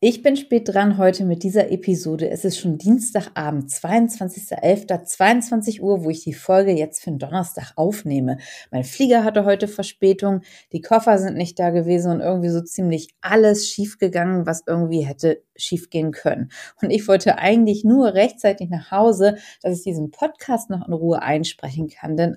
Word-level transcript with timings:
Ich 0.00 0.22
bin 0.22 0.36
spät 0.36 0.68
dran 0.68 0.96
heute 0.96 1.24
mit 1.24 1.42
dieser 1.42 1.72
Episode. 1.72 2.30
Es 2.30 2.44
ist 2.44 2.56
schon 2.56 2.78
Dienstagabend, 2.78 3.68
22.11., 3.68 5.02
22 5.02 5.82
Uhr, 5.82 6.04
wo 6.04 6.10
ich 6.10 6.22
die 6.22 6.34
Folge 6.34 6.70
jetzt 6.70 7.02
für 7.02 7.10
den 7.10 7.18
Donnerstag 7.18 7.72
aufnehme. 7.74 8.38
Mein 8.70 8.84
Flieger 8.84 9.24
hatte 9.24 9.44
heute 9.44 9.66
Verspätung, 9.66 10.42
die 10.70 10.82
Koffer 10.82 11.18
sind 11.18 11.36
nicht 11.36 11.58
da 11.58 11.70
gewesen 11.70 12.12
und 12.12 12.20
irgendwie 12.20 12.50
so 12.50 12.60
ziemlich 12.60 13.08
alles 13.22 13.68
schiefgegangen, 13.68 14.46
was 14.46 14.62
irgendwie 14.68 15.00
hätte 15.00 15.42
schiefgehen 15.56 16.12
können. 16.12 16.52
Und 16.80 16.90
ich 16.90 17.08
wollte 17.08 17.38
eigentlich 17.38 17.82
nur 17.82 18.14
rechtzeitig 18.14 18.70
nach 18.70 18.92
Hause, 18.92 19.38
dass 19.62 19.78
ich 19.78 19.82
diesen 19.82 20.12
Podcast 20.12 20.70
noch 20.70 20.86
in 20.86 20.94
Ruhe 20.94 21.22
einsprechen 21.22 21.88
kann, 21.88 22.16
denn 22.16 22.36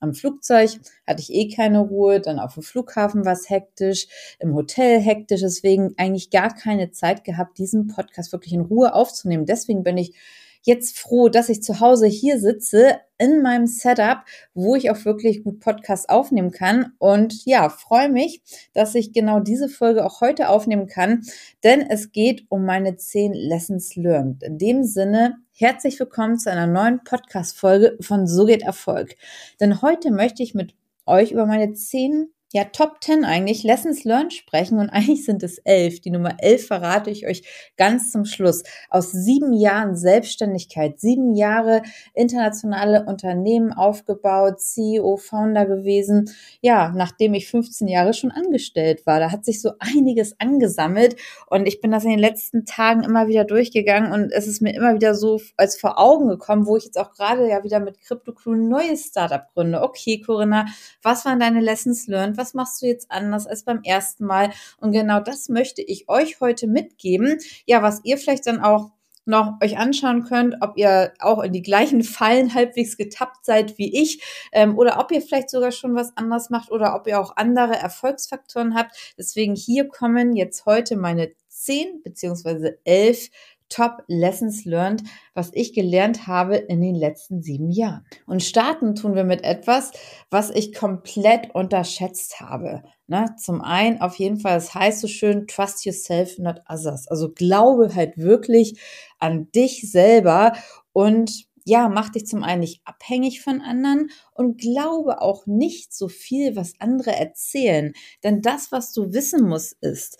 am 0.00 0.14
Flugzeug 0.14 0.80
hatte 1.06 1.20
ich 1.20 1.32
eh 1.32 1.48
keine 1.48 1.80
Ruhe, 1.80 2.20
dann 2.20 2.38
auf 2.38 2.54
dem 2.54 2.62
Flughafen 2.62 3.24
war 3.24 3.34
es 3.34 3.48
hektisch, 3.50 4.08
im 4.38 4.54
Hotel 4.54 5.00
hektisch, 5.00 5.40
deswegen 5.40 5.94
eigentlich 5.96 6.30
gar 6.30 6.54
keine 6.54 6.90
Zeit 6.90 7.24
gehabt, 7.24 7.58
diesen 7.58 7.86
Podcast 7.86 8.32
wirklich 8.32 8.54
in 8.54 8.62
Ruhe 8.62 8.94
aufzunehmen. 8.94 9.46
Deswegen 9.46 9.82
bin 9.84 9.98
ich 9.98 10.14
jetzt 10.62 10.98
froh, 10.98 11.28
dass 11.28 11.48
ich 11.48 11.62
zu 11.62 11.80
Hause 11.80 12.06
hier 12.06 12.38
sitze 12.38 13.00
in 13.18 13.42
meinem 13.42 13.66
Setup, 13.66 14.24
wo 14.54 14.74
ich 14.74 14.90
auch 14.90 15.04
wirklich 15.04 15.44
gut 15.44 15.60
Podcast 15.60 16.08
aufnehmen 16.08 16.50
kann. 16.50 16.92
Und 16.98 17.44
ja, 17.44 17.68
freue 17.68 18.08
mich, 18.08 18.42
dass 18.72 18.94
ich 18.94 19.12
genau 19.12 19.40
diese 19.40 19.68
Folge 19.68 20.04
auch 20.04 20.20
heute 20.20 20.48
aufnehmen 20.48 20.86
kann, 20.86 21.22
denn 21.64 21.82
es 21.82 22.12
geht 22.12 22.46
um 22.48 22.64
meine 22.64 22.96
zehn 22.96 23.32
Lessons 23.32 23.96
Learned. 23.96 24.42
In 24.42 24.58
dem 24.58 24.84
Sinne, 24.84 25.36
herzlich 25.52 26.00
willkommen 26.00 26.38
zu 26.38 26.50
einer 26.50 26.66
neuen 26.66 27.04
Podcast-Folge 27.04 27.98
von 28.00 28.26
So 28.26 28.46
geht 28.46 28.62
Erfolg. 28.62 29.16
Denn 29.60 29.82
heute 29.82 30.10
möchte 30.10 30.42
ich 30.42 30.54
mit 30.54 30.74
euch 31.06 31.32
über 31.32 31.46
meine 31.46 31.74
zehn 31.74 32.32
ja, 32.52 32.64
Top 32.64 32.96
10 33.00 33.24
eigentlich, 33.24 33.62
Lessons 33.62 34.02
Learned 34.02 34.32
sprechen 34.32 34.80
und 34.80 34.90
eigentlich 34.90 35.24
sind 35.24 35.42
es 35.44 35.58
elf. 35.58 36.00
Die 36.00 36.10
Nummer 36.10 36.36
elf 36.38 36.66
verrate 36.66 37.10
ich 37.10 37.26
euch 37.26 37.42
ganz 37.76 38.10
zum 38.10 38.24
Schluss. 38.24 38.64
Aus 38.88 39.12
sieben 39.12 39.52
Jahren 39.52 39.96
Selbstständigkeit, 39.96 40.98
sieben 40.98 41.34
Jahre 41.34 41.82
internationale 42.12 43.04
Unternehmen 43.04 43.72
aufgebaut, 43.72 44.60
CEO, 44.60 45.16
Founder 45.16 45.64
gewesen. 45.64 46.30
Ja, 46.60 46.92
nachdem 46.94 47.34
ich 47.34 47.48
15 47.48 47.86
Jahre 47.86 48.14
schon 48.14 48.32
angestellt 48.32 49.06
war, 49.06 49.20
da 49.20 49.30
hat 49.30 49.44
sich 49.44 49.62
so 49.62 49.72
einiges 49.78 50.40
angesammelt 50.40 51.16
und 51.46 51.66
ich 51.66 51.80
bin 51.80 51.92
das 51.92 52.04
in 52.04 52.10
den 52.10 52.18
letzten 52.18 52.64
Tagen 52.64 53.04
immer 53.04 53.28
wieder 53.28 53.44
durchgegangen 53.44 54.12
und 54.12 54.32
es 54.32 54.48
ist 54.48 54.60
mir 54.60 54.74
immer 54.74 54.94
wieder 54.94 55.14
so 55.14 55.40
als 55.56 55.78
vor 55.78 56.00
Augen 56.00 56.28
gekommen, 56.28 56.66
wo 56.66 56.76
ich 56.76 56.84
jetzt 56.84 56.98
auch 56.98 57.12
gerade 57.12 57.48
ja 57.48 57.62
wieder 57.62 57.78
mit 57.78 58.00
Crypto 58.00 58.32
Crew 58.32 58.54
ein 58.54 58.68
neues 58.68 59.06
Startup 59.06 59.46
gründe. 59.54 59.82
Okay, 59.82 60.20
Corinna, 60.20 60.66
was 61.02 61.24
waren 61.24 61.38
deine 61.38 61.60
Lessons 61.60 62.08
Learned? 62.08 62.39
Was 62.40 62.54
machst 62.54 62.80
du 62.80 62.86
jetzt 62.86 63.12
anders 63.12 63.46
als 63.46 63.64
beim 63.64 63.82
ersten 63.84 64.24
Mal? 64.24 64.50
Und 64.78 64.92
genau 64.92 65.20
das 65.20 65.48
möchte 65.50 65.82
ich 65.82 66.08
euch 66.08 66.40
heute 66.40 66.66
mitgeben. 66.66 67.38
Ja, 67.66 67.82
was 67.82 68.00
ihr 68.04 68.16
vielleicht 68.16 68.46
dann 68.46 68.60
auch 68.60 68.90
noch 69.26 69.60
euch 69.62 69.76
anschauen 69.78 70.24
könnt, 70.24 70.56
ob 70.62 70.76
ihr 70.76 71.12
auch 71.20 71.42
in 71.42 71.52
die 71.52 71.62
gleichen 71.62 72.02
Fallen 72.16 72.54
halbwegs 72.54 72.96
getappt 72.96 73.44
seid 73.44 73.76
wie 73.78 74.00
ich 74.00 74.22
ähm, 74.52 74.78
oder 74.78 74.98
ob 74.98 75.12
ihr 75.12 75.20
vielleicht 75.20 75.50
sogar 75.50 75.70
schon 75.70 75.94
was 75.94 76.16
anders 76.16 76.50
macht 76.50 76.70
oder 76.70 76.94
ob 76.94 77.06
ihr 77.06 77.20
auch 77.20 77.36
andere 77.36 77.74
Erfolgsfaktoren 77.74 78.74
habt. 78.74 79.14
Deswegen 79.18 79.54
hier 79.54 79.86
kommen 79.88 80.34
jetzt 80.34 80.64
heute 80.64 80.96
meine 80.96 81.32
zehn 81.48 82.02
beziehungsweise 82.02 82.78
elf 82.84 83.28
Top 83.70 84.02
Lessons 84.08 84.66
Learned, 84.66 85.02
was 85.32 85.50
ich 85.54 85.72
gelernt 85.72 86.26
habe 86.26 86.56
in 86.56 86.82
den 86.82 86.94
letzten 86.94 87.40
sieben 87.40 87.70
Jahren. 87.70 88.04
Und 88.26 88.42
starten 88.42 88.94
tun 88.94 89.14
wir 89.14 89.24
mit 89.24 89.42
etwas, 89.42 89.92
was 90.28 90.50
ich 90.50 90.74
komplett 90.74 91.54
unterschätzt 91.54 92.40
habe. 92.40 92.82
Ne? 93.06 93.26
Zum 93.38 93.62
einen 93.62 94.00
auf 94.00 94.16
jeden 94.16 94.38
Fall, 94.38 94.58
es 94.58 94.66
das 94.66 94.74
heißt 94.74 95.00
so 95.00 95.08
schön, 95.08 95.46
trust 95.46 95.86
yourself, 95.86 96.38
not 96.38 96.60
others. 96.68 97.08
Also 97.08 97.30
glaube 97.30 97.94
halt 97.94 98.18
wirklich 98.18 98.78
an 99.18 99.50
dich 99.52 99.90
selber 99.90 100.52
und 100.92 101.48
ja, 101.64 101.88
mach 101.88 102.08
dich 102.08 102.26
zum 102.26 102.42
einen 102.42 102.60
nicht 102.60 102.80
abhängig 102.84 103.42
von 103.42 103.60
anderen 103.60 104.10
und 104.32 104.60
glaube 104.60 105.20
auch 105.20 105.46
nicht 105.46 105.94
so 105.94 106.08
viel, 106.08 106.56
was 106.56 106.74
andere 106.78 107.12
erzählen. 107.12 107.92
Denn 108.24 108.42
das, 108.42 108.72
was 108.72 108.92
du 108.92 109.12
wissen 109.12 109.48
musst, 109.48 109.76
ist, 109.80 110.18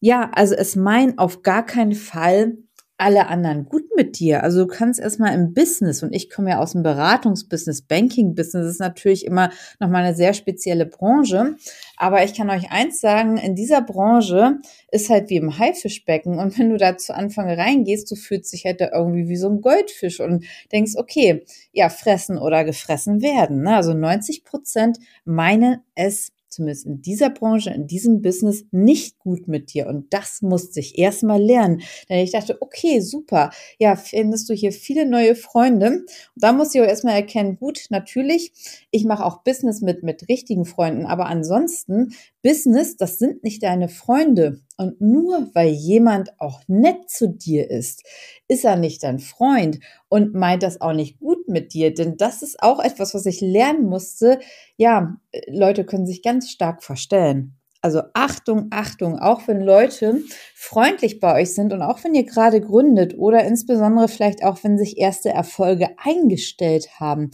ja, 0.00 0.30
also 0.34 0.54
es 0.54 0.76
meint 0.76 1.18
auf 1.18 1.42
gar 1.42 1.64
keinen 1.64 1.94
Fall, 1.94 2.56
alle 3.00 3.28
anderen 3.28 3.64
gut 3.64 3.84
mit 3.96 4.18
dir. 4.18 4.42
Also 4.42 4.60
du 4.60 4.66
kannst 4.66 5.00
erstmal 5.00 5.34
im 5.34 5.54
Business, 5.54 6.02
und 6.02 6.12
ich 6.12 6.28
komme 6.28 6.50
ja 6.50 6.58
aus 6.58 6.72
dem 6.72 6.82
Beratungsbusiness, 6.82 7.82
Banking-Business 7.82 8.66
ist 8.66 8.80
natürlich 8.80 9.24
immer 9.24 9.50
nochmal 9.78 10.04
eine 10.04 10.14
sehr 10.14 10.34
spezielle 10.34 10.84
Branche. 10.84 11.56
Aber 11.96 12.22
ich 12.24 12.34
kann 12.34 12.50
euch 12.50 12.70
eins 12.70 13.00
sagen, 13.00 13.38
in 13.38 13.54
dieser 13.54 13.80
Branche 13.80 14.58
ist 14.92 15.08
halt 15.08 15.30
wie 15.30 15.36
im 15.36 15.58
Haifischbecken. 15.58 16.38
Und 16.38 16.58
wenn 16.58 16.68
du 16.68 16.76
da 16.76 16.98
zu 16.98 17.14
Anfang 17.14 17.48
reingehst, 17.48 18.10
du 18.10 18.16
fühlst 18.16 18.52
dich 18.52 18.66
halt 18.66 18.82
da 18.82 18.90
irgendwie 18.92 19.28
wie 19.28 19.36
so 19.36 19.48
ein 19.48 19.62
Goldfisch 19.62 20.20
und 20.20 20.44
denkst, 20.70 20.92
okay, 20.96 21.44
ja, 21.72 21.88
fressen 21.88 22.36
oder 22.36 22.64
gefressen 22.64 23.22
werden. 23.22 23.62
Ne? 23.62 23.76
Also 23.76 23.94
90 23.94 24.44
Prozent 24.44 24.98
meinen 25.24 25.78
es 25.94 26.32
zumindest 26.50 26.86
in 26.86 27.00
dieser 27.00 27.30
Branche, 27.30 27.70
in 27.70 27.86
diesem 27.86 28.22
Business 28.22 28.64
nicht 28.70 29.18
gut 29.18 29.48
mit 29.48 29.72
dir. 29.72 29.86
Und 29.86 30.12
das 30.12 30.42
musste 30.42 30.80
ich 30.80 30.98
erstmal 30.98 31.40
lernen. 31.40 31.82
Denn 32.08 32.18
ich 32.18 32.32
dachte, 32.32 32.58
okay, 32.60 33.00
super. 33.00 33.50
Ja, 33.78 33.96
findest 33.96 34.50
du 34.50 34.54
hier 34.54 34.72
viele 34.72 35.06
neue 35.06 35.34
Freunde. 35.34 35.86
Und 35.86 36.08
da 36.34 36.52
muss 36.52 36.74
ich 36.74 36.80
auch 36.80 36.86
erstmal 36.86 37.14
erkennen, 37.14 37.56
gut, 37.56 37.86
natürlich, 37.90 38.52
ich 38.90 39.04
mache 39.04 39.24
auch 39.24 39.42
Business 39.42 39.80
mit, 39.80 40.02
mit 40.02 40.28
richtigen 40.28 40.64
Freunden. 40.64 41.06
Aber 41.06 41.26
ansonsten, 41.26 42.14
Business, 42.42 42.96
das 42.96 43.18
sind 43.18 43.44
nicht 43.44 43.62
deine 43.62 43.88
Freunde. 43.88 44.60
Und 44.76 45.00
nur 45.00 45.50
weil 45.52 45.68
jemand 45.68 46.40
auch 46.40 46.62
nett 46.66 47.10
zu 47.10 47.28
dir 47.28 47.70
ist, 47.70 48.02
ist 48.48 48.64
er 48.64 48.76
nicht 48.76 49.02
dein 49.02 49.18
Freund 49.18 49.78
und 50.08 50.34
meint 50.34 50.62
das 50.62 50.80
auch 50.80 50.94
nicht 50.94 51.18
gut 51.18 51.48
mit 51.48 51.74
dir. 51.74 51.92
Denn 51.92 52.16
das 52.16 52.42
ist 52.42 52.62
auch 52.62 52.80
etwas, 52.80 53.14
was 53.14 53.26
ich 53.26 53.40
lernen 53.40 53.84
musste. 53.86 54.40
Ja, 54.76 55.16
Leute 55.48 55.84
können 55.84 56.06
sich 56.06 56.22
ganz 56.22 56.50
stark 56.50 56.82
verstellen. 56.82 57.60
Also 57.82 58.02
Achtung, 58.12 58.66
Achtung, 58.70 59.18
auch 59.18 59.48
wenn 59.48 59.62
Leute 59.62 60.22
freundlich 60.54 61.18
bei 61.18 61.40
euch 61.40 61.54
sind 61.54 61.72
und 61.72 61.80
auch 61.80 62.04
wenn 62.04 62.14
ihr 62.14 62.24
gerade 62.24 62.60
gründet 62.60 63.16
oder 63.16 63.44
insbesondere 63.44 64.06
vielleicht 64.08 64.44
auch 64.44 64.62
wenn 64.62 64.76
sich 64.76 64.98
erste 64.98 65.30
Erfolge 65.30 65.88
eingestellt 65.96 67.00
haben. 67.00 67.30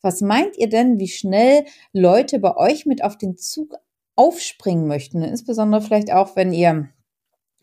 Was 0.00 0.20
meint 0.20 0.56
ihr 0.56 0.68
denn, 0.68 1.00
wie 1.00 1.08
schnell 1.08 1.64
Leute 1.92 2.38
bei 2.38 2.56
euch 2.56 2.86
mit 2.86 3.02
auf 3.02 3.18
den 3.18 3.36
Zug 3.36 3.74
aufspringen 4.18 4.86
möchten, 4.86 5.22
insbesondere 5.22 5.80
vielleicht 5.80 6.12
auch, 6.12 6.34
wenn 6.34 6.52
ihr 6.52 6.88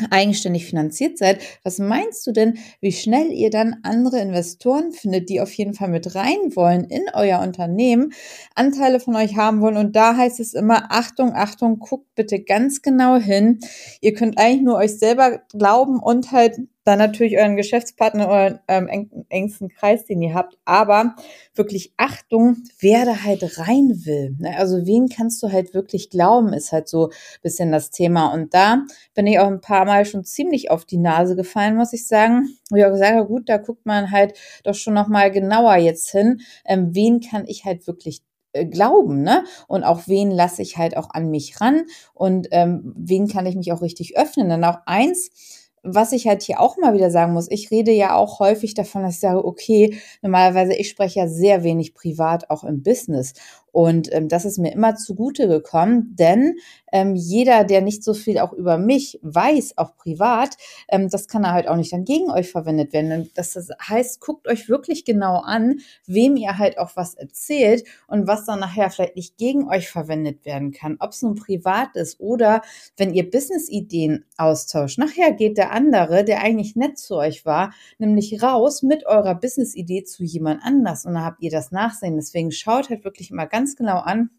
eigenständig 0.09 0.65
finanziert 0.65 1.17
seid, 1.17 1.41
was 1.63 1.79
meinst 1.79 2.27
du 2.27 2.31
denn, 2.31 2.57
wie 2.81 2.91
schnell 2.91 3.31
ihr 3.31 3.49
dann 3.49 3.77
andere 3.83 4.19
Investoren 4.19 4.91
findet, 4.91 5.29
die 5.29 5.39
auf 5.39 5.53
jeden 5.53 5.73
Fall 5.73 5.87
mit 5.87 6.15
rein 6.15 6.55
wollen 6.55 6.83
in 6.85 7.03
euer 7.13 7.39
Unternehmen, 7.39 8.11
Anteile 8.55 8.99
von 8.99 9.15
euch 9.15 9.37
haben 9.37 9.61
wollen 9.61 9.77
und 9.77 9.95
da 9.95 10.17
heißt 10.17 10.39
es 10.39 10.53
immer, 10.53 10.91
Achtung, 10.91 11.33
Achtung, 11.33 11.79
guckt 11.79 12.13
bitte 12.15 12.43
ganz 12.43 12.81
genau 12.81 13.17
hin. 13.17 13.59
Ihr 14.01 14.13
könnt 14.13 14.37
eigentlich 14.37 14.63
nur 14.63 14.75
euch 14.75 14.97
selber 14.99 15.39
glauben 15.53 15.99
und 15.99 16.31
halt 16.31 16.59
dann 16.85 16.99
natürlich 16.99 17.37
euren 17.37 17.57
Geschäftspartner, 17.57 18.29
euren 18.29 18.59
ähm, 18.67 19.25
engsten 19.29 19.69
Kreis, 19.69 20.05
den 20.05 20.21
ihr 20.21 20.35
habt. 20.35 20.57
Aber 20.65 21.15
wirklich 21.55 21.93
Achtung, 21.97 22.57
wer 22.79 23.05
da 23.05 23.23
halt 23.23 23.57
rein 23.57 24.05
will. 24.05 24.35
Ne? 24.39 24.55
Also 24.57 24.85
wen 24.85 25.09
kannst 25.09 25.41
du 25.41 25.51
halt 25.51 25.73
wirklich 25.73 26.11
glauben, 26.11 26.53
ist 26.53 26.71
halt 26.71 26.87
so 26.87 27.09
bisschen 27.41 27.71
das 27.71 27.89
Thema. 27.89 28.31
Und 28.33 28.53
da 28.53 28.83
bin 29.15 29.25
ich 29.25 29.39
auch 29.39 29.47
ein 29.47 29.61
paar 29.61 29.85
Mal 29.85 30.05
schon 30.05 30.23
ziemlich 30.23 30.69
auf 30.69 30.85
die 30.85 30.97
Nase 30.97 31.35
gefallen, 31.35 31.75
muss 31.75 31.91
ich 31.91 32.07
sagen. 32.07 32.49
Wo 32.69 32.75
ich 32.75 32.85
auch 32.85 32.91
gesagt 32.91 33.15
habe, 33.15 33.27
gut, 33.27 33.49
da 33.49 33.57
guckt 33.57 33.85
man 33.85 34.11
halt 34.11 34.37
doch 34.63 34.75
schon 34.75 34.93
noch 34.93 35.07
mal 35.07 35.31
genauer 35.31 35.77
jetzt 35.77 36.11
hin. 36.11 36.41
Ähm, 36.65 36.93
wen 36.93 37.19
kann 37.19 37.45
ich 37.47 37.65
halt 37.65 37.87
wirklich 37.87 38.21
äh, 38.53 38.65
glauben, 38.65 39.23
ne? 39.23 39.43
Und 39.67 39.83
auch 39.83 40.07
wen 40.07 40.29
lasse 40.31 40.61
ich 40.61 40.77
halt 40.77 40.95
auch 40.97 41.09
an 41.09 41.29
mich 41.31 41.59
ran 41.61 41.85
und 42.13 42.47
ähm, 42.51 42.93
wen 42.95 43.27
kann 43.27 43.45
ich 43.47 43.55
mich 43.55 43.73
auch 43.73 43.81
richtig 43.81 44.17
öffnen. 44.17 44.49
Dann 44.49 44.63
auch 44.63 44.77
eins, 44.85 45.64
was 45.85 46.11
ich 46.11 46.27
halt 46.27 46.41
hier 46.43 46.59
auch 46.59 46.77
mal 46.77 46.93
wieder 46.93 47.11
sagen 47.11 47.33
muss, 47.33 47.49
ich 47.49 47.71
rede 47.71 47.91
ja 47.91 48.15
auch 48.15 48.39
häufig 48.39 48.73
davon, 48.73 49.03
dass 49.03 49.15
ich 49.15 49.19
sage, 49.19 49.45
okay, 49.45 49.97
normalerweise 50.21 50.73
ich 50.73 50.89
spreche 50.89 51.19
ja 51.19 51.27
sehr 51.27 51.63
wenig 51.63 51.93
privat 51.93 52.49
auch 52.49 52.63
im 52.63 52.83
Business. 52.83 53.33
Und 53.75 54.07
ähm, 54.13 54.29
das 54.29 54.45
ist 54.45 54.57
mir 54.57 54.71
immer 54.71 54.95
zugute 54.95 55.49
gekommen, 55.49 56.15
denn 56.17 56.55
ähm, 56.93 57.13
jeder, 57.13 57.65
der 57.65 57.81
nicht 57.81 58.05
so 58.05 58.13
viel 58.13 58.39
auch 58.39 58.53
über 58.53 58.77
mich 58.77 59.19
weiß, 59.21 59.73
auch 59.77 59.97
privat, 59.97 60.55
ähm, 60.87 61.09
das 61.09 61.27
kann 61.27 61.43
er 61.43 61.51
halt 61.51 61.67
auch 61.67 61.75
nicht 61.75 61.91
dann 61.91 62.05
gegen 62.05 62.31
euch 62.31 62.49
verwendet 62.49 62.93
werden. 62.93 63.11
Und 63.11 63.37
das, 63.37 63.53
heißt, 63.53 64.21
guckt 64.21 64.47
euch 64.47 64.69
wirklich 64.69 65.03
genau 65.03 65.39
an, 65.39 65.79
wem 66.07 66.37
ihr 66.37 66.57
halt 66.57 66.77
auch 66.77 66.91
was 66.95 67.15
erzählt 67.15 67.83
und 68.07 68.27
was 68.27 68.45
dann 68.45 68.61
nachher 68.61 68.89
vielleicht 68.89 69.17
nicht 69.17 69.35
gegen 69.35 69.67
euch 69.67 69.89
verwendet 69.89 70.45
werden 70.45 70.71
kann. 70.71 70.95
Ob 71.01 71.11
es 71.11 71.21
nun 71.21 71.35
privat 71.35 71.97
ist 71.97 72.21
oder 72.21 72.61
wenn 72.95 73.13
ihr 73.13 73.29
Business-Ideen 73.29 74.23
austauscht. 74.37 74.97
Nachher 74.99 75.33
geht 75.33 75.57
der 75.57 75.73
andere, 75.73 76.23
der 76.23 76.41
eigentlich 76.41 76.77
nett 76.77 76.97
zu 76.97 77.17
euch 77.17 77.45
war, 77.45 77.73
nämlich 77.97 78.41
raus 78.41 78.83
mit 78.83 79.05
eurer 79.05 79.35
Business-Idee 79.35 80.05
zu 80.05 80.23
jemand 80.23 80.61
anders 80.63 81.05
und 81.05 81.15
dann 81.15 81.25
habt 81.25 81.41
ihr 81.41 81.51
das 81.51 81.71
Nachsehen. 81.71 82.15
Deswegen 82.15 82.53
schaut 82.53 82.89
halt 82.89 83.03
wirklich 83.03 83.31
immer 83.31 83.47
ganz 83.47 83.64
ganz 83.65 83.75
genau 83.75 83.97
an, 83.97 84.29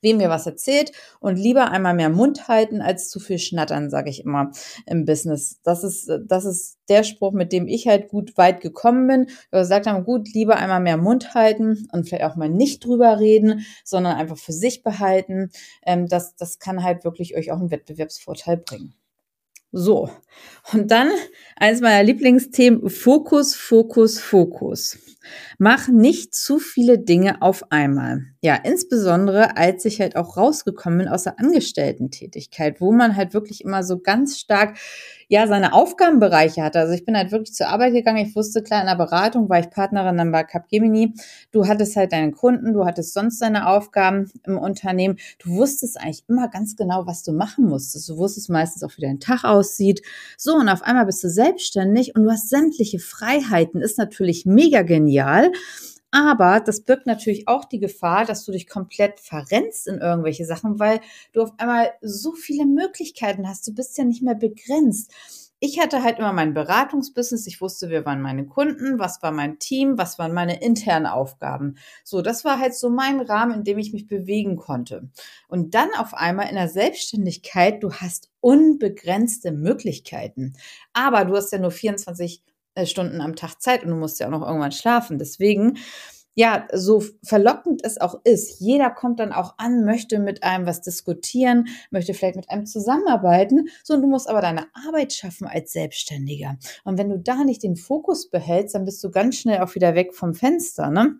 wem 0.00 0.16
mir 0.16 0.30
was 0.30 0.46
erzählt 0.46 0.90
und 1.20 1.36
lieber 1.36 1.70
einmal 1.70 1.92
mehr 1.92 2.08
Mund 2.08 2.48
halten 2.48 2.80
als 2.80 3.10
zu 3.10 3.20
viel 3.20 3.38
schnattern, 3.38 3.90
sage 3.90 4.08
ich 4.08 4.24
immer 4.24 4.52
im 4.86 5.04
Business. 5.04 5.60
Das 5.62 5.84
ist, 5.84 6.10
das 6.26 6.46
ist 6.46 6.78
der 6.88 7.04
Spruch, 7.04 7.32
mit 7.32 7.52
dem 7.52 7.68
ich 7.68 7.86
halt 7.88 8.08
gut 8.08 8.38
weit 8.38 8.62
gekommen 8.62 9.06
bin. 9.06 9.26
Wir 9.50 9.60
gesagt 9.60 9.86
haben, 9.86 10.04
gut, 10.04 10.32
lieber 10.32 10.56
einmal 10.56 10.80
mehr 10.80 10.96
Mund 10.96 11.34
halten 11.34 11.86
und 11.92 12.08
vielleicht 12.08 12.24
auch 12.24 12.36
mal 12.36 12.48
nicht 12.48 12.86
drüber 12.86 13.20
reden, 13.20 13.66
sondern 13.84 14.16
einfach 14.16 14.38
für 14.38 14.54
sich 14.54 14.82
behalten. 14.82 15.50
Ähm, 15.84 16.08
das, 16.08 16.34
das 16.34 16.58
kann 16.58 16.82
halt 16.82 17.04
wirklich 17.04 17.36
euch 17.36 17.52
auch 17.52 17.60
einen 17.60 17.70
Wettbewerbsvorteil 17.70 18.56
bringen. 18.56 18.94
So, 19.74 20.10
und 20.72 20.90
dann 20.90 21.10
eines 21.56 21.80
meiner 21.80 22.02
Lieblingsthemen, 22.02 22.90
Fokus, 22.90 23.54
Fokus, 23.54 24.18
Fokus. 24.18 24.98
Mach 25.64 25.86
nicht 25.86 26.34
zu 26.34 26.58
viele 26.58 26.98
Dinge 26.98 27.40
auf 27.40 27.70
einmal. 27.70 28.24
Ja, 28.40 28.56
insbesondere 28.56 29.56
als 29.56 29.84
ich 29.84 30.00
halt 30.00 30.16
auch 30.16 30.36
rausgekommen 30.36 30.98
bin 30.98 31.08
aus 31.08 31.22
der 31.22 31.38
Angestellten-Tätigkeit, 31.38 32.80
wo 32.80 32.90
man 32.90 33.14
halt 33.14 33.32
wirklich 33.32 33.62
immer 33.62 33.84
so 33.84 34.00
ganz 34.00 34.40
stark 34.40 34.76
ja, 35.32 35.46
seine 35.46 35.72
Aufgabenbereiche 35.72 36.62
hatte. 36.62 36.78
Also 36.78 36.92
ich 36.92 37.06
bin 37.06 37.16
halt 37.16 37.32
wirklich 37.32 37.54
zur 37.54 37.68
Arbeit 37.68 37.94
gegangen. 37.94 38.18
Ich 38.18 38.36
wusste, 38.36 38.62
klar, 38.62 38.80
in 38.80 38.86
der 38.86 38.96
Beratung 38.96 39.48
war 39.48 39.60
ich 39.60 39.70
Partnerin 39.70 40.18
dann 40.18 40.30
bei 40.30 40.42
Capgemini. 40.42 41.14
Du 41.52 41.66
hattest 41.66 41.96
halt 41.96 42.12
deinen 42.12 42.32
Kunden, 42.32 42.74
du 42.74 42.84
hattest 42.84 43.14
sonst 43.14 43.40
deine 43.40 43.68
Aufgaben 43.68 44.30
im 44.44 44.58
Unternehmen. 44.58 45.16
Du 45.38 45.52
wusstest 45.52 45.98
eigentlich 45.98 46.24
immer 46.28 46.48
ganz 46.48 46.76
genau, 46.76 47.06
was 47.06 47.22
du 47.22 47.32
machen 47.32 47.64
musstest. 47.66 48.10
Du 48.10 48.18
wusstest 48.18 48.50
meistens 48.50 48.82
auch, 48.82 48.94
wie 48.98 49.02
dein 49.02 49.20
Tag 49.20 49.44
aussieht. 49.44 50.02
So, 50.36 50.56
und 50.56 50.68
auf 50.68 50.82
einmal 50.82 51.06
bist 51.06 51.24
du 51.24 51.30
selbstständig 51.30 52.14
und 52.14 52.24
du 52.24 52.30
hast 52.30 52.50
sämtliche 52.50 52.98
Freiheiten. 52.98 53.80
Ist 53.80 53.96
natürlich 53.96 54.44
mega 54.44 54.82
genial. 54.82 55.51
Aber 56.14 56.60
das 56.60 56.82
birgt 56.82 57.06
natürlich 57.06 57.48
auch 57.48 57.64
die 57.64 57.78
Gefahr, 57.78 58.26
dass 58.26 58.44
du 58.44 58.52
dich 58.52 58.68
komplett 58.68 59.18
verrennst 59.18 59.88
in 59.88 59.98
irgendwelche 59.98 60.44
Sachen, 60.44 60.78
weil 60.78 61.00
du 61.32 61.40
auf 61.40 61.52
einmal 61.56 61.90
so 62.02 62.32
viele 62.32 62.66
Möglichkeiten 62.66 63.48
hast. 63.48 63.66
Du 63.66 63.74
bist 63.74 63.96
ja 63.96 64.04
nicht 64.04 64.22
mehr 64.22 64.34
begrenzt. 64.34 65.10
Ich 65.58 65.80
hatte 65.80 66.02
halt 66.02 66.18
immer 66.18 66.32
mein 66.34 66.52
Beratungsbusiness. 66.52 67.46
Ich 67.46 67.62
wusste, 67.62 67.88
wer 67.88 68.04
waren 68.04 68.20
meine 68.20 68.44
Kunden, 68.44 68.98
was 68.98 69.22
war 69.22 69.32
mein 69.32 69.58
Team, 69.58 69.96
was 69.96 70.18
waren 70.18 70.34
meine 70.34 70.60
internen 70.60 71.06
Aufgaben. 71.06 71.76
So, 72.04 72.20
das 72.20 72.44
war 72.44 72.58
halt 72.58 72.74
so 72.74 72.90
mein 72.90 73.20
Rahmen, 73.20 73.54
in 73.54 73.64
dem 73.64 73.78
ich 73.78 73.94
mich 73.94 74.06
bewegen 74.06 74.56
konnte. 74.56 75.08
Und 75.48 75.74
dann 75.74 75.88
auf 75.96 76.12
einmal 76.14 76.48
in 76.48 76.56
der 76.56 76.68
Selbstständigkeit, 76.68 77.82
du 77.82 77.92
hast 77.92 78.28
unbegrenzte 78.40 79.52
Möglichkeiten. 79.52 80.54
Aber 80.92 81.24
du 81.24 81.36
hast 81.36 81.52
ja 81.52 81.58
nur 81.58 81.70
24 81.70 82.42
äh, 82.44 82.51
Stunden 82.84 83.20
am 83.20 83.36
Tag 83.36 83.60
Zeit 83.60 83.84
und 83.84 83.90
du 83.90 83.96
musst 83.96 84.20
ja 84.20 84.26
auch 84.26 84.30
noch 84.30 84.46
irgendwann 84.46 84.72
schlafen. 84.72 85.18
Deswegen, 85.18 85.78
ja, 86.34 86.66
so 86.72 87.02
verlockend 87.22 87.82
es 87.84 88.00
auch 88.00 88.20
ist, 88.24 88.60
jeder 88.60 88.90
kommt 88.90 89.20
dann 89.20 89.32
auch 89.32 89.54
an, 89.58 89.84
möchte 89.84 90.18
mit 90.18 90.42
einem 90.42 90.66
was 90.66 90.80
diskutieren, 90.80 91.66
möchte 91.90 92.14
vielleicht 92.14 92.36
mit 92.36 92.50
einem 92.50 92.64
zusammenarbeiten, 92.64 93.68
so 93.84 93.94
und 93.94 94.02
du 94.02 94.08
musst 94.08 94.28
aber 94.28 94.40
deine 94.40 94.66
Arbeit 94.86 95.12
schaffen 95.12 95.46
als 95.46 95.72
Selbstständiger. 95.72 96.56
Und 96.84 96.98
wenn 96.98 97.10
du 97.10 97.18
da 97.18 97.44
nicht 97.44 97.62
den 97.62 97.76
Fokus 97.76 98.30
behältst, 98.30 98.74
dann 98.74 98.86
bist 98.86 99.04
du 99.04 99.10
ganz 99.10 99.36
schnell 99.36 99.60
auch 99.60 99.74
wieder 99.74 99.94
weg 99.94 100.14
vom 100.14 100.34
Fenster, 100.34 100.90
ne? 100.90 101.16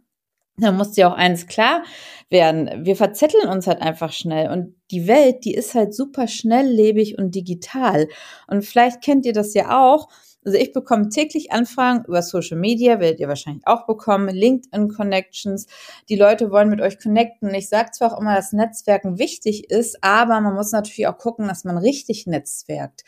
Da 0.58 0.70
muss 0.70 0.92
dir 0.92 1.08
auch 1.08 1.16
eins 1.16 1.46
klar 1.46 1.82
werden. 2.28 2.84
Wir 2.84 2.94
verzetteln 2.94 3.48
uns 3.48 3.66
halt 3.66 3.80
einfach 3.80 4.12
schnell 4.12 4.50
und 4.50 4.74
die 4.90 5.06
Welt, 5.06 5.44
die 5.44 5.54
ist 5.54 5.74
halt 5.74 5.94
super 5.94 6.28
schnelllebig 6.28 7.16
und 7.16 7.34
digital. 7.34 8.06
Und 8.46 8.62
vielleicht 8.62 9.02
kennt 9.02 9.24
ihr 9.24 9.32
das 9.32 9.54
ja 9.54 9.82
auch 9.82 10.08
also 10.44 10.58
ich 10.58 10.72
bekomme 10.72 11.08
täglich 11.08 11.52
Anfragen 11.52 12.04
über 12.06 12.22
Social 12.22 12.58
Media, 12.58 12.98
werdet 13.00 13.20
ihr 13.20 13.28
wahrscheinlich 13.28 13.66
auch 13.66 13.86
bekommen, 13.86 14.28
LinkedIn 14.28 14.88
Connections. 14.88 15.66
Die 16.08 16.16
Leute 16.16 16.50
wollen 16.50 16.68
mit 16.68 16.80
euch 16.80 16.98
connecten. 16.98 17.54
Ich 17.54 17.68
sage 17.68 17.92
zwar 17.92 18.12
auch 18.12 18.20
immer, 18.20 18.34
dass 18.34 18.52
Netzwerken 18.52 19.18
wichtig 19.18 19.70
ist, 19.70 19.98
aber 20.02 20.40
man 20.40 20.54
muss 20.54 20.72
natürlich 20.72 21.06
auch 21.06 21.18
gucken, 21.18 21.46
dass 21.46 21.64
man 21.64 21.78
richtig 21.78 22.26
netzwerkt. 22.26 23.04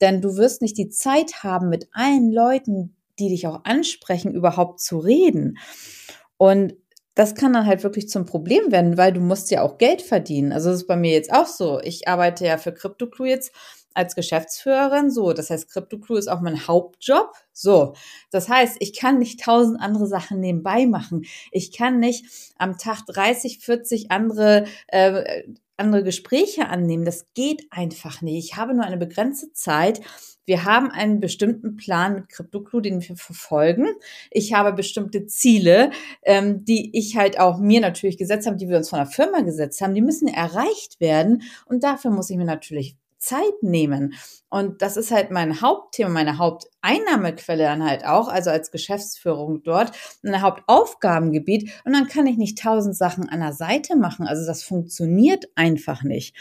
Denn 0.00 0.20
du 0.20 0.36
wirst 0.36 0.62
nicht 0.62 0.76
die 0.78 0.88
Zeit 0.88 1.44
haben, 1.44 1.68
mit 1.68 1.88
allen 1.92 2.32
Leuten, 2.32 2.96
die 3.18 3.28
dich 3.28 3.46
auch 3.46 3.64
ansprechen, 3.64 4.34
überhaupt 4.34 4.80
zu 4.80 4.98
reden. 4.98 5.58
Und 6.36 6.74
das 7.14 7.34
kann 7.34 7.52
dann 7.52 7.66
halt 7.66 7.84
wirklich 7.84 8.08
zum 8.08 8.24
Problem 8.24 8.72
werden, 8.72 8.96
weil 8.96 9.12
du 9.12 9.20
musst 9.20 9.50
ja 9.50 9.62
auch 9.62 9.78
Geld 9.78 10.02
verdienen. 10.02 10.52
Also 10.52 10.70
das 10.70 10.80
ist 10.80 10.86
bei 10.86 10.96
mir 10.96 11.12
jetzt 11.12 11.32
auch 11.32 11.46
so. 11.46 11.78
Ich 11.80 12.08
arbeite 12.08 12.46
ja 12.46 12.56
für 12.56 12.72
CryptoClue 12.72 13.28
jetzt 13.28 13.52
als 13.94 14.14
Geschäftsführerin. 14.14 15.10
So, 15.10 15.32
das 15.32 15.50
heißt, 15.50 15.70
CryptoCrew 15.70 16.16
ist 16.16 16.28
auch 16.28 16.40
mein 16.40 16.66
Hauptjob. 16.66 17.32
So, 17.52 17.94
das 18.30 18.48
heißt, 18.48 18.76
ich 18.80 18.98
kann 18.98 19.18
nicht 19.18 19.40
tausend 19.40 19.80
andere 19.80 20.06
Sachen 20.06 20.40
nebenbei 20.40 20.86
machen. 20.86 21.24
Ich 21.50 21.76
kann 21.76 21.98
nicht 21.98 22.52
am 22.58 22.78
Tag 22.78 23.06
30, 23.06 23.58
40 23.58 24.10
andere 24.10 24.66
äh, 24.88 25.42
andere 25.76 26.04
Gespräche 26.04 26.68
annehmen. 26.68 27.04
Das 27.04 27.26
geht 27.34 27.66
einfach 27.70 28.22
nicht. 28.22 28.44
Ich 28.44 28.56
habe 28.56 28.74
nur 28.74 28.84
eine 28.84 28.96
begrenzte 28.96 29.52
Zeit. 29.52 30.00
Wir 30.44 30.64
haben 30.64 30.90
einen 30.90 31.20
bestimmten 31.20 31.76
Plan 31.76 32.14
mit 32.14 32.28
CryptoClue, 32.28 32.82
den 32.82 33.00
wir 33.00 33.16
verfolgen. 33.16 33.86
Ich 34.30 34.54
habe 34.54 34.72
bestimmte 34.72 35.26
Ziele, 35.26 35.90
ähm, 36.22 36.64
die 36.64 36.96
ich 36.98 37.16
halt 37.16 37.38
auch 37.38 37.58
mir 37.58 37.80
natürlich 37.80 38.18
gesetzt 38.18 38.46
habe, 38.46 38.56
die 38.56 38.68
wir 38.68 38.76
uns 38.76 38.90
von 38.90 38.98
der 38.98 39.06
Firma 39.06 39.40
gesetzt 39.40 39.80
haben. 39.80 39.94
Die 39.94 40.02
müssen 40.02 40.28
erreicht 40.28 41.00
werden. 41.00 41.42
Und 41.66 41.84
dafür 41.84 42.10
muss 42.10 42.30
ich 42.30 42.36
mir 42.36 42.44
natürlich 42.44 42.96
Zeit 43.22 43.62
nehmen. 43.62 44.14
Und 44.48 44.82
das 44.82 44.96
ist 44.96 45.10
halt 45.10 45.30
mein 45.30 45.62
Hauptthema, 45.62 46.10
meine 46.10 46.38
Haupteinnahmequelle 46.38 47.62
dann 47.62 47.84
halt 47.84 48.04
auch, 48.04 48.28
also 48.28 48.50
als 48.50 48.70
Geschäftsführung 48.70 49.62
dort, 49.62 49.92
ein 50.24 50.42
Hauptaufgabengebiet. 50.42 51.70
Und 51.84 51.92
dann 51.94 52.08
kann 52.08 52.26
ich 52.26 52.36
nicht 52.36 52.58
tausend 52.58 52.96
Sachen 52.96 53.28
an 53.28 53.40
der 53.40 53.52
Seite 53.52 53.96
machen. 53.96 54.26
Also 54.26 54.44
das 54.44 54.62
funktioniert 54.62 55.46
einfach 55.54 56.02
nicht. 56.02 56.34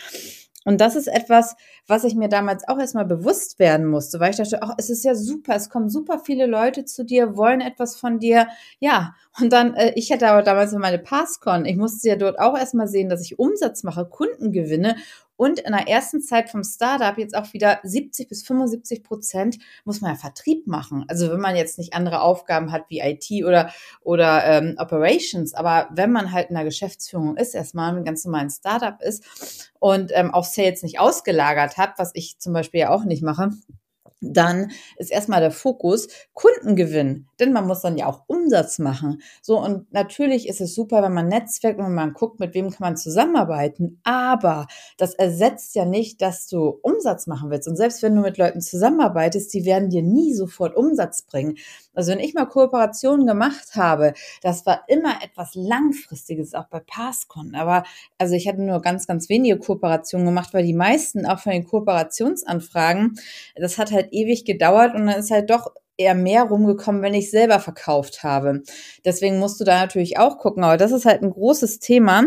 Und 0.64 0.80
das 0.80 0.96
ist 0.96 1.08
etwas, 1.08 1.56
was 1.88 2.04
ich 2.04 2.14
mir 2.14 2.30
damals 2.30 2.68
auch 2.68 2.78
erstmal 2.78 3.06
bewusst 3.06 3.58
werden 3.58 3.88
musste, 3.88 4.20
weil 4.20 4.30
ich 4.30 4.38
dachte, 4.38 4.62
ach, 4.62 4.76
es 4.78 4.90
ist 4.92 5.04
ja 5.04 5.16
super, 5.16 5.56
es 5.56 5.70
kommen 5.70 5.90
super 5.90 6.20
viele 6.20 6.46
Leute 6.46 6.86
zu 6.86 7.04
dir, 7.04 7.36
wollen 7.36 7.62
etwas 7.62 7.96
von 7.96 8.20
dir. 8.20 8.48
Ja, 8.80 9.16
und 9.40 9.52
dann, 9.52 9.74
äh, 9.74 9.94
ich 9.96 10.12
hatte 10.12 10.28
aber 10.28 10.44
damals 10.44 10.72
meine 10.74 11.00
Passcon, 11.00 11.66
ich 11.66 11.78
musste 11.78 12.10
ja 12.10 12.16
dort 12.16 12.38
auch 12.40 12.56
erstmal 12.56 12.88
sehen, 12.88 13.10
dass 13.10 13.26
ich 13.26 13.40
Umsatz 13.40 13.84
mache, 13.84 14.06
Kunden 14.06 14.52
gewinne 14.52 14.98
und 15.42 15.60
in 15.60 15.72
der 15.72 15.88
ersten 15.88 16.22
Zeit 16.22 16.52
vom 16.52 16.64
Startup 16.64 17.18
jetzt 17.18 17.36
auch 17.36 17.52
wieder 17.52 17.80
70 17.82 18.30
bis 18.30 18.44
75 18.46 19.02
Prozent 19.02 19.58
muss 19.86 20.00
man 20.00 20.12
ja 20.12 20.16
Vertrieb 20.16 20.68
machen. 20.68 21.04
Also 21.08 21.32
wenn 21.32 21.40
man 21.40 21.56
jetzt 21.56 21.80
nicht 21.80 21.96
andere 21.96 22.22
Aufgaben 22.22 22.72
hat 22.72 22.84
wie 22.90 23.00
IT 23.00 23.44
oder, 23.44 23.74
oder 24.02 24.46
ähm, 24.46 24.76
Operations, 24.78 25.56
aber 25.56 25.90
wenn 25.94 26.12
man 26.12 26.32
halt 26.32 26.50
in 26.50 26.56
der 26.56 26.64
Geschäftsführung 26.64 27.38
ist, 27.38 27.56
erstmal 27.56 27.98
ein 27.98 28.06
ganz 28.06 28.24
normalen 28.24 28.52
Startup 28.52 29.02
ist 29.02 29.72
und 29.80 30.12
ähm, 30.14 30.32
auf 30.32 30.46
Sales 30.46 30.84
nicht 30.84 31.00
ausgelagert 31.00 31.76
hat, 31.76 31.98
was 31.98 32.12
ich 32.14 32.38
zum 32.38 32.54
Beispiel 32.54 32.82
ja 32.82 32.92
auch 32.92 33.04
nicht 33.04 33.24
mache, 33.24 33.50
dann 34.22 34.72
ist 34.98 35.12
erstmal 35.12 35.42
der 35.42 35.52
Fokus 35.52 36.08
Kundengewinn, 36.34 37.28
denn 37.40 37.52
man 37.52 37.66
muss 37.66 37.82
dann 37.82 37.98
ja 37.98 38.06
auch 38.06 38.22
Umsatz 38.28 38.78
machen. 38.78 39.22
So 39.42 39.60
und 39.60 39.92
natürlich 39.92 40.48
ist 40.48 40.62
es 40.62 40.76
super, 40.76 41.02
wenn 41.02 41.14
man 41.14 41.28
netzwerkt 41.28 41.80
und 41.80 41.94
man 41.94 42.14
guckt, 42.14 42.40
mit 42.40 42.54
wem 42.54 42.70
kann 42.70 42.88
man 42.88 42.98
zusammenarbeiten, 42.98 44.00
aber 44.04 44.68
das 44.98 45.16
ersetzt 45.16 45.76
ja 45.76 45.86
nicht, 45.86 46.22
dass 46.22 46.48
du 46.48 46.80
Umsatz 46.84 47.26
machen 47.26 47.50
willst 47.50 47.68
und 47.68 47.76
selbst 47.76 48.04
wenn 48.04 48.16
du 48.16 48.22
mit 48.22 48.38
Leuten 48.38 48.62
zusammenarbeitest, 48.62 49.52
die 49.54 49.66
werden 49.66 49.90
dir 49.90 50.04
nie 50.04 50.36
sofort 50.36 50.76
Umsatz 50.76 51.24
bringen. 51.24 51.58
Also 51.94 52.12
wenn 52.12 52.20
ich 52.20 52.36
mal 52.36 52.46
Kooperationen 52.46 53.26
gemacht 53.26 53.76
habe, 53.76 54.14
das 54.44 54.66
war 54.66 54.84
immer 54.88 55.24
etwas 55.24 55.56
langfristiges, 55.56 56.54
auch 56.54 56.68
bei 56.68 56.80
Passcon, 56.80 57.56
aber 57.56 57.84
also 58.20 58.36
ich 58.36 58.48
hatte 58.48 58.62
nur 58.62 58.82
ganz 58.82 59.08
ganz 59.08 59.30
wenige 59.30 59.58
Kooperationen 59.58 60.28
gemacht, 60.28 60.54
weil 60.54 60.64
die 60.64 60.74
meisten 60.74 61.26
auch 61.26 61.40
von 61.40 61.54
den 61.54 61.66
Kooperationsanfragen, 61.66 63.16
das 63.56 63.80
hat 63.80 63.92
halt 63.92 64.11
ewig 64.12 64.46
gedauert 64.46 64.96
und 64.96 65.08
dann 65.08 65.20
ist 65.20 65.32
halt 65.32 65.50
doch 65.50 65.72
eher 65.98 66.16
mehr 66.16 66.44
rumgekommen, 66.44 67.02
wenn 67.02 67.14
ich 67.14 67.30
selber 67.30 67.60
verkauft 67.60 68.24
habe. 68.24 68.64
Deswegen 69.06 69.40
musst 69.40 69.60
du 69.60 69.64
da 69.64 69.80
natürlich 69.80 70.18
auch 70.18 70.38
gucken. 70.38 70.64
Aber 70.64 70.78
das 70.78 70.92
ist 70.92 71.06
halt 71.06 71.22
ein 71.22 71.30
großes 71.30 71.80
Thema. 71.80 72.26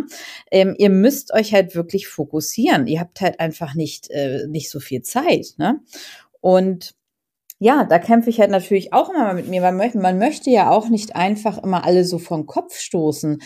Ähm, 0.50 0.74
ihr 0.78 0.90
müsst 0.90 1.32
euch 1.32 1.52
halt 1.52 1.74
wirklich 1.74 2.06
fokussieren. 2.06 2.86
Ihr 2.86 3.00
habt 3.00 3.20
halt 3.20 3.40
einfach 3.40 3.74
nicht, 3.74 4.10
äh, 4.10 4.46
nicht 4.48 4.70
so 4.70 4.80
viel 4.80 5.02
Zeit. 5.02 5.54
Ne? 5.56 5.80
Und 6.40 6.94
ja, 7.58 7.84
da 7.84 7.98
kämpfe 7.98 8.30
ich 8.30 8.40
halt 8.40 8.50
natürlich 8.50 8.92
auch 8.92 9.10
immer 9.10 9.32
mit 9.32 9.48
mir, 9.48 9.62
weil 9.62 9.72
man 9.72 10.18
möchte 10.18 10.50
ja 10.50 10.70
auch 10.70 10.88
nicht 10.88 11.16
einfach 11.16 11.62
immer 11.62 11.84
alle 11.84 12.04
so 12.04 12.18
vom 12.18 12.46
Kopf 12.46 12.78
stoßen 12.78 13.40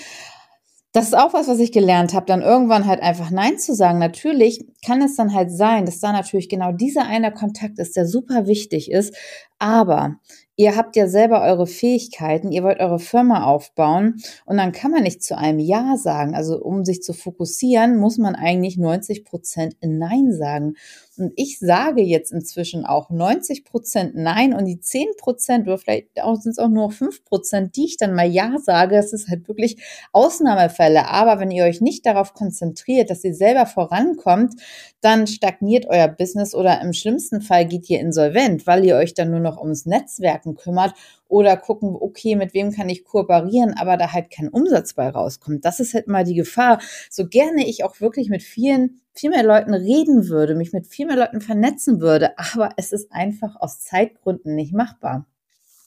das 0.93 1.07
ist 1.09 1.15
auch 1.17 1.35
was, 1.35 1.49
was 1.49 1.59
ich 1.59 1.73
gelernt 1.73 2.15
habe, 2.15 2.27
dann 2.27 2.43
irgendwann 2.43 2.87
halt 2.87 3.03
einfach 3.03 3.31
Nein 3.31 3.59
zu 3.59 3.75
sagen. 3.75 3.99
Natürlich 3.99 4.65
kann 4.85 5.03
es 5.03 5.17
dann 5.17 5.35
halt 5.35 5.51
sein, 5.51 5.85
dass 5.85 6.01
da 6.01 6.13
natürlich 6.13 6.49
genau 6.49 6.73
dieser 6.73 7.07
eine 7.07 7.33
Kontakt 7.33 7.79
ist, 7.79 7.97
der 7.97 8.07
super 8.07 8.47
wichtig 8.47 8.91
ist. 8.91 9.15
Aber 9.59 10.17
ihr 10.59 10.77
habt 10.77 10.97
ja 10.97 11.07
selber 11.07 11.43
eure 11.43 11.69
Fähigkeiten, 11.69 12.51
ihr 12.51 12.65
wollt 12.65 12.81
eure 12.81 12.99
Firma 12.99 13.45
aufbauen 13.45 14.17
und 14.45 14.57
dann 14.57 14.73
kann 14.73 14.91
man 14.91 15.05
nicht 15.05 15.23
zu 15.23 15.39
einem 15.39 15.61
Ja 15.61 15.97
sagen. 15.97 16.35
Also 16.35 16.61
um 16.61 16.85
sich 16.85 17.01
zu 17.03 17.15
fokussieren, 17.15 17.97
muss 17.97 18.19
man 18.19 18.35
eigentlich 18.35 18.77
90 18.77 19.25
Prozent 19.25 19.77
Nein 19.81 20.33
sagen. 20.33 20.75
Und 21.17 21.33
ich 21.37 21.59
sage 21.59 22.03
jetzt 22.03 22.33
inzwischen 22.33 22.85
auch 22.85 23.09
90 23.11 23.65
Prozent 23.65 24.15
Nein 24.15 24.53
und 24.53 24.67
die 24.67 24.81
10 24.81 25.07
Prozent 25.17 25.67
oder 25.67 25.79
vielleicht 25.79 26.09
sind 26.15 26.53
es 26.53 26.59
auch 26.59 26.69
nur 26.69 26.91
5 26.91 27.25
Prozent, 27.25 27.77
die 27.77 27.87
ich 27.87 27.97
dann 27.97 28.15
mal 28.15 28.29
Ja 28.29 28.57
sage. 28.61 28.97
Das 28.97 29.13
ist 29.13 29.29
halt 29.29 29.49
wirklich 29.49 29.81
Ausnahmefälle. 30.13 31.09
Aber 31.09 31.41
wenn 31.41 31.51
ihr 31.51 31.65
euch 31.65 31.81
nicht 31.81 32.05
darauf 32.05 32.35
konzentriert, 32.35 33.11
dass 33.11 33.25
ihr 33.25 33.35
selber 33.35 33.67
vorankommt, 33.67 34.55
dann 35.01 35.29
stagniert 35.29 35.87
euer 35.89 36.09
Business 36.09 36.55
oder 36.55 36.81
im 36.83 36.93
schlimmsten 36.93 37.41
Fall 37.41 37.67
geht 37.67 37.89
ihr 37.89 38.01
insolvent, 38.01 38.67
weil 38.67 38.85
ihr 38.85 38.97
euch 38.97 39.15
dann 39.15 39.31
nur 39.31 39.41
noch 39.41 39.61
ums 39.61 39.87
Netzwerken 39.87 40.48
kümmert 40.55 40.95
oder 41.29 41.57
gucken, 41.57 41.97
okay, 41.99 42.37
mit 42.37 42.55
wem 42.55 42.73
kann 42.73 42.89
ich 42.89 43.05
kooperieren, 43.05 43.75
aber 43.75 43.97
da 43.97 44.13
halt 44.13 44.31
kein 44.31 44.49
Umsatz 44.49 44.95
bei 44.95 45.09
rauskommt. 45.09 45.65
Das 45.65 45.81
ist 45.81 45.95
halt 45.95 46.09
mal 46.09 46.25
die 46.25 46.35
Gefahr. 46.35 46.81
So 47.11 47.29
gerne 47.29 47.67
ich 47.67 47.85
auch 47.85 48.01
wirklich 48.01 48.29
mit 48.31 48.43
vielen 48.43 49.01
viel 49.15 49.31
mehr 49.31 49.43
Leuten 49.43 49.75
reden 49.75 50.29
würde, 50.29 50.55
mich 50.55 50.73
mit 50.73 50.87
viel 50.87 51.07
mehr 51.07 51.17
Leuten 51.17 51.41
vernetzen 51.41 52.01
würde, 52.01 52.39
aber 52.39 52.71
es 52.77 52.93
ist 52.93 53.13
einfach 53.13 53.57
aus 53.57 53.81
Zeitgründen 53.81 54.55
nicht 54.55 54.73
machbar. 54.73 55.27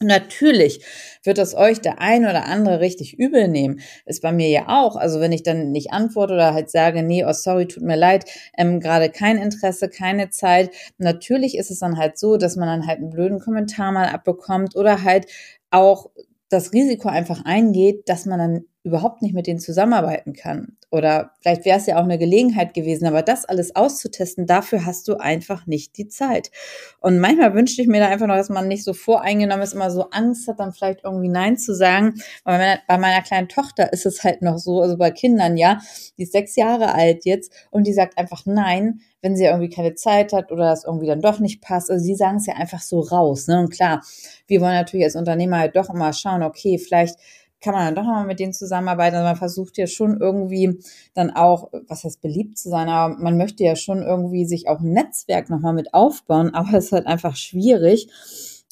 Natürlich 0.02 0.84
wird 1.24 1.38
das 1.38 1.54
euch 1.56 1.80
der 1.80 2.02
ein 2.02 2.24
oder 2.26 2.46
andere 2.46 2.80
richtig 2.80 3.20
übel 3.20 3.48
nehmen. 3.48 3.80
Ist 4.06 4.22
bei 4.24 4.32
mir 4.32 4.50
ja 4.50 4.64
auch. 4.68 4.96
Also 4.96 5.20
wenn 5.20 5.32
ich 5.32 5.44
dann 5.44 5.72
nicht 5.72 5.92
antworte 5.94 6.34
oder 6.34 6.54
halt 6.54 6.72
sage, 6.72 7.04
nee, 7.04 7.24
oh 7.24 7.34
sorry, 7.34 7.68
tut 7.68 7.84
mir 7.84 7.96
leid, 7.96 8.26
ähm, 8.58 8.80
gerade 8.80 9.10
kein 9.10 9.38
Interesse, 9.38 9.90
keine 9.90 10.30
Zeit. 10.32 10.72
Natürlich 10.98 11.56
ist 11.58 11.70
es 11.72 11.80
dann 11.80 11.98
halt 11.98 12.18
so, 12.18 12.38
dass 12.38 12.56
man 12.56 12.68
dann 12.68 12.88
halt 12.88 12.98
einen 13.00 13.12
blöden 13.12 13.40
Kommentar 13.40 13.92
mal 13.92 14.08
abbekommt 14.10 14.76
oder 14.76 15.04
halt 15.04 15.28
auch 15.70 16.10
das 16.50 16.74
Risiko 16.74 17.08
einfach 17.10 17.46
eingeht, 17.46 18.10
dass 18.10 18.26
man 18.26 18.40
dann 18.40 18.66
überhaupt 18.84 19.22
nicht 19.22 19.34
mit 19.36 19.46
denen 19.48 19.60
zusammenarbeiten 19.60 20.34
kann. 20.34 20.78
Oder 20.92 21.32
vielleicht 21.40 21.64
wäre 21.64 21.80
es 21.80 21.86
ja 21.86 21.98
auch 21.98 22.04
eine 22.04 22.18
Gelegenheit 22.18 22.74
gewesen, 22.74 23.08
aber 23.08 23.22
das 23.22 23.46
alles 23.46 23.76
auszutesten, 23.78 24.46
dafür 24.46 24.86
hast 24.86 25.08
du 25.08 25.16
einfach 25.16 25.66
nicht 25.66 25.98
die 25.98 26.10
Zeit. 26.10 26.52
Und 27.00 27.20
manchmal 27.20 27.54
wünschte 27.54 27.82
ich 27.82 27.88
mir 27.88 28.02
da 28.02 28.10
einfach 28.10 28.28
noch, 28.28 28.36
dass 28.36 28.50
man 28.50 28.68
nicht 28.68 28.84
so 28.84 28.94
voreingenommen 28.94 29.64
ist, 29.64 29.74
immer 29.74 29.90
so 29.90 30.10
Angst 30.10 30.50
hat, 30.50 30.60
dann 30.60 30.74
vielleicht 30.74 31.06
irgendwie 31.06 31.30
Nein 31.30 31.58
zu 31.58 31.74
sagen. 31.74 32.16
Weil 32.44 32.80
bei 32.90 32.98
meiner 32.98 33.22
kleinen 33.22 33.48
Tochter 33.48 33.94
ist 33.94 34.06
es 34.06 34.24
halt 34.26 34.42
noch 34.42 34.58
so, 34.58 34.82
also 34.82 34.98
bei 34.98 35.12
Kindern, 35.12 35.56
ja, 35.56 35.80
die 36.18 36.24
ist 36.24 36.34
sechs 36.34 36.58
Jahre 36.58 36.94
alt 36.94 37.24
jetzt 37.24 37.54
und 37.70 37.88
die 37.88 37.94
sagt 37.94 38.18
einfach 38.18 38.46
Nein, 38.46 39.00
wenn 39.22 39.36
sie 39.36 39.46
irgendwie 39.46 39.70
keine 39.70 39.96
Zeit 39.96 40.34
hat 40.34 40.52
oder 40.52 40.74
es 40.74 40.84
irgendwie 40.84 41.08
dann 41.08 41.22
doch 41.22 41.40
nicht 41.40 41.62
passt. 41.62 41.90
Also 41.90 42.04
sie 42.04 42.16
sagen 42.16 42.38
es 42.38 42.48
ja 42.48 42.56
einfach 42.56 42.82
so 42.82 43.00
raus. 43.00 43.48
Ne? 43.48 43.60
Und 43.60 43.70
klar, 43.70 44.02
wir 44.48 44.62
wollen 44.62 44.74
natürlich 44.74 45.06
als 45.06 45.16
Unternehmer 45.16 45.60
halt 45.60 45.76
doch 45.76 45.90
immer 45.90 46.12
schauen, 46.12 46.44
okay, 46.44 46.78
vielleicht 46.78 47.18
kann 47.62 47.74
man 47.74 47.86
dann 47.86 47.96
doch 47.96 48.04
nochmal 48.04 48.26
mit 48.26 48.40
denen 48.40 48.54
zusammenarbeiten. 48.54 49.16
Also 49.16 49.28
man 49.28 49.36
versucht 49.36 49.78
ja 49.78 49.88
schon 49.88 50.20
irgendwie 50.20 50.80
dann 51.14 51.30
auch, 51.30 51.70
was 51.88 52.04
heißt 52.04 52.22
beliebt 52.22 52.58
zu 52.58 52.70
sein, 52.70 52.90
aber 52.90 53.16
man 53.18 53.38
möchte 53.38 53.64
ja 53.64 53.76
schon 53.76 54.02
irgendwie 54.02 54.46
sich 54.46 54.68
auch 54.68 54.80
ein 54.80 54.94
Netzwerk 54.94 55.50
nochmal 55.50 55.74
mit 55.74 55.94
aufbauen, 55.94 56.54
aber 56.54 56.78
es 56.78 56.86
ist 56.86 56.92
halt 56.92 57.08
einfach 57.08 57.36
schwierig 57.36 58.10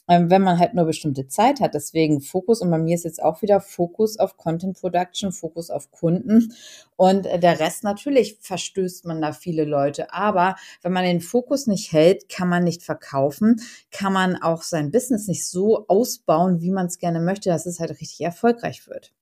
wenn 0.10 0.42
man 0.42 0.58
halt 0.58 0.74
nur 0.74 0.86
bestimmte 0.86 1.28
Zeit 1.28 1.60
hat. 1.62 1.76
Deswegen 1.76 2.20
Fokus 2.22 2.62
und 2.62 2.72
bei 2.72 2.80
mir 2.80 2.96
ist 2.96 3.06
jetzt 3.06 3.22
auch 3.22 3.42
wieder 3.42 3.62
Fokus 3.62 4.18
auf 4.18 4.38
Content 4.38 4.80
Production, 4.80 5.32
Fokus 5.32 5.70
auf 5.70 5.92
Kunden 5.92 6.54
und 6.96 7.28
äh, 7.28 7.40
der 7.40 7.60
Rest 7.60 7.84
natürlich 7.84 8.38
verstößt 8.42 9.06
man 9.06 9.22
da 9.22 9.34
viele 9.34 9.66
Leute. 9.66 10.12
Aber 10.12 10.56
wenn 10.82 10.94
man 10.94 11.04
den 11.04 11.22
Fokus 11.22 11.68
nicht 11.68 11.92
hält, 11.92 12.28
kann 12.28 12.50
man 12.50 12.64
nicht 12.64 12.84
verkaufen, 12.84 13.62
kann 13.92 14.12
man 14.12 14.36
auch 14.36 14.64
sein 14.64 14.92
Business 14.92 15.28
nicht 15.28 15.48
so 15.48 15.86
ausbauen, 15.88 16.62
wie 16.62 16.72
man 16.72 16.88
es 16.88 16.98
gerne 16.98 17.20
möchte, 17.20 17.50
dass 17.50 17.68
es 17.68 17.80
halt 17.80 17.92
richtig 17.92 18.22
erfolgreich 18.22 18.88
wird. 18.88 19.14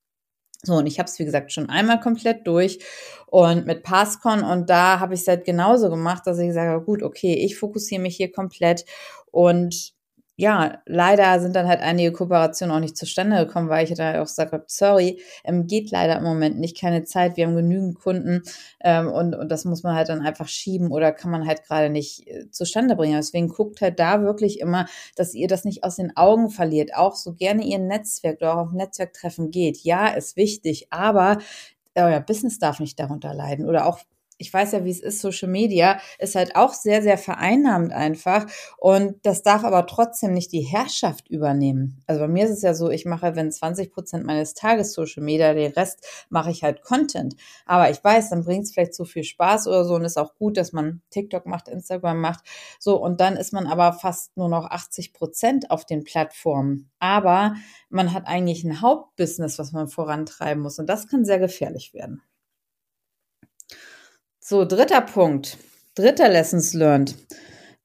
So, 0.64 0.76
und 0.76 0.88
ich 0.88 1.00
habe 1.00 1.08
es, 1.08 1.20
wie 1.20 1.26
gesagt, 1.26 1.52
schon 1.52 1.70
einmal 1.70 2.00
komplett 2.00 2.48
durch 2.48 2.80
und 3.28 3.68
mit 3.68 3.84
Passcon 3.84 4.44
und 4.44 4.70
da 4.70 5.00
habe 5.00 5.14
ich 5.14 5.22
es 5.22 5.28
halt 5.28 5.46
genauso 5.46 5.90
gemacht, 5.90 6.26
dass 6.26 6.40
ich 6.40 6.54
sage, 6.54 6.84
gut, 6.84 7.04
okay, 7.04 7.34
ich 7.36 7.58
fokussiere 7.58 8.02
mich 8.02 8.16
hier 8.16 8.32
komplett 8.32 8.86
und 9.32 9.97
ja, 10.40 10.84
leider 10.86 11.40
sind 11.40 11.56
dann 11.56 11.68
halt 11.68 11.82
einige 11.82 12.12
Kooperationen 12.12 12.76
auch 12.76 12.80
nicht 12.80 12.96
zustande 12.96 13.46
gekommen, 13.46 13.70
weil 13.70 13.86
ich 13.86 13.98
da 13.98 14.06
halt 14.06 14.20
auch 14.20 14.28
sage, 14.28 14.64
sorry, 14.68 15.20
ähm, 15.44 15.66
geht 15.66 15.90
leider 15.90 16.16
im 16.18 16.24
Moment 16.24 16.60
nicht, 16.60 16.80
keine 16.80 17.04
Zeit, 17.06 17.38
wir 17.38 17.48
haben 17.48 17.56
genügend 17.56 18.00
Kunden 18.00 18.44
ähm, 18.82 19.08
und, 19.12 19.34
und 19.34 19.50
das 19.50 19.66
muss 19.66 19.82
man 19.82 19.96
halt 19.96 20.10
dann 20.10 20.22
einfach 20.22 20.48
schieben 20.48 20.92
oder 20.92 21.12
kann 21.12 21.32
man 21.32 21.48
halt 21.48 21.64
gerade 21.64 21.90
nicht 21.90 22.28
äh, 22.28 22.52
zustande 22.52 22.96
bringen. 22.96 23.16
Deswegen 23.16 23.48
guckt 23.48 23.82
halt 23.82 24.00
da 24.00 24.22
wirklich 24.22 24.60
immer, 24.60 24.86
dass 25.16 25.34
ihr 25.34 25.48
das 25.48 25.66
nicht 25.66 25.84
aus 25.84 25.96
den 25.96 26.16
Augen 26.16 26.52
verliert. 26.52 26.96
Auch 26.96 27.16
so 27.16 27.34
gerne 27.34 27.64
ihr 27.64 27.80
Netzwerk 27.80 28.38
oder 28.38 28.54
auch 28.54 28.68
auf 28.68 28.74
Netzwerktreffen 28.74 29.50
geht. 29.50 29.84
Ja, 29.84 30.10
ist 30.10 30.36
wichtig, 30.38 30.88
aber 30.92 31.40
euer 31.96 32.20
Business 32.20 32.60
darf 32.60 32.80
nicht 32.80 33.00
darunter 33.00 33.34
leiden 33.34 33.66
oder 33.68 33.88
auch 33.88 34.00
ich 34.38 34.54
weiß 34.54 34.74
ja, 34.74 34.86
wie 34.86 34.92
es 34.92 35.00
ist, 35.00 35.22
Social 35.22 35.50
Media 35.50 36.00
ist 36.20 36.36
halt 36.36 36.56
auch 36.56 36.74
sehr, 36.74 37.02
sehr 37.02 37.18
vereinnahmend 37.18 37.92
einfach. 37.92 38.46
Und 38.78 39.16
das 39.26 39.42
darf 39.44 39.64
aber 39.64 39.86
trotzdem 39.88 40.34
nicht 40.34 40.52
die 40.52 40.62
Herrschaft 40.62 41.28
übernehmen. 41.28 42.02
Also 42.08 42.22
bei 42.22 42.28
mir 42.28 42.46
ist 42.46 42.52
es 42.52 42.62
ja 42.62 42.74
so, 42.74 42.90
ich 42.90 43.06
mache, 43.06 43.36
wenn 43.36 43.52
20 43.52 43.92
Prozent 43.92 44.26
meines 44.26 44.54
Tages 44.54 44.94
Social 44.94 45.24
Media, 45.24 45.54
den 45.54 45.72
Rest 45.74 46.06
mache 46.30 46.52
ich 46.52 46.64
halt 46.64 46.84
Content. 46.84 47.36
Aber 47.66 47.90
ich 47.90 48.04
weiß, 48.04 48.30
dann 48.30 48.44
bringt 48.44 48.66
es 48.66 48.74
vielleicht 48.74 48.94
so 48.94 49.06
viel 49.06 49.24
Spaß 49.24 49.68
oder 49.68 49.86
so 49.86 49.96
und 49.96 50.06
ist 50.06 50.18
auch 50.18 50.36
gut, 50.36 50.58
dass 50.58 50.72
man 50.72 51.02
TikTok 51.10 51.46
macht, 51.46 51.68
Instagram 51.68 52.20
macht. 52.20 52.44
So, 52.80 53.02
und 53.02 53.20
dann 53.20 53.36
ist 53.36 53.54
man 53.54 53.68
aber 53.68 53.94
fast 53.94 54.38
nur 54.38 54.50
noch 54.50 54.70
80 54.70 55.14
Prozent 55.14 55.72
auf 55.72 55.86
den 55.86 56.04
Plattformen. 56.04 56.90
Aber 57.00 57.56
man 57.90 58.14
hat 58.14 58.28
eigentlich 58.28 58.64
ein 58.64 58.82
Hauptbusiness, 58.82 59.58
was 59.60 59.72
man 59.72 59.88
vorantreiben 59.88 60.62
muss. 60.62 60.80
Und 60.80 60.88
das 60.88 61.08
kann 61.08 61.26
sehr 61.26 61.40
gefährlich 61.40 61.94
werden. 61.94 62.22
So, 64.50 64.64
dritter 64.64 65.02
Punkt. 65.02 65.58
Dritter 65.94 66.30
Lessons 66.30 66.74
learned. 66.74 67.16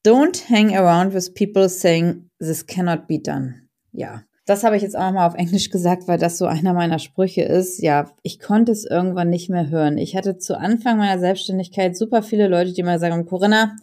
Don't 0.04 0.48
hang 0.48 0.76
around 0.76 1.12
with 1.12 1.34
people 1.34 1.68
saying 1.68 2.30
this 2.38 2.64
cannot 2.64 3.08
be 3.08 3.18
done. 3.18 3.62
Ja. 3.90 4.22
Das 4.46 4.62
habe 4.62 4.76
ich 4.76 4.82
jetzt 4.84 4.96
auch 4.96 5.10
mal 5.10 5.26
auf 5.26 5.34
Englisch 5.34 5.70
gesagt, 5.70 6.06
weil 6.06 6.18
das 6.18 6.38
so 6.38 6.46
einer 6.46 6.72
meiner 6.72 7.00
Sprüche 7.00 7.42
ist. 7.42 7.82
Ja, 7.82 8.12
ich 8.22 8.38
konnte 8.38 8.70
es 8.70 8.84
irgendwann 8.84 9.28
nicht 9.28 9.50
mehr 9.50 9.70
hören. 9.70 9.98
Ich 9.98 10.14
hatte 10.14 10.38
zu 10.38 10.56
Anfang 10.56 10.98
meiner 10.98 11.18
Selbstständigkeit 11.18 11.96
super 11.96 12.22
viele 12.22 12.46
Leute, 12.46 12.72
die 12.72 12.84
mal 12.84 13.00
sagen, 13.00 13.26
Corinna, 13.26 13.74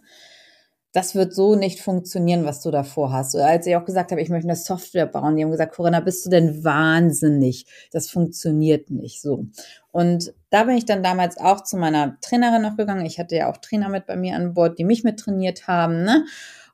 das 0.92 1.14
wird 1.14 1.32
so 1.34 1.54
nicht 1.54 1.80
funktionieren, 1.80 2.44
was 2.44 2.62
du 2.62 2.70
davor 2.70 3.12
hast. 3.12 3.34
Oder 3.34 3.46
als 3.46 3.66
ich 3.66 3.76
auch 3.76 3.84
gesagt 3.84 4.10
habe, 4.10 4.20
ich 4.20 4.28
möchte 4.28 4.48
eine 4.48 4.56
Software 4.56 5.06
bauen, 5.06 5.36
die 5.36 5.44
haben 5.44 5.50
gesagt, 5.52 5.74
Corinna, 5.74 6.00
bist 6.00 6.26
du 6.26 6.30
denn 6.30 6.64
wahnsinnig? 6.64 7.66
Das 7.92 8.10
funktioniert 8.10 8.90
nicht 8.90 9.20
so. 9.20 9.46
Und 9.92 10.34
da 10.50 10.64
bin 10.64 10.76
ich 10.76 10.86
dann 10.86 11.02
damals 11.02 11.38
auch 11.38 11.62
zu 11.62 11.76
meiner 11.76 12.18
Trainerin 12.20 12.62
noch 12.62 12.76
gegangen. 12.76 13.06
Ich 13.06 13.18
hatte 13.18 13.36
ja 13.36 13.50
auch 13.50 13.58
Trainer 13.58 13.88
mit 13.88 14.06
bei 14.06 14.16
mir 14.16 14.34
an 14.34 14.54
Bord, 14.54 14.78
die 14.78 14.84
mich 14.84 15.04
mit 15.04 15.20
trainiert 15.20 15.68
haben, 15.68 16.02
ne? 16.02 16.24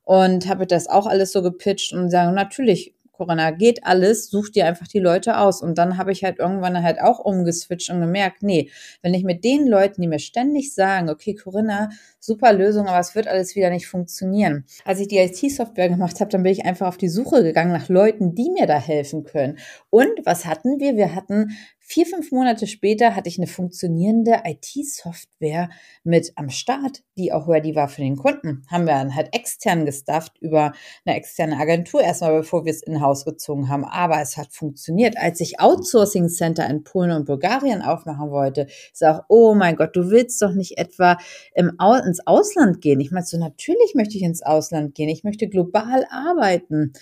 Und 0.04 0.48
habe 0.48 0.66
das 0.66 0.86
auch 0.86 1.06
alles 1.06 1.32
so 1.32 1.42
gepitcht 1.42 1.92
und 1.92 2.10
sagen, 2.10 2.32
natürlich, 2.32 2.94
Corinna, 3.16 3.50
geht 3.50 3.84
alles, 3.84 4.28
such 4.28 4.50
dir 4.50 4.66
einfach 4.66 4.86
die 4.86 4.98
Leute 4.98 5.38
aus. 5.38 5.62
Und 5.62 5.78
dann 5.78 5.98
habe 5.98 6.12
ich 6.12 6.24
halt 6.24 6.38
irgendwann 6.38 6.82
halt 6.82 7.00
auch 7.00 7.18
umgeswitcht 7.18 7.90
und 7.90 8.00
gemerkt, 8.00 8.42
nee, 8.42 8.70
wenn 9.02 9.14
ich 9.14 9.24
mit 9.24 9.44
den 9.44 9.66
Leuten, 9.66 10.02
die 10.02 10.08
mir 10.08 10.18
ständig 10.18 10.74
sagen, 10.74 11.08
okay, 11.08 11.34
Corinna, 11.34 11.90
super 12.20 12.52
Lösung, 12.52 12.86
aber 12.88 12.98
es 12.98 13.14
wird 13.14 13.28
alles 13.28 13.56
wieder 13.56 13.70
nicht 13.70 13.86
funktionieren. 13.86 14.64
Als 14.84 15.00
ich 15.00 15.08
die 15.08 15.18
IT-Software 15.18 15.88
gemacht 15.88 16.20
habe, 16.20 16.30
dann 16.30 16.42
bin 16.42 16.52
ich 16.52 16.64
einfach 16.64 16.88
auf 16.88 16.96
die 16.96 17.08
Suche 17.08 17.42
gegangen 17.42 17.72
nach 17.72 17.88
Leuten, 17.88 18.34
die 18.34 18.50
mir 18.50 18.66
da 18.66 18.78
helfen 18.78 19.24
können. 19.24 19.58
Und 19.90 20.10
was 20.24 20.44
hatten 20.46 20.80
wir? 20.80 20.96
Wir 20.96 21.14
hatten 21.14 21.56
Vier, 21.88 22.04
fünf 22.04 22.32
Monate 22.32 22.66
später 22.66 23.14
hatte 23.14 23.28
ich 23.28 23.38
eine 23.38 23.46
funktionierende 23.46 24.42
IT-Software 24.44 25.70
mit 26.02 26.32
am 26.34 26.50
Start, 26.50 27.04
die 27.16 27.32
auch 27.32 27.46
ready 27.46 27.76
war 27.76 27.86
für 27.86 28.00
den 28.00 28.16
Kunden. 28.16 28.64
Haben 28.68 28.86
wir 28.86 28.94
dann 28.94 29.14
halt 29.14 29.28
extern 29.32 29.86
gestafft 29.86 30.32
über 30.40 30.72
eine 31.04 31.16
externe 31.16 31.56
Agentur 31.56 32.02
erstmal, 32.02 32.38
bevor 32.38 32.64
wir 32.64 32.72
es 32.72 32.82
in-house 32.82 33.24
gezogen 33.24 33.68
haben. 33.68 33.84
Aber 33.84 34.20
es 34.20 34.36
hat 34.36 34.52
funktioniert. 34.52 35.16
Als 35.16 35.38
ich 35.38 35.60
Outsourcing 35.60 36.28
Center 36.28 36.68
in 36.68 36.82
Polen 36.82 37.12
und 37.12 37.24
Bulgarien 37.24 37.82
aufmachen 37.82 38.32
wollte, 38.32 38.66
auch, 39.00 39.20
oh 39.28 39.54
mein 39.54 39.76
Gott, 39.76 39.94
du 39.94 40.10
willst 40.10 40.42
doch 40.42 40.54
nicht 40.54 40.78
etwa 40.78 41.18
im 41.54 41.78
Au 41.78 41.94
ins 41.94 42.26
Ausland 42.26 42.80
gehen. 42.80 42.98
Ich 42.98 43.12
meinte 43.12 43.28
so, 43.28 43.38
natürlich 43.38 43.94
möchte 43.94 44.16
ich 44.16 44.24
ins 44.24 44.42
Ausland 44.42 44.96
gehen. 44.96 45.08
Ich 45.08 45.22
möchte 45.22 45.46
global 45.46 46.04
arbeiten. 46.10 46.94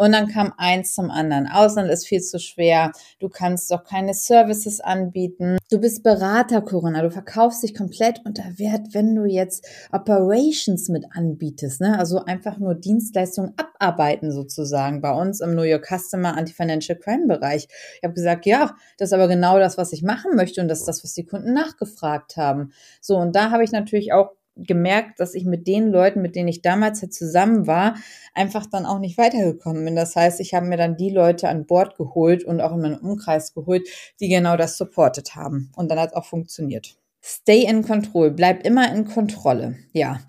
Und 0.00 0.12
dann 0.12 0.28
kam 0.28 0.54
eins 0.56 0.94
zum 0.94 1.10
anderen. 1.10 1.46
Ausland 1.46 1.90
ist 1.90 2.06
viel 2.06 2.22
zu 2.22 2.38
schwer. 2.38 2.90
Du 3.18 3.28
kannst 3.28 3.70
doch 3.70 3.84
keine 3.84 4.14
Services 4.14 4.80
anbieten. 4.80 5.58
Du 5.70 5.78
bist 5.78 6.02
Berater, 6.02 6.62
Corinna. 6.62 7.02
Du 7.02 7.10
verkaufst 7.10 7.62
dich 7.62 7.74
komplett 7.74 8.22
unter 8.24 8.44
Wert, 8.58 8.94
wenn 8.94 9.14
du 9.14 9.26
jetzt 9.26 9.68
Operations 9.92 10.88
mit 10.88 11.04
anbietest. 11.10 11.82
Ne? 11.82 11.98
Also 11.98 12.24
einfach 12.24 12.56
nur 12.56 12.76
Dienstleistungen 12.76 13.52
abarbeiten 13.58 14.32
sozusagen 14.32 15.02
bei 15.02 15.12
uns 15.12 15.42
im 15.42 15.50
Know 15.50 15.64
Your 15.64 15.82
Customer 15.82 16.34
Anti-Financial 16.34 16.98
Crime 16.98 17.26
Bereich. 17.26 17.68
Ich 17.96 18.02
habe 18.02 18.14
gesagt, 18.14 18.46
ja, 18.46 18.74
das 18.96 19.10
ist 19.10 19.12
aber 19.12 19.28
genau 19.28 19.58
das, 19.58 19.76
was 19.76 19.92
ich 19.92 20.02
machen 20.02 20.34
möchte 20.34 20.62
und 20.62 20.68
das 20.68 20.78
ist 20.78 20.88
das, 20.88 21.04
was 21.04 21.12
die 21.12 21.26
Kunden 21.26 21.52
nachgefragt 21.52 22.38
haben. 22.38 22.72
So, 23.02 23.18
und 23.18 23.36
da 23.36 23.50
habe 23.50 23.64
ich 23.64 23.70
natürlich 23.70 24.14
auch 24.14 24.30
gemerkt, 24.66 25.20
dass 25.20 25.34
ich 25.34 25.44
mit 25.44 25.66
den 25.66 25.88
Leuten, 25.88 26.22
mit 26.22 26.36
denen 26.36 26.48
ich 26.48 26.62
damals 26.62 27.02
halt 27.02 27.12
zusammen 27.12 27.66
war, 27.66 27.96
einfach 28.34 28.66
dann 28.66 28.86
auch 28.86 28.98
nicht 28.98 29.18
weitergekommen 29.18 29.84
bin. 29.84 29.96
Das 29.96 30.16
heißt, 30.16 30.40
ich 30.40 30.54
habe 30.54 30.66
mir 30.66 30.76
dann 30.76 30.96
die 30.96 31.10
Leute 31.10 31.48
an 31.48 31.66
Bord 31.66 31.96
geholt 31.96 32.44
und 32.44 32.60
auch 32.60 32.72
in 32.72 32.80
meinen 32.80 32.98
Umkreis 32.98 33.54
geholt, 33.54 33.88
die 34.20 34.28
genau 34.28 34.56
das 34.56 34.76
supportet 34.76 35.34
haben. 35.34 35.70
Und 35.76 35.90
dann 35.90 35.98
hat 35.98 36.10
es 36.10 36.16
auch 36.16 36.24
funktioniert. 36.24 36.96
Stay 37.22 37.64
in 37.64 37.82
control, 37.82 38.30
bleib 38.30 38.64
immer 38.64 38.92
in 38.94 39.04
Kontrolle. 39.04 39.76
Ja. 39.92 40.20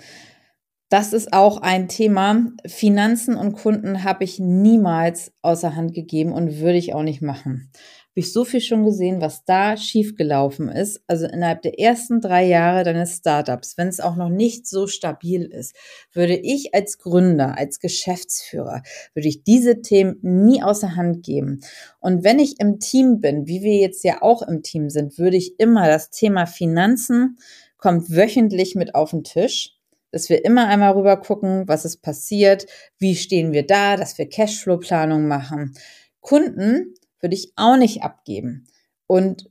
Das 0.89 1.13
ist 1.13 1.31
auch 1.31 1.61
ein 1.61 1.87
Thema. 1.87 2.51
Finanzen 2.65 3.37
und 3.37 3.53
Kunden 3.53 4.03
habe 4.03 4.25
ich 4.25 4.39
niemals 4.39 5.31
außer 5.41 5.73
Hand 5.73 5.93
gegeben 5.93 6.33
und 6.33 6.59
würde 6.59 6.77
ich 6.77 6.93
auch 6.93 7.03
nicht 7.03 7.21
machen 7.21 7.71
habe 8.11 8.19
ich 8.19 8.33
so 8.33 8.43
viel 8.43 8.59
schon 8.59 8.83
gesehen, 8.83 9.21
was 9.21 9.45
da 9.45 9.77
schiefgelaufen 9.77 10.67
ist. 10.67 11.01
Also 11.07 11.27
innerhalb 11.27 11.61
der 11.61 11.79
ersten 11.79 12.19
drei 12.19 12.45
Jahre 12.45 12.83
deines 12.83 13.15
Startups, 13.15 13.77
wenn 13.77 13.87
es 13.87 14.01
auch 14.01 14.17
noch 14.17 14.27
nicht 14.27 14.67
so 14.67 14.85
stabil 14.85 15.45
ist, 15.45 15.73
würde 16.11 16.35
ich 16.35 16.75
als 16.75 16.97
Gründer, 16.97 17.57
als 17.57 17.79
Geschäftsführer, 17.79 18.83
würde 19.13 19.29
ich 19.29 19.43
diese 19.45 19.81
Themen 19.81 20.17
nie 20.23 20.61
außer 20.61 20.97
Hand 20.97 21.23
geben. 21.23 21.61
Und 22.01 22.25
wenn 22.25 22.39
ich 22.39 22.59
im 22.59 22.79
Team 22.79 23.21
bin, 23.21 23.47
wie 23.47 23.61
wir 23.61 23.77
jetzt 23.77 24.03
ja 24.03 24.21
auch 24.21 24.41
im 24.41 24.61
Team 24.61 24.89
sind, 24.89 25.17
würde 25.17 25.37
ich 25.37 25.57
immer 25.57 25.87
das 25.87 26.09
Thema 26.09 26.45
Finanzen 26.47 27.37
kommt 27.77 28.09
wöchentlich 28.09 28.75
mit 28.75 28.93
auf 28.93 29.11
den 29.11 29.23
Tisch 29.23 29.77
dass 30.13 30.27
wir 30.27 30.43
immer 30.43 30.67
einmal 30.67 30.91
rüber 30.91 31.15
gucken, 31.15 31.69
was 31.69 31.85
ist 31.85 32.01
passiert, 32.01 32.65
wie 32.99 33.15
stehen 33.15 33.53
wir 33.53 33.65
da, 33.65 33.95
dass 33.95 34.17
wir 34.17 34.27
Cashflow-Planung 34.27 35.25
machen. 35.25 35.73
Kunden 36.19 36.95
würde 37.21 37.35
ich 37.35 37.53
auch 37.55 37.77
nicht 37.77 38.03
abgeben. 38.03 38.67
Und 39.07 39.49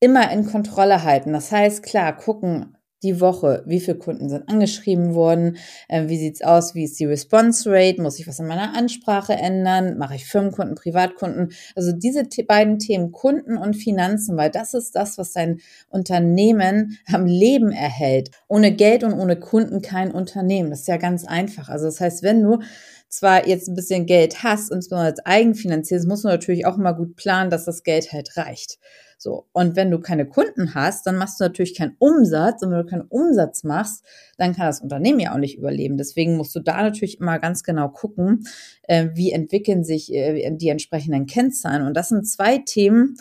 immer 0.00 0.30
in 0.30 0.46
Kontrolle 0.46 1.02
halten. 1.02 1.32
Das 1.32 1.50
heißt, 1.50 1.82
klar, 1.82 2.16
gucken 2.16 2.76
die 3.04 3.20
Woche, 3.20 3.62
wie 3.66 3.80
viele 3.80 3.98
Kunden 3.98 4.28
sind 4.28 4.48
angeschrieben 4.48 5.14
worden, 5.14 5.58
äh, 5.88 6.08
wie 6.08 6.16
sieht's 6.16 6.42
aus, 6.42 6.74
wie 6.74 6.84
ist 6.84 6.98
die 6.98 7.04
Response 7.04 7.70
Rate, 7.70 8.02
muss 8.02 8.18
ich 8.18 8.26
was 8.26 8.40
in 8.40 8.46
meiner 8.46 8.74
Ansprache 8.74 9.34
ändern, 9.34 9.98
mache 9.98 10.16
ich 10.16 10.26
Firmenkunden, 10.26 10.74
Privatkunden, 10.74 11.52
also 11.76 11.92
diese 11.92 12.24
beiden 12.46 12.78
Themen 12.78 13.12
Kunden 13.12 13.56
und 13.58 13.74
Finanzen, 13.74 14.36
weil 14.36 14.50
das 14.50 14.74
ist 14.74 14.96
das, 14.96 15.18
was 15.18 15.32
dein 15.32 15.60
Unternehmen 15.90 16.98
am 17.06 17.26
Leben 17.26 17.70
erhält. 17.70 18.30
Ohne 18.48 18.72
Geld 18.72 19.04
und 19.04 19.12
ohne 19.12 19.38
Kunden 19.38 19.82
kein 19.82 20.10
Unternehmen. 20.10 20.70
Das 20.70 20.80
ist 20.80 20.88
ja 20.88 20.96
ganz 20.96 21.26
einfach. 21.26 21.68
Also 21.68 21.84
das 21.84 22.00
heißt, 22.00 22.22
wenn 22.22 22.42
du 22.42 22.60
zwar 23.14 23.46
jetzt 23.46 23.68
ein 23.68 23.74
bisschen 23.74 24.06
Geld 24.06 24.42
hast, 24.42 24.72
zwar 24.82 25.00
als 25.00 25.24
eigenfinanzierst, 25.24 26.06
musst 26.06 26.24
du 26.24 26.28
natürlich 26.28 26.66
auch 26.66 26.76
immer 26.76 26.94
gut 26.94 27.16
planen, 27.16 27.50
dass 27.50 27.64
das 27.64 27.82
Geld 27.82 28.12
halt 28.12 28.36
reicht. 28.36 28.78
So. 29.18 29.46
Und 29.52 29.76
wenn 29.76 29.90
du 29.90 30.00
keine 30.00 30.26
Kunden 30.26 30.74
hast, 30.74 31.06
dann 31.06 31.16
machst 31.16 31.40
du 31.40 31.44
natürlich 31.44 31.76
keinen 31.76 31.96
Umsatz. 31.98 32.62
Und 32.62 32.70
wenn 32.70 32.78
du 32.78 32.86
keinen 32.86 33.08
Umsatz 33.08 33.64
machst, 33.64 34.04
dann 34.36 34.54
kann 34.54 34.66
das 34.66 34.80
Unternehmen 34.80 35.20
ja 35.20 35.32
auch 35.32 35.38
nicht 35.38 35.56
überleben. 35.56 35.96
Deswegen 35.96 36.36
musst 36.36 36.54
du 36.54 36.60
da 36.60 36.82
natürlich 36.82 37.20
immer 37.20 37.38
ganz 37.38 37.62
genau 37.62 37.88
gucken, 37.88 38.46
äh, 38.82 39.08
wie 39.14 39.32
entwickeln 39.32 39.84
sich 39.84 40.12
äh, 40.12 40.50
die 40.56 40.68
entsprechenden 40.68 41.26
Kennzahlen. 41.26 41.86
Und 41.86 41.94
das 41.94 42.08
sind 42.08 42.28
zwei 42.28 42.58
Themen 42.58 43.16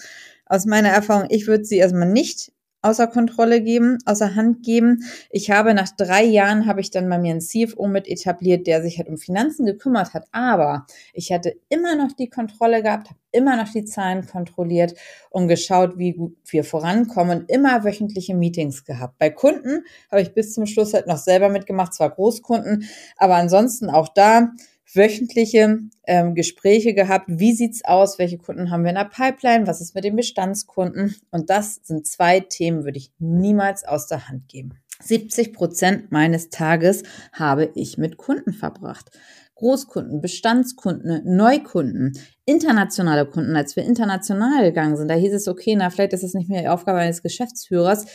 aus 0.46 0.66
meiner 0.66 0.90
Erfahrung. 0.90 1.28
Ich 1.30 1.48
würde 1.48 1.66
sie 1.66 1.78
erstmal 1.78 2.10
nicht 2.10 2.52
außer 2.84 3.08
Kontrolle 3.08 3.62
geben, 3.62 3.98
außer 4.06 4.36
Hand 4.36 4.64
geben. 4.64 5.04
Ich 5.32 5.50
habe 5.50 5.74
nach 5.74 5.90
drei 5.90 6.24
Jahren 6.24 6.68
habe 6.68 6.82
ich 6.82 6.92
dann 6.92 7.10
bei 7.10 7.18
mir 7.18 7.32
einen 7.32 7.42
CFO 7.42 7.88
mit 7.88 8.08
etabliert, 8.08 8.68
der 8.68 8.84
sich 8.84 9.00
halt 9.00 9.08
um 9.08 9.18
Finanzen 9.18 9.66
gekümmert 9.66 10.14
hat. 10.14 10.28
Aber 10.32 10.86
ich 11.14 11.32
hatte 11.32 11.56
immer 11.70 11.96
noch 11.96 12.12
die 12.12 12.30
Kontrolle 12.30 12.84
gehabt, 12.84 13.10
habe 13.10 13.20
immer 13.32 13.58
noch 13.58 13.70
die 13.70 13.86
Zahlen 13.86 14.28
kontrolliert 14.28 14.94
und 15.32 15.48
geschaut, 15.48 15.98
wie 15.98 16.14
gut 16.14 16.38
wir 16.46 16.64
vorankommen 16.64 17.46
immer 17.48 17.84
wöchentliche 17.84 18.36
Meetings 18.36 18.86
gehabt. 18.86 19.18
Bei 19.18 19.30
Kunden 19.30 19.84
habe 20.12 20.22
ich 20.22 20.34
bis 20.34 20.54
zum 20.54 20.66
Schluss 20.66 20.94
halt 20.94 21.08
noch 21.08 21.18
selber 21.18 21.50
mitgemacht, 21.50 21.94
zwar 21.94 22.12
Großkunden, 22.12 22.88
aber 23.18 23.36
ansonsten 23.36 23.90
auch 23.90 24.10
da 24.10 24.52
wöchentliche 24.96 25.80
ähm, 26.06 26.36
Gespräche 26.36 26.94
gehabt. 26.94 27.26
Wie 27.28 27.54
sieht's 27.54 27.84
aus? 27.86 28.20
Welche 28.20 28.38
Kunden 28.38 28.72
haben 28.72 28.84
wir 28.84 28.90
in 28.90 28.96
der 28.96 29.06
Pipeline? 29.06 29.68
Was 29.68 29.82
ist 29.82 29.96
mit 29.96 30.04
den 30.04 30.16
Bestandskunden? 30.16 31.16
Und 31.32 31.50
das 31.50 31.80
sind 31.84 32.08
zwei 32.08 32.40
Themen, 32.40 32.84
würde 32.84 32.98
ich 32.98 33.12
niemals 33.20 33.84
aus 33.84 34.08
der 34.08 34.28
Hand 34.28 34.48
geben. 34.48 34.74
70 35.02 35.54
Prozent 35.54 36.12
meines 36.12 36.50
Tages 36.50 37.04
habe 37.34 37.72
ich 37.76 37.98
mit 37.98 38.18
Kunden 38.18 38.54
verbracht. 38.54 39.12
Großkunden, 39.56 40.20
Bestandskunden, 40.22 41.22
Neukunden, 41.36 42.14
internationale 42.46 43.26
Kunden. 43.26 43.56
Als 43.56 43.76
wir 43.76 43.84
international 43.84 44.64
gegangen 44.64 44.98
sind, 44.98 45.10
da 45.10 45.16
hieß 45.16 45.34
es, 45.34 45.48
okay, 45.48 45.76
na, 45.76 45.90
vielleicht 45.90 46.14
ist 46.14 46.24
es 46.24 46.34
nicht 46.34 46.50
mehr 46.50 46.62
die 46.62 46.68
Aufgabe 46.68 47.00
eines 47.00 47.22
Geschäftsführers. 47.22 48.06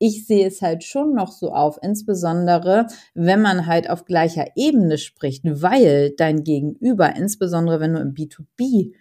Ich 0.00 0.26
sehe 0.26 0.46
es 0.46 0.60
halt 0.60 0.84
schon 0.84 1.14
noch 1.14 1.32
so 1.32 1.52
auf, 1.52 1.78
insbesondere 1.82 2.86
wenn 3.14 3.40
man 3.40 3.66
halt 3.66 3.88
auf 3.88 4.04
gleicher 4.04 4.46
Ebene 4.54 4.98
spricht, 4.98 5.42
weil 5.44 6.10
dein 6.16 6.44
Gegenüber, 6.44 7.16
insbesondere 7.16 7.80
wenn 7.80 7.94
du 7.94 8.00
im 8.00 8.12
B2B 8.14 8.92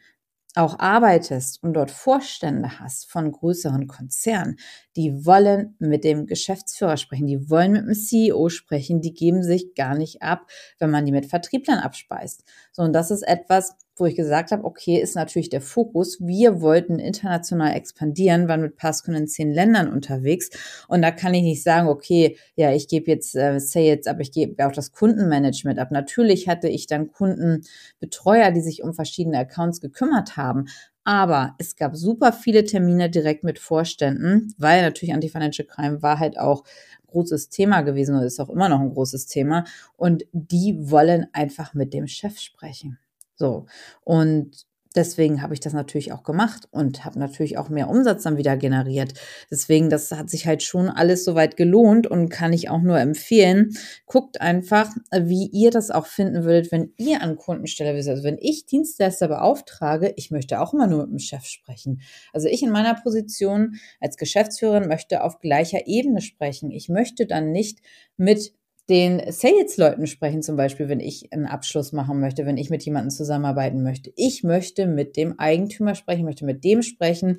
auch 0.56 0.80
arbeitest 0.80 1.62
und 1.64 1.74
dort 1.74 1.92
Vorstände 1.92 2.80
hast 2.80 3.10
von 3.12 3.30
größeren 3.34 3.88
Konzernen, 3.88 4.56
die 4.96 5.26
wollen 5.26 5.76
mit 5.80 6.06
dem 6.06 6.28
Geschäftsführer 6.28 6.96
sprechen, 6.96 7.28
die 7.28 7.50
wollen 7.50 7.74
mit 7.74 7.86
dem 7.88 7.94
CEO 7.94 8.48
sprechen, 8.48 9.02
die 9.02 9.14
geben 9.14 9.44
sich 9.44 9.76
gar 9.76 9.98
nicht 9.98 10.22
ab, 10.22 10.48
wenn 10.80 10.92
man 10.92 11.06
die 11.06 11.12
mit 11.12 11.26
Vertrieblern 11.26 11.80
abspeist. 11.80 12.46
So, 12.72 12.84
und 12.84 12.94
das 12.94 13.12
ist 13.12 13.24
etwas, 13.24 13.76
wo 13.96 14.06
ich 14.06 14.16
gesagt 14.16 14.52
habe, 14.52 14.64
okay, 14.64 15.00
ist 15.00 15.16
natürlich 15.16 15.50
der 15.50 15.62
Fokus. 15.62 16.20
Wir 16.20 16.62
wollten 16.62 17.00
international 17.00 17.76
expandieren, 17.76 18.48
waren 18.48 18.62
mit 18.62 18.76
Passkunden 18.76 19.24
in 19.24 19.28
zehn 19.28 19.54
Ländern 19.54 19.92
unterwegs. 19.92 20.50
Und 20.88 21.02
da 21.02 21.12
kann 21.12 21.34
ich 21.34 21.44
nicht 21.44 21.64
sagen, 21.64 21.88
okay, 21.88 22.38
ja, 22.56 22.74
ich 22.74 22.88
gebe 22.88 23.10
jetzt 23.10 23.36
äh, 23.36 23.60
Sales, 23.60 24.08
aber 24.08 24.22
ich 24.22 24.32
gebe 24.32 24.66
auch 24.66 24.72
das 24.72 24.92
Kundenmanagement 24.92 25.80
ab. 25.80 25.92
Natürlich 25.92 26.48
hatte 26.48 26.68
ich 26.68 26.88
dann 26.88 27.12
Kundenbetreuer, 27.12 28.52
die 28.52 28.62
sich 28.62 28.84
um 28.84 28.94
verschiedene 28.94 29.40
Accounts 29.40 29.82
gekümmert 29.82 30.38
haben. 30.38 30.66
Aber 31.06 31.54
es 31.60 31.76
gab 31.76 31.96
super 31.96 32.34
viele 32.34 32.64
Termine 32.66 33.12
direkt 33.12 33.44
mit 33.44 33.60
Vorständen, 33.60 34.54
weil 34.58 34.82
natürlich 34.82 35.14
Anti-Financial 35.14 35.68
Crime 35.68 36.02
war 36.02 36.20
halt 36.20 36.40
auch 36.40 36.64
großes 37.08 37.50
Thema 37.50 37.82
gewesen 37.82 38.16
und 38.16 38.24
ist 38.24 38.40
auch 38.40 38.50
immer 38.50 38.68
noch 38.68 38.82
ein 38.82 38.90
großes 38.90 39.28
Thema. 39.28 39.66
Und 39.96 40.26
die 40.34 40.78
wollen 40.80 41.28
einfach 41.32 41.74
mit 41.74 41.94
dem 41.94 42.08
Chef 42.08 42.40
sprechen. 42.40 42.98
So. 43.36 43.66
Und 44.02 44.66
deswegen 44.96 45.42
habe 45.42 45.54
ich 45.54 45.60
das 45.60 45.74
natürlich 45.74 46.14
auch 46.14 46.24
gemacht 46.24 46.68
und 46.72 47.06
habe 47.06 47.20
natürlich 47.20 47.58
auch 47.58 47.70
mehr 47.70 47.90
Umsatz 47.90 48.24
dann 48.24 48.38
wieder 48.38 48.58
generiert. 48.58 49.14
Deswegen, 49.52 49.90
das 49.90 50.12
hat 50.12 50.30
sich 50.30 50.48
halt 50.48 50.64
schon 50.64 50.90
alles 50.90 51.26
soweit 51.26 51.58
gelohnt 51.58 52.08
und 52.08 52.30
kann 52.30 52.54
ich 52.54 52.70
auch 52.70 52.82
nur 52.82 53.00
empfehlen. 53.00 53.76
Guckt 54.06 54.42
einfach, 54.42 54.90
wie 55.12 55.48
ihr 55.52 55.72
das 55.72 55.92
auch 55.92 56.08
finden 56.08 56.44
würdet, 56.46 56.72
wenn 56.72 56.94
ihr 56.98 57.22
an 57.22 57.36
Kundenstelle 57.36 57.96
wisst. 57.96 58.10
Also 58.10 58.24
wenn 58.24 58.38
ich 58.40 58.66
Dienstleister 58.66 59.28
beauftrage, 59.28 60.14
ich 60.16 60.32
möchte 60.32 60.62
auch 60.62 60.74
immer 60.74 60.88
nur 60.88 61.04
mit 61.04 61.12
dem 61.12 61.20
Chef 61.20 61.46
sprechen. 61.46 62.02
Also 62.34 62.48
ich 62.48 62.64
in 62.64 62.72
meiner 62.72 62.96
Position 62.96 63.76
als 64.00 64.18
Geschäftsführerin 64.18 64.88
möchte 64.88 65.24
auf 65.24 65.40
gleicher 65.40 65.88
Ebene 65.88 66.22
sprechen. 66.22 66.72
Ich 66.72 66.90
möchte 66.90 67.26
dann 67.26 67.52
nicht 67.52 67.80
mit 68.18 68.54
den 68.90 69.22
Sales-Leuten 69.32 70.08
sprechen, 70.08 70.44
zum 70.44 70.56
Beispiel, 70.56 70.90
wenn 70.90 71.00
ich 71.00 71.34
einen 71.34 71.48
Abschluss 71.48 71.92
machen 71.92 72.20
möchte, 72.20 72.46
wenn 72.46 72.58
ich 72.58 72.70
mit 72.70 72.84
jemandem 72.84 73.10
zusammenarbeiten 73.10 73.82
möchte. 73.82 74.12
Ich 74.16 74.44
möchte 74.44 74.86
mit 74.86 75.18
dem 75.18 75.40
Eigentümer 75.40 75.96
sprechen, 75.96 76.26
möchte 76.26 76.46
mit 76.46 76.64
dem 76.64 76.84
sprechen, 76.84 77.38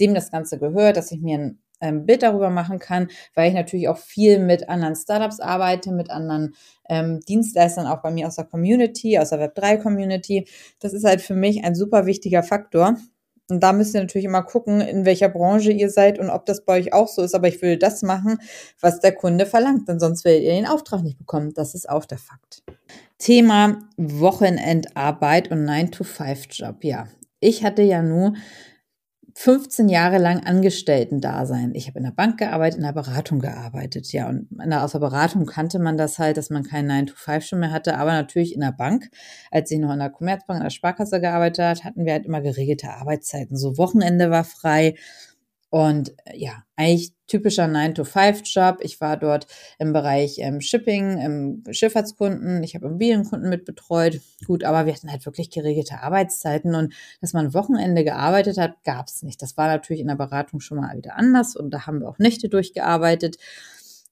dem 0.00 0.14
das 0.14 0.30
Ganze 0.30 0.58
gehört, 0.58 0.96
dass 0.96 1.12
ich 1.12 1.20
mir 1.20 1.38
ein 1.38 1.58
ähm, 1.80 2.06
Bild 2.06 2.22
darüber 2.22 2.50
machen 2.50 2.78
kann, 2.78 3.08
weil 3.34 3.48
ich 3.48 3.54
natürlich 3.54 3.88
auch 3.88 3.98
viel 3.98 4.40
mit 4.40 4.68
anderen 4.68 4.96
Startups 4.96 5.40
arbeite, 5.40 5.92
mit 5.92 6.10
anderen 6.10 6.54
ähm, 6.88 7.20
Dienstleistern, 7.28 7.86
auch 7.86 8.02
bei 8.02 8.10
mir 8.10 8.26
aus 8.26 8.36
der 8.36 8.46
Community, 8.46 9.18
aus 9.18 9.30
der 9.30 9.40
Web3-Community. 9.40 10.48
Das 10.80 10.92
ist 10.92 11.04
halt 11.04 11.20
für 11.20 11.34
mich 11.34 11.64
ein 11.64 11.74
super 11.74 12.06
wichtiger 12.06 12.42
Faktor. 12.42 12.96
Und 13.50 13.60
da 13.62 13.72
müsst 13.72 13.94
ihr 13.94 14.00
natürlich 14.00 14.26
immer 14.26 14.42
gucken, 14.42 14.80
in 14.80 15.04
welcher 15.04 15.28
Branche 15.28 15.72
ihr 15.72 15.90
seid 15.90 16.18
und 16.18 16.28
ob 16.28 16.44
das 16.44 16.64
bei 16.64 16.78
euch 16.78 16.92
auch 16.92 17.08
so 17.08 17.22
ist. 17.22 17.34
Aber 17.34 17.48
ich 17.48 17.62
will 17.62 17.78
das 17.78 18.02
machen, 18.02 18.38
was 18.80 19.00
der 19.00 19.12
Kunde 19.12 19.46
verlangt, 19.46 19.88
denn 19.88 19.98
sonst 19.98 20.24
werdet 20.24 20.42
ihr 20.42 20.52
den 20.52 20.66
Auftrag 20.66 21.02
nicht 21.02 21.18
bekommen. 21.18 21.54
Das 21.54 21.74
ist 21.74 21.88
auch 21.88 22.04
der 22.04 22.18
Fakt. 22.18 22.62
Thema 23.18 23.78
Wochenendarbeit 23.96 25.50
und 25.50 25.66
9-to-5-Job. 25.66 26.84
Ja, 26.84 27.08
ich 27.40 27.64
hatte 27.64 27.82
ja 27.82 28.02
nur 28.02 28.34
15 29.40 29.88
Jahre 29.88 30.18
lang 30.18 30.44
Angestellten-Dasein. 30.44 31.72
Ich 31.76 31.86
habe 31.86 31.98
in 31.98 32.04
der 32.04 32.10
Bank 32.10 32.38
gearbeitet, 32.40 32.78
in 32.78 32.84
der 32.84 32.92
Beratung 32.92 33.38
gearbeitet. 33.38 34.12
Ja, 34.12 34.28
und 34.28 34.48
der, 34.50 34.82
aus 34.82 34.90
der 34.90 34.98
Beratung 34.98 35.46
kannte 35.46 35.78
man 35.78 35.96
das 35.96 36.18
halt, 36.18 36.36
dass 36.36 36.50
man 36.50 36.64
keinen 36.64 37.06
9-to-5 37.06 37.40
schon 37.42 37.60
mehr 37.60 37.70
hatte. 37.70 37.98
Aber 37.98 38.10
natürlich 38.10 38.52
in 38.52 38.62
der 38.62 38.72
Bank, 38.72 39.08
als 39.52 39.70
ich 39.70 39.78
noch 39.78 39.92
in 39.92 40.00
der 40.00 40.10
Commerzbank, 40.10 40.58
in 40.58 40.64
der 40.64 40.70
Sparkasse 40.70 41.20
gearbeitet 41.20 41.64
hat, 41.64 41.84
hatten 41.84 42.04
wir 42.04 42.14
halt 42.14 42.26
immer 42.26 42.40
geregelte 42.40 42.90
Arbeitszeiten. 42.90 43.56
So 43.56 43.78
Wochenende 43.78 44.32
war 44.32 44.42
frei, 44.42 44.96
und 45.70 46.14
äh, 46.24 46.36
ja, 46.36 46.64
eigentlich 46.76 47.12
typischer 47.26 47.64
9-to-5-Job. 47.64 48.78
Ich 48.80 49.00
war 49.00 49.16
dort 49.16 49.46
im 49.78 49.92
Bereich 49.92 50.38
ähm, 50.38 50.60
Shipping, 50.60 51.18
im 51.18 51.62
Schifffahrtskunden, 51.70 52.62
ich 52.62 52.74
habe 52.74 52.86
Immobilienkunden 52.86 53.50
mitbetreut. 53.50 54.20
Gut, 54.46 54.64
aber 54.64 54.86
wir 54.86 54.94
hatten 54.94 55.10
halt 55.10 55.26
wirklich 55.26 55.50
geregelte 55.50 56.00
Arbeitszeiten 56.00 56.74
und 56.74 56.94
dass 57.20 57.34
man 57.34 57.52
Wochenende 57.52 58.04
gearbeitet 58.04 58.56
hat, 58.56 58.82
gab 58.84 59.08
es 59.08 59.22
nicht. 59.22 59.42
Das 59.42 59.56
war 59.56 59.66
natürlich 59.66 60.00
in 60.00 60.08
der 60.08 60.16
Beratung 60.16 60.60
schon 60.60 60.78
mal 60.78 60.96
wieder 60.96 61.16
anders 61.16 61.54
und 61.54 61.70
da 61.70 61.86
haben 61.86 62.00
wir 62.00 62.08
auch 62.08 62.18
Nächte 62.18 62.48
durchgearbeitet. 62.48 63.36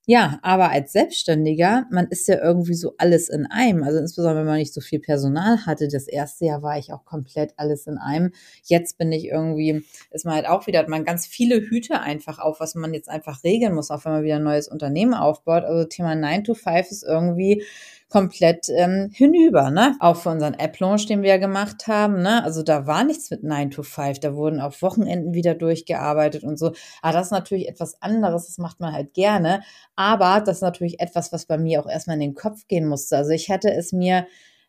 Ja, 0.08 0.38
aber 0.42 0.70
als 0.70 0.92
Selbstständiger, 0.92 1.86
man 1.90 2.06
ist 2.06 2.28
ja 2.28 2.40
irgendwie 2.40 2.74
so 2.74 2.94
alles 2.96 3.28
in 3.28 3.44
einem. 3.46 3.82
Also 3.82 3.98
insbesondere, 3.98 4.38
wenn 4.40 4.46
man 4.46 4.58
nicht 4.58 4.72
so 4.72 4.80
viel 4.80 5.00
Personal 5.00 5.66
hatte. 5.66 5.88
Das 5.88 6.06
erste 6.06 6.44
Jahr 6.44 6.62
war 6.62 6.78
ich 6.78 6.92
auch 6.92 7.04
komplett 7.04 7.54
alles 7.56 7.88
in 7.88 7.98
einem. 7.98 8.30
Jetzt 8.62 8.98
bin 8.98 9.10
ich 9.10 9.24
irgendwie, 9.26 9.84
ist 10.12 10.24
man 10.24 10.34
halt 10.36 10.46
auch 10.48 10.68
wieder, 10.68 10.78
hat 10.78 10.88
man 10.88 11.04
ganz 11.04 11.26
viele 11.26 11.56
Hüte 11.60 12.00
einfach 12.00 12.38
auf, 12.38 12.60
was 12.60 12.76
man 12.76 12.94
jetzt 12.94 13.08
einfach 13.08 13.42
regeln 13.42 13.74
muss, 13.74 13.90
auch 13.90 14.04
wenn 14.04 14.12
man 14.12 14.22
wieder 14.22 14.36
ein 14.36 14.44
neues 14.44 14.68
Unternehmen 14.68 15.12
aufbaut. 15.12 15.64
Also 15.64 15.84
Thema 15.88 16.14
9 16.14 16.44
to 16.44 16.54
5 16.54 16.88
ist 16.92 17.02
irgendwie, 17.02 17.64
komplett 18.08 18.68
ähm, 18.70 19.10
hinüber, 19.12 19.70
ne? 19.70 19.96
Auch 20.00 20.16
für 20.16 20.30
unseren 20.30 20.54
App-Launch, 20.54 21.06
den 21.06 21.22
wir 21.22 21.30
ja 21.30 21.36
gemacht 21.38 21.86
haben, 21.88 22.22
ne? 22.22 22.42
Also 22.44 22.62
da 22.62 22.86
war 22.86 23.04
nichts 23.04 23.30
mit 23.30 23.42
9 23.42 23.70
to 23.72 23.82
5, 23.82 24.20
da 24.20 24.34
wurden 24.34 24.60
auf 24.60 24.80
Wochenenden 24.82 25.34
wieder 25.34 25.54
durchgearbeitet 25.54 26.44
und 26.44 26.58
so. 26.58 26.72
Aber 27.02 27.12
das 27.14 27.26
ist 27.26 27.32
natürlich 27.32 27.68
etwas 27.68 28.00
anderes, 28.02 28.46
das 28.46 28.58
macht 28.58 28.80
man 28.80 28.92
halt 28.92 29.12
gerne. 29.14 29.60
Aber 29.96 30.40
das 30.40 30.58
ist 30.58 30.62
natürlich 30.62 31.00
etwas, 31.00 31.32
was 31.32 31.46
bei 31.46 31.58
mir 31.58 31.80
auch 31.80 31.88
erstmal 31.90 32.14
in 32.14 32.20
den 32.20 32.34
Kopf 32.34 32.66
gehen 32.68 32.86
musste. 32.86 33.16
Also 33.16 33.30
ich 33.32 33.48
hätte 33.48 33.72
es 33.72 33.92
mir 33.92 34.26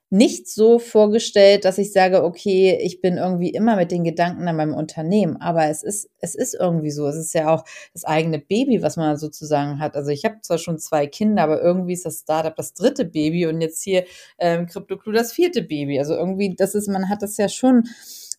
nicht 0.09 0.47
so 0.47 0.79
vorgestellt, 0.79 1.65
dass 1.65 1.77
ich 1.77 1.91
sage, 1.91 2.23
okay, 2.23 2.79
ich 2.81 3.01
bin 3.01 3.17
irgendwie 3.17 3.49
immer 3.49 3.75
mit 3.75 3.91
den 3.91 4.05
Gedanken 4.05 4.47
an 4.47 4.55
meinem 4.55 4.73
Unternehmen. 4.73 5.35
Aber 5.37 5.65
es 5.67 5.83
ist, 5.83 6.09
es 6.19 6.33
ist 6.33 6.53
irgendwie 6.53 6.91
so. 6.91 7.07
Es 7.07 7.17
ist 7.17 7.33
ja 7.33 7.53
auch 7.53 7.65
das 7.93 8.05
eigene 8.05 8.39
Baby, 8.39 8.81
was 8.81 8.95
man 8.95 9.17
sozusagen 9.17 9.79
hat. 9.79 9.95
Also 9.97 10.11
ich 10.11 10.23
habe 10.23 10.39
zwar 10.41 10.59
schon 10.59 10.79
zwei 10.79 11.07
Kinder, 11.07 11.43
aber 11.43 11.61
irgendwie 11.61 11.93
ist 11.93 12.05
das 12.05 12.19
Startup 12.19 12.55
das 12.55 12.73
dritte 12.73 13.03
Baby 13.03 13.47
und 13.47 13.59
jetzt 13.59 13.83
hier 13.83 14.05
ähm, 14.39 14.67
CryptoClue 14.67 15.13
das 15.13 15.33
vierte 15.33 15.61
Baby. 15.61 15.99
Also 15.99 16.15
irgendwie, 16.15 16.55
das 16.55 16.73
ist, 16.73 16.87
man 16.87 17.09
hat 17.09 17.21
das 17.21 17.35
ja 17.37 17.49
schon 17.49 17.83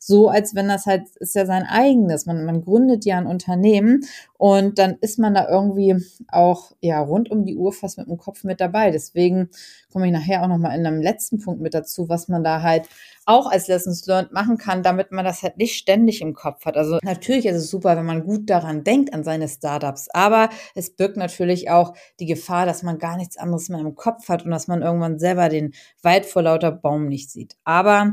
so, 0.09 0.29
als 0.29 0.55
wenn 0.55 0.68
das 0.68 0.87
halt, 0.87 1.03
ist 1.16 1.35
ja 1.35 1.44
sein 1.44 1.64
eigenes. 1.64 2.25
Man, 2.25 2.47
man 2.47 2.62
gründet 2.62 3.05
ja 3.05 3.18
ein 3.18 3.27
Unternehmen 3.27 4.07
und 4.38 4.79
dann 4.79 4.97
ist 5.03 5.18
man 5.18 5.35
da 5.35 5.47
irgendwie 5.47 5.97
auch, 6.29 6.73
ja, 6.81 6.99
rund 6.99 7.31
um 7.31 7.44
die 7.44 7.57
Uhr 7.57 7.75
fast 7.75 7.99
mit 7.99 8.09
dem 8.09 8.16
Kopf 8.16 8.42
mit 8.42 8.59
dabei. 8.59 8.90
Deswegen 8.90 9.51
komme 9.92 10.07
ich 10.07 10.12
nachher 10.12 10.42
auch 10.42 10.49
nochmal 10.49 10.79
in 10.79 10.87
einem 10.87 11.03
letzten 11.03 11.38
Punkt 11.38 11.61
mit 11.61 11.75
dazu, 11.75 12.09
was 12.09 12.29
man 12.29 12.42
da 12.42 12.62
halt 12.62 12.88
auch 13.27 13.51
als 13.51 13.68
Lessons 13.68 14.07
Learned 14.07 14.33
machen 14.33 14.57
kann, 14.57 14.83
damit 14.83 15.12
man 15.12 15.27
das 15.27 15.42
halt 15.42 15.59
nicht 15.59 15.77
ständig 15.77 16.23
im 16.23 16.33
Kopf 16.33 16.64
hat. 16.64 16.79
Also 16.79 16.99
natürlich 17.03 17.44
ist 17.44 17.57
es 17.57 17.68
super, 17.68 17.94
wenn 17.99 18.07
man 18.07 18.25
gut 18.25 18.49
daran 18.49 18.85
denkt, 18.85 19.12
an 19.12 19.25
seine 19.25 19.47
Startups, 19.47 20.09
aber 20.14 20.49
es 20.75 20.97
birgt 20.97 21.18
natürlich 21.18 21.71
auch 21.71 21.92
die 22.18 22.27
Gefahr, 22.27 22.64
dass 22.64 22.83
man 22.83 22.97
gar 22.99 23.18
nichts 23.18 23.37
anderes 23.37 23.68
mehr 23.68 23.81
im 23.81 23.94
Kopf 23.94 24.31
hat 24.31 24.47
und 24.47 24.53
dass 24.53 24.68
man 24.68 24.81
irgendwann 24.81 25.18
selber 25.18 25.51
den 25.51 25.75
Wald 26.01 26.25
vor 26.25 26.40
lauter 26.40 26.73
Baum 26.73 27.09
nicht 27.09 27.31
sieht. 27.31 27.57
Aber 27.64 28.12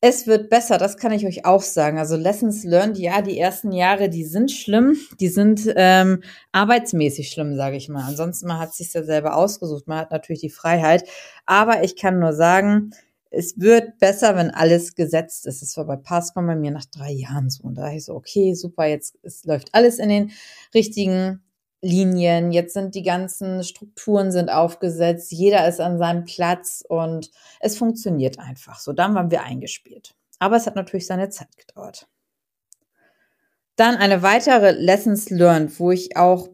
es 0.00 0.28
wird 0.28 0.48
besser, 0.48 0.78
das 0.78 0.96
kann 0.96 1.12
ich 1.12 1.26
euch 1.26 1.44
auch 1.44 1.62
sagen. 1.62 1.98
Also 1.98 2.16
Lessons 2.16 2.64
learned, 2.64 2.98
ja, 2.98 3.20
die 3.20 3.38
ersten 3.38 3.72
Jahre, 3.72 4.08
die 4.08 4.24
sind 4.24 4.52
schlimm, 4.52 4.96
die 5.18 5.28
sind 5.28 5.72
ähm, 5.74 6.22
arbeitsmäßig 6.52 7.30
schlimm, 7.30 7.56
sage 7.56 7.76
ich 7.76 7.88
mal. 7.88 8.04
Ansonsten 8.04 8.46
man 8.46 8.60
hat 8.60 8.74
sich 8.74 8.92
ja 8.92 9.02
selber 9.02 9.34
ausgesucht, 9.34 9.88
man 9.88 9.98
hat 9.98 10.12
natürlich 10.12 10.40
die 10.42 10.50
Freiheit. 10.50 11.08
Aber 11.46 11.82
ich 11.82 11.96
kann 11.96 12.20
nur 12.20 12.32
sagen, 12.32 12.92
es 13.30 13.58
wird 13.58 13.98
besser, 13.98 14.36
wenn 14.36 14.50
alles 14.50 14.94
gesetzt 14.94 15.46
ist. 15.46 15.62
Es 15.62 15.76
war 15.76 15.84
bei 15.84 15.96
Passcom 15.96 16.46
bei 16.46 16.56
mir 16.56 16.70
nach 16.70 16.86
drei 16.86 17.10
Jahren 17.10 17.50
so. 17.50 17.64
Und 17.64 17.74
da 17.74 17.90
ich 17.90 18.04
so, 18.04 18.14
okay, 18.14 18.54
super, 18.54 18.86
jetzt 18.86 19.18
es 19.22 19.44
läuft 19.44 19.68
alles 19.72 19.98
in 19.98 20.08
den 20.08 20.30
richtigen 20.74 21.42
Linien, 21.80 22.50
jetzt 22.50 22.74
sind 22.74 22.94
die 22.94 23.02
ganzen 23.02 23.62
Strukturen 23.62 24.32
sind 24.32 24.50
aufgesetzt, 24.50 25.30
jeder 25.30 25.68
ist 25.68 25.80
an 25.80 25.98
seinem 25.98 26.24
Platz 26.24 26.84
und 26.88 27.30
es 27.60 27.76
funktioniert 27.76 28.38
einfach. 28.38 28.80
So, 28.80 28.92
dann 28.92 29.14
waren 29.14 29.30
wir 29.30 29.44
eingespielt. 29.44 30.14
Aber 30.40 30.56
es 30.56 30.66
hat 30.66 30.76
natürlich 30.76 31.06
seine 31.06 31.28
Zeit 31.28 31.56
gedauert. 31.56 32.08
Dann 33.76 33.96
eine 33.96 34.22
weitere 34.22 34.72
Lessons 34.72 35.30
learned, 35.30 35.78
wo 35.78 35.92
ich 35.92 36.16
auch 36.16 36.48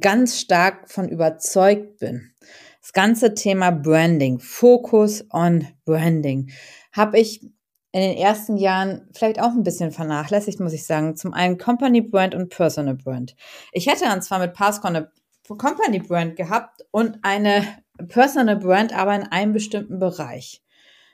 ganz 0.00 0.40
stark 0.40 0.90
von 0.90 1.08
überzeugt 1.08 1.98
bin. 1.98 2.32
Das 2.80 2.92
ganze 2.92 3.34
Thema 3.34 3.70
Branding, 3.70 4.38
Focus 4.40 5.24
on 5.30 5.66
Branding, 5.84 6.50
habe 6.92 7.18
ich 7.18 7.46
in 7.92 8.00
den 8.00 8.16
ersten 8.16 8.56
Jahren 8.56 9.08
vielleicht 9.12 9.40
auch 9.40 9.50
ein 9.50 9.62
bisschen 9.62 9.92
vernachlässigt, 9.92 10.60
muss 10.60 10.72
ich 10.72 10.86
sagen. 10.86 11.14
Zum 11.14 11.34
einen 11.34 11.58
Company 11.58 12.00
Brand 12.00 12.34
und 12.34 12.48
Personal 12.48 12.94
Brand. 12.94 13.36
Ich 13.72 13.86
hätte 13.86 14.04
dann 14.04 14.22
zwar 14.22 14.38
mit 14.38 14.54
Passcon 14.54 14.96
eine 14.96 15.12
Company 15.46 15.98
Brand 15.98 16.36
gehabt 16.36 16.82
und 16.90 17.18
eine 17.22 17.66
Personal 18.08 18.56
Brand, 18.56 18.96
aber 18.96 19.14
in 19.14 19.24
einem 19.24 19.52
bestimmten 19.52 19.98
Bereich. 19.98 20.62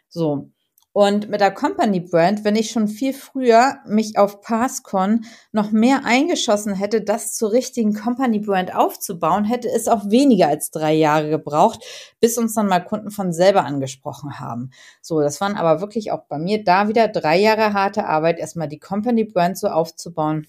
So. 0.09 0.51
Und 0.99 1.29
mit 1.29 1.41
der 1.41 1.53
Company 1.53 2.01
Brand, 2.01 2.43
wenn 2.43 2.57
ich 2.57 2.73
schon 2.73 2.89
viel 2.89 3.13
früher 3.13 3.77
mich 3.87 4.19
auf 4.19 4.41
Passcon 4.41 5.27
noch 5.53 5.71
mehr 5.71 6.01
eingeschossen 6.05 6.75
hätte, 6.75 7.03
das 7.03 7.35
zur 7.35 7.53
richtigen 7.53 7.95
Company 7.95 8.41
Brand 8.41 8.75
aufzubauen, 8.75 9.45
hätte 9.45 9.69
es 9.69 9.87
auch 9.87 10.11
weniger 10.11 10.49
als 10.49 10.73
drei 10.73 10.95
Jahre 10.95 11.31
gebraucht, 11.31 11.85
bis 12.19 12.37
uns 12.37 12.55
dann 12.55 12.67
mal 12.67 12.81
Kunden 12.81 13.13
von 13.13 13.33
selber 13.33 13.65
angesprochen 13.65 14.41
haben. 14.41 14.71
So, 15.01 15.21
das 15.21 15.41
waren 15.41 15.55
aber 15.55 15.81
wirklich 15.81 16.11
auch 16.11 16.25
bei 16.29 16.41
mir 16.41 16.65
da 16.65 16.89
wieder 16.89 17.07
drei 17.07 17.39
Jahre 17.39 17.75
harte 17.75 18.05
Arbeit, 18.05 18.41
erstmal 18.41 18.67
die 18.67 18.81
Company 18.81 19.23
Brand 19.23 19.57
so 19.57 19.69
aufzubauen, 19.69 20.49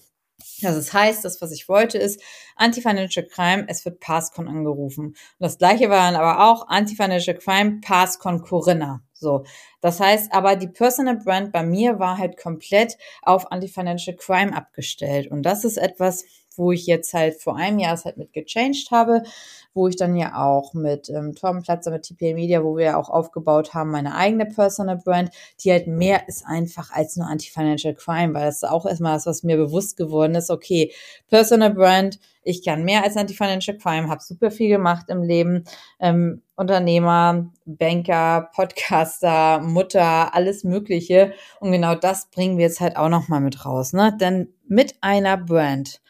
also 0.64 0.78
das 0.78 0.92
heißt, 0.92 1.24
das, 1.24 1.40
was 1.40 1.52
ich 1.52 1.68
wollte, 1.68 1.98
ist 1.98 2.20
Anti-Financial 2.56 3.26
Crime, 3.26 3.66
es 3.68 3.84
wird 3.84 4.00
Passcon 4.00 4.48
angerufen. 4.48 5.08
Und 5.08 5.16
das 5.38 5.58
gleiche 5.58 5.90
war 5.90 6.10
dann 6.10 6.20
aber 6.20 6.50
auch 6.50 6.68
Anti-Financial 6.68 7.36
Crime, 7.36 7.80
Passcon 7.80 8.42
Corinna. 8.42 9.02
So. 9.20 9.44
Das 9.80 10.00
heißt 10.00 10.32
aber, 10.32 10.56
die 10.56 10.68
Personal 10.68 11.16
Brand 11.16 11.52
bei 11.52 11.62
mir 11.62 11.98
war 11.98 12.18
halt 12.18 12.36
komplett 12.36 12.96
auf 13.22 13.52
Anti-Financial 13.52 14.16
Crime 14.16 14.56
abgestellt. 14.56 15.30
Und 15.30 15.42
das 15.42 15.64
ist 15.64 15.76
etwas, 15.76 16.24
wo 16.56 16.72
ich 16.72 16.86
jetzt 16.86 17.14
halt 17.14 17.40
vor 17.40 17.56
einem 17.56 17.78
Jahr 17.78 17.94
es 17.94 18.04
halt 18.04 18.16
mit 18.16 18.32
gechanged 18.32 18.90
habe, 18.90 19.22
wo 19.72 19.88
ich 19.88 19.96
dann 19.96 20.16
ja 20.16 20.42
auch 20.42 20.74
mit 20.74 21.08
ähm, 21.08 21.34
Torben 21.34 21.62
Platzer, 21.62 21.90
mit 21.90 22.02
TPA 22.02 22.34
Media, 22.34 22.64
wo 22.64 22.76
wir 22.76 22.98
auch 22.98 23.08
aufgebaut 23.08 23.72
haben, 23.72 23.90
meine 23.90 24.14
eigene 24.16 24.46
Personal 24.46 24.98
Brand, 24.98 25.30
die 25.62 25.70
halt 25.70 25.86
mehr 25.86 26.28
ist 26.28 26.44
einfach 26.44 26.90
als 26.90 27.16
nur 27.16 27.28
Anti-Financial 27.28 27.94
Crime, 27.94 28.34
weil 28.34 28.46
das 28.46 28.56
ist 28.56 28.68
auch 28.68 28.84
erstmal 28.84 29.14
das, 29.14 29.26
was 29.26 29.42
mir 29.42 29.56
bewusst 29.56 29.96
geworden 29.96 30.34
ist, 30.34 30.50
okay, 30.50 30.92
Personal 31.28 31.72
Brand, 31.72 32.18
ich 32.42 32.64
kann 32.64 32.84
mehr 32.84 33.02
als 33.04 33.16
Anti-Financial 33.16 33.76
Crime, 33.76 34.08
habe 34.08 34.22
super 34.22 34.50
viel 34.50 34.68
gemacht 34.68 35.06
im 35.08 35.22
Leben, 35.22 35.64
ähm, 35.98 36.42
Unternehmer, 36.56 37.52
Banker, 37.64 38.50
Podcaster, 38.54 39.60
Mutter, 39.60 40.34
alles 40.34 40.64
Mögliche. 40.64 41.32
Und 41.60 41.72
genau 41.72 41.94
das 41.94 42.30
bringen 42.30 42.58
wir 42.58 42.66
jetzt 42.66 42.80
halt 42.80 42.96
auch 42.96 43.08
nochmal 43.08 43.40
mit 43.40 43.64
raus. 43.64 43.92
Ne? 43.92 44.16
Denn 44.20 44.54
mit 44.66 44.94
einer 45.00 45.36
Brand 45.36 46.00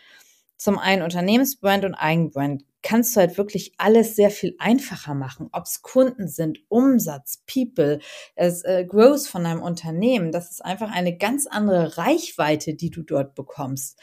zum 0.56 0.78
einen 0.78 1.02
Unternehmensbrand 1.02 1.84
und 1.84 1.94
Eigenbrand 1.94 2.64
kannst 2.82 3.14
du 3.14 3.20
halt 3.20 3.38
wirklich 3.38 3.74
alles 3.78 4.16
sehr 4.16 4.30
viel 4.30 4.56
einfacher 4.58 5.14
machen. 5.14 5.48
Ob 5.52 5.64
es 5.64 5.82
Kunden 5.82 6.28
sind, 6.28 6.60
Umsatz, 6.68 7.42
People, 7.46 7.98
es, 8.34 8.62
äh, 8.64 8.84
Growth 8.86 9.26
von 9.26 9.44
deinem 9.44 9.62
Unternehmen. 9.62 10.32
Das 10.32 10.50
ist 10.50 10.64
einfach 10.64 10.90
eine 10.90 11.16
ganz 11.16 11.46
andere 11.46 11.98
Reichweite, 11.98 12.74
die 12.74 12.90
du 12.90 13.02
dort 13.02 13.34
bekommst. 13.34 13.98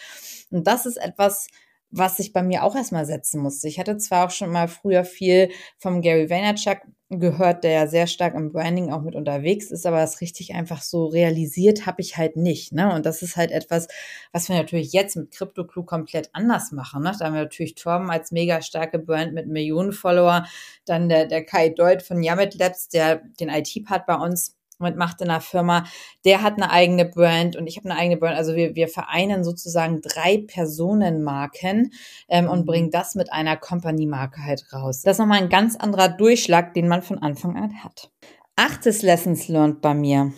Und 0.49 0.67
das 0.67 0.85
ist 0.85 0.97
etwas, 0.97 1.47
was 1.89 2.17
sich 2.17 2.33
bei 2.33 2.43
mir 2.43 2.63
auch 2.63 2.75
erstmal 2.75 3.05
setzen 3.05 3.41
musste. 3.41 3.67
Ich 3.67 3.79
hatte 3.79 3.97
zwar 3.97 4.27
auch 4.27 4.31
schon 4.31 4.51
mal 4.51 4.67
früher 4.67 5.05
viel 5.05 5.49
vom 5.77 6.01
Gary 6.01 6.29
Vaynerchuk 6.29 6.79
gehört, 7.09 7.63
der 7.63 7.71
ja 7.71 7.87
sehr 7.87 8.05
stark 8.05 8.35
im 8.35 8.51
Branding 8.51 8.91
auch 8.91 9.01
mit 9.01 9.15
unterwegs 9.15 9.71
ist, 9.71 9.85
aber 9.85 10.01
das 10.01 10.19
richtig 10.19 10.53
einfach 10.53 10.81
so 10.81 11.05
realisiert 11.05 11.85
habe 11.85 12.01
ich 12.01 12.17
halt 12.17 12.35
nicht. 12.35 12.73
Ne? 12.73 12.93
Und 12.93 13.05
das 13.05 13.21
ist 13.21 13.37
halt 13.37 13.51
etwas, 13.51 13.87
was 14.33 14.49
wir 14.49 14.57
natürlich 14.57 14.91
jetzt 14.91 15.15
mit 15.15 15.31
CryptoClue 15.31 15.85
komplett 15.85 16.29
anders 16.33 16.73
machen. 16.73 17.03
Ne? 17.03 17.13
Da 17.17 17.25
haben 17.25 17.33
wir 17.33 17.43
natürlich 17.43 17.75
Torben 17.75 18.09
als 18.11 18.31
mega 18.31 18.61
starke 18.61 18.99
Brand 18.99 19.33
mit 19.33 19.47
Millionen 19.47 19.93
Follower, 19.93 20.45
dann 20.85 21.07
der, 21.07 21.27
der 21.27 21.45
Kai 21.45 21.69
Deut 21.69 22.01
von 22.01 22.21
Yamit 22.21 22.55
Labs, 22.55 22.89
der 22.89 23.21
den 23.39 23.47
IT-Part 23.47 24.05
bei 24.05 24.15
uns 24.15 24.57
macht 24.79 25.21
in 25.21 25.27
der 25.27 25.41
Firma, 25.41 25.85
der 26.25 26.41
hat 26.41 26.55
eine 26.55 26.71
eigene 26.71 27.05
Brand 27.05 27.55
und 27.55 27.67
ich 27.67 27.77
habe 27.77 27.89
eine 27.89 27.99
eigene 27.99 28.17
Brand. 28.17 28.37
Also 28.37 28.55
wir, 28.55 28.75
wir 28.75 28.87
vereinen 28.87 29.43
sozusagen 29.43 30.01
drei 30.01 30.43
Personenmarken 30.45 31.91
ähm, 32.29 32.49
und 32.49 32.61
mhm. 32.61 32.65
bringen 32.65 32.91
das 32.91 33.15
mit 33.15 33.31
einer 33.31 33.57
Company-Marke 33.57 34.43
halt 34.43 34.71
raus. 34.73 35.01
Das 35.01 35.13
ist 35.13 35.19
nochmal 35.19 35.41
ein 35.41 35.49
ganz 35.49 35.75
anderer 35.75 36.09
Durchschlag, 36.09 36.73
den 36.73 36.87
man 36.87 37.01
von 37.01 37.19
Anfang 37.19 37.55
an 37.55 37.83
hat. 37.83 38.11
Achtes 38.55 39.01
Lessons 39.01 39.47
learned 39.47 39.81
bei 39.81 39.93
mir. 39.93 40.33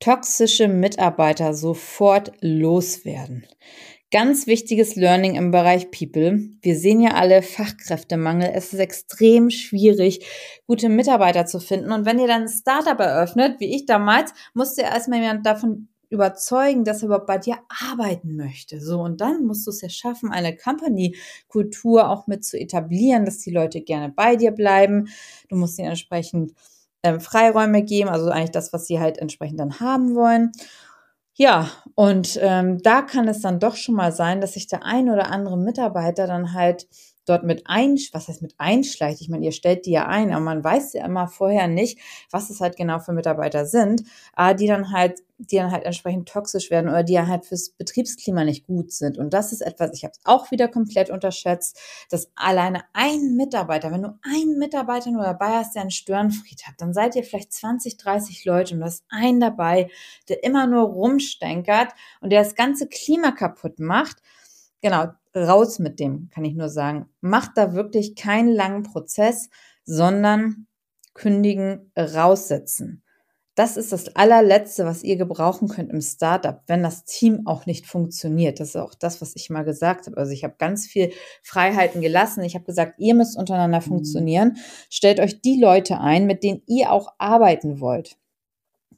Toxische 0.00 0.68
Mitarbeiter 0.68 1.54
sofort 1.54 2.32
loswerden. 2.40 3.46
Ganz 4.10 4.46
wichtiges 4.46 4.96
Learning 4.96 5.34
im 5.34 5.50
Bereich 5.50 5.90
People. 5.90 6.48
Wir 6.62 6.76
sehen 6.78 7.02
ja 7.02 7.10
alle 7.10 7.42
Fachkräftemangel. 7.42 8.50
Es 8.54 8.72
ist 8.72 8.78
extrem 8.78 9.50
schwierig, 9.50 10.24
gute 10.66 10.88
Mitarbeiter 10.88 11.44
zu 11.44 11.60
finden. 11.60 11.92
Und 11.92 12.06
wenn 12.06 12.18
ihr 12.18 12.26
dann 12.26 12.42
ein 12.42 12.48
Startup 12.48 12.98
eröffnet, 12.98 13.60
wie 13.60 13.76
ich 13.76 13.84
damals, 13.84 14.32
musst 14.54 14.78
ihr 14.78 14.84
erstmal 14.84 15.20
jemand 15.20 15.44
davon 15.44 15.88
überzeugen, 16.08 16.84
dass 16.84 17.02
er 17.02 17.08
überhaupt 17.08 17.26
bei 17.26 17.36
dir 17.36 17.58
arbeiten 17.68 18.34
möchte. 18.34 18.80
So, 18.80 18.98
und 19.02 19.20
dann 19.20 19.44
musst 19.44 19.66
du 19.66 19.70
es 19.70 19.82
ja 19.82 19.90
schaffen, 19.90 20.32
eine 20.32 20.56
Company-Kultur 20.56 22.08
auch 22.08 22.26
mit 22.26 22.46
zu 22.46 22.58
etablieren, 22.58 23.26
dass 23.26 23.40
die 23.40 23.50
Leute 23.50 23.82
gerne 23.82 24.08
bei 24.08 24.36
dir 24.36 24.52
bleiben. 24.52 25.08
Du 25.50 25.56
musst 25.56 25.78
ihnen 25.78 25.88
entsprechend 25.88 26.54
ähm, 27.02 27.20
Freiräume 27.20 27.82
geben, 27.84 28.08
also 28.08 28.30
eigentlich 28.30 28.52
das, 28.52 28.72
was 28.72 28.86
sie 28.86 29.00
halt 29.00 29.18
entsprechend 29.18 29.60
dann 29.60 29.80
haben 29.80 30.14
wollen. 30.14 30.52
Ja, 31.40 31.70
und 31.94 32.36
ähm, 32.42 32.82
da 32.82 33.00
kann 33.02 33.28
es 33.28 33.40
dann 33.42 33.60
doch 33.60 33.76
schon 33.76 33.94
mal 33.94 34.10
sein, 34.10 34.40
dass 34.40 34.54
sich 34.54 34.66
der 34.66 34.84
ein 34.84 35.08
oder 35.08 35.30
andere 35.30 35.56
Mitarbeiter 35.56 36.26
dann 36.26 36.52
halt 36.52 36.88
dort 37.26 37.44
mit 37.44 37.62
ein, 37.66 37.96
was 38.12 38.26
heißt 38.26 38.42
mit 38.42 38.54
einschleicht. 38.58 39.20
Ich 39.20 39.28
meine, 39.28 39.44
ihr 39.44 39.52
stellt 39.52 39.86
die 39.86 39.92
ja 39.92 40.06
ein, 40.08 40.32
aber 40.32 40.40
man 40.44 40.64
weiß 40.64 40.94
ja 40.94 41.04
immer 41.04 41.28
vorher 41.28 41.68
nicht, 41.68 42.00
was 42.32 42.50
es 42.50 42.60
halt 42.60 42.76
genau 42.76 42.98
für 42.98 43.12
Mitarbeiter 43.12 43.66
sind, 43.66 44.02
äh, 44.36 44.52
die 44.56 44.66
dann 44.66 44.90
halt 44.92 45.20
die 45.38 45.56
dann 45.56 45.70
halt 45.70 45.84
entsprechend 45.84 46.28
toxisch 46.28 46.70
werden 46.70 46.88
oder 46.88 47.04
die 47.04 47.12
ja 47.12 47.26
halt 47.28 47.46
fürs 47.46 47.70
Betriebsklima 47.70 48.44
nicht 48.44 48.66
gut 48.66 48.92
sind. 48.92 49.18
Und 49.18 49.32
das 49.32 49.52
ist 49.52 49.60
etwas, 49.60 49.92
ich 49.94 50.02
habe 50.02 50.12
es 50.12 50.20
auch 50.24 50.50
wieder 50.50 50.66
komplett 50.66 51.10
unterschätzt, 51.10 51.78
dass 52.10 52.30
alleine 52.34 52.82
ein 52.92 53.36
Mitarbeiter, 53.36 53.92
wenn 53.92 54.02
du 54.02 54.18
einen 54.22 54.58
Mitarbeiter 54.58 55.12
nur 55.12 55.22
dabei 55.22 55.58
hast, 55.58 55.76
der 55.76 55.82
einen 55.82 55.92
Störenfried 55.92 56.66
hat, 56.66 56.74
dann 56.78 56.92
seid 56.92 57.14
ihr 57.14 57.22
vielleicht 57.22 57.52
20, 57.52 57.96
30 57.96 58.44
Leute 58.44 58.74
und 58.74 58.80
du 58.80 58.86
hast 58.86 59.04
einen 59.10 59.38
dabei, 59.38 59.88
der 60.28 60.42
immer 60.42 60.66
nur 60.66 60.82
rumstenkert 60.88 61.92
und 62.20 62.30
der 62.30 62.42
das 62.42 62.56
ganze 62.56 62.88
Klima 62.88 63.30
kaputt 63.30 63.78
macht. 63.78 64.16
Genau, 64.80 65.06
raus 65.34 65.78
mit 65.78 66.00
dem, 66.00 66.30
kann 66.30 66.44
ich 66.44 66.54
nur 66.54 66.68
sagen. 66.68 67.08
Macht 67.20 67.52
da 67.56 67.74
wirklich 67.74 68.16
keinen 68.16 68.52
langen 68.52 68.82
Prozess, 68.82 69.50
sondern 69.84 70.66
kündigen, 71.14 71.92
raussetzen. 71.96 73.02
Das 73.58 73.76
ist 73.76 73.90
das 73.90 74.14
allerletzte, 74.14 74.84
was 74.84 75.02
ihr 75.02 75.16
gebrauchen 75.16 75.66
könnt 75.66 75.90
im 75.90 76.00
Startup, 76.00 76.62
wenn 76.68 76.84
das 76.84 77.04
Team 77.04 77.44
auch 77.44 77.66
nicht 77.66 77.86
funktioniert. 77.86 78.60
Das 78.60 78.68
ist 78.68 78.76
auch 78.76 78.94
das, 78.94 79.20
was 79.20 79.34
ich 79.34 79.50
mal 79.50 79.64
gesagt 79.64 80.06
habe. 80.06 80.16
Also 80.16 80.30
ich 80.30 80.44
habe 80.44 80.54
ganz 80.58 80.86
viel 80.86 81.10
Freiheiten 81.42 82.00
gelassen. 82.00 82.44
Ich 82.44 82.54
habe 82.54 82.64
gesagt, 82.64 83.00
ihr 83.00 83.16
müsst 83.16 83.36
untereinander 83.36 83.80
mhm. 83.80 83.84
funktionieren. 83.84 84.58
Stellt 84.90 85.18
euch 85.18 85.40
die 85.40 85.60
Leute 85.60 85.98
ein, 85.98 86.26
mit 86.26 86.44
denen 86.44 86.62
ihr 86.68 86.92
auch 86.92 87.14
arbeiten 87.18 87.80
wollt. 87.80 88.16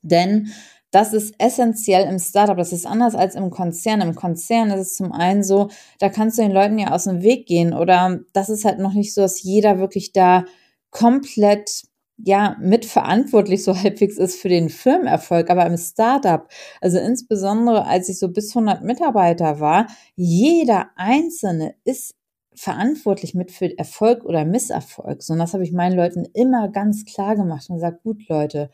Denn 0.02 0.50
das 0.90 1.14
ist 1.14 1.36
essentiell 1.38 2.06
im 2.06 2.18
Startup. 2.18 2.58
Das 2.58 2.74
ist 2.74 2.84
anders 2.84 3.14
als 3.14 3.36
im 3.36 3.48
Konzern. 3.48 4.02
Im 4.02 4.14
Konzern 4.14 4.70
ist 4.72 4.88
es 4.88 4.94
zum 4.94 5.10
einen 5.10 5.42
so, 5.42 5.70
da 6.00 6.10
kannst 6.10 6.36
du 6.36 6.42
den 6.42 6.52
Leuten 6.52 6.78
ja 6.78 6.90
aus 6.90 7.04
dem 7.04 7.22
Weg 7.22 7.46
gehen 7.46 7.72
oder 7.72 8.20
das 8.34 8.50
ist 8.50 8.66
halt 8.66 8.78
noch 8.78 8.92
nicht 8.92 9.14
so, 9.14 9.22
dass 9.22 9.42
jeder 9.42 9.78
wirklich 9.78 10.12
da 10.12 10.44
komplett 10.90 11.84
ja 12.24 12.56
mitverantwortlich 12.60 13.64
so 13.64 13.76
halbwegs 13.82 14.18
ist 14.18 14.40
für 14.40 14.48
den 14.48 14.68
Firmenerfolg, 14.68 15.50
aber 15.50 15.66
im 15.66 15.76
Startup, 15.76 16.48
also 16.80 16.98
insbesondere 16.98 17.86
als 17.86 18.08
ich 18.08 18.18
so 18.18 18.28
bis 18.28 18.50
100 18.50 18.82
Mitarbeiter 18.82 19.60
war, 19.60 19.86
jeder 20.16 20.90
einzelne 20.96 21.74
ist 21.84 22.14
verantwortlich 22.54 23.34
mit 23.34 23.50
für 23.50 23.76
Erfolg 23.78 24.24
oder 24.24 24.44
Misserfolg. 24.44 25.22
So, 25.22 25.32
und 25.32 25.38
das 25.38 25.54
habe 25.54 25.64
ich 25.64 25.72
meinen 25.72 25.96
Leuten 25.96 26.26
immer 26.34 26.68
ganz 26.68 27.04
klar 27.04 27.36
gemacht 27.36 27.70
und 27.70 27.76
gesagt, 27.76 28.02
gut 28.02 28.28
Leute, 28.28 28.70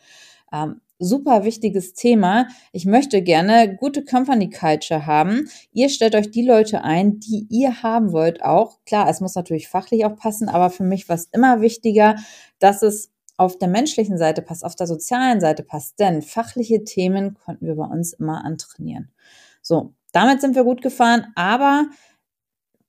ähm, 0.53 0.81
super 0.99 1.45
wichtiges 1.45 1.95
Thema. 1.95 2.49
Ich 2.73 2.87
möchte 2.87 3.23
gerne 3.23 3.77
gute 3.77 4.05
Company 4.05 4.51
Culture 4.51 5.07
haben. 5.07 5.49
Ihr 5.73 5.89
stellt 5.89 6.15
euch 6.15 6.31
die 6.31 6.47
Leute 6.47 6.85
ein, 6.85 7.21
die 7.21 7.47
ihr 7.51 7.83
haben 7.83 8.13
wollt 8.13 8.43
auch. 8.43 8.79
Klar, 8.87 9.09
es 9.09 9.21
muss 9.21 9.35
natürlich 9.35 9.69
fachlich 9.69 10.05
auch 10.05 10.17
passen, 10.17 10.49
aber 10.49 10.71
für 10.71 10.85
mich 10.85 11.09
war 11.09 11.17
es 11.17 11.29
immer 11.33 11.61
wichtiger, 11.61 12.17
dass 12.59 12.83
es 12.83 13.11
auf 13.37 13.59
der 13.59 13.69
menschlichen 13.69 14.19
Seite 14.19 14.43
passt, 14.43 14.65
auf 14.65 14.77
der 14.77 14.87
sozialen 14.87 15.41
Seite 15.41 15.63
passt, 15.63 15.99
denn 15.99 16.23
fachliche 16.23 16.85
Themen 16.85 17.35
konnten 17.35 17.67
wir 17.67 17.77
bei 17.77 17.87
uns 17.87 18.13
immer 18.13 18.45
antrainieren. 18.45 19.11
So, 19.63 19.95
damit 20.13 20.41
sind 20.41 20.55
wir 20.55 20.65
gut 20.65 20.83
gefahren, 20.83 21.27
aber 21.35 21.87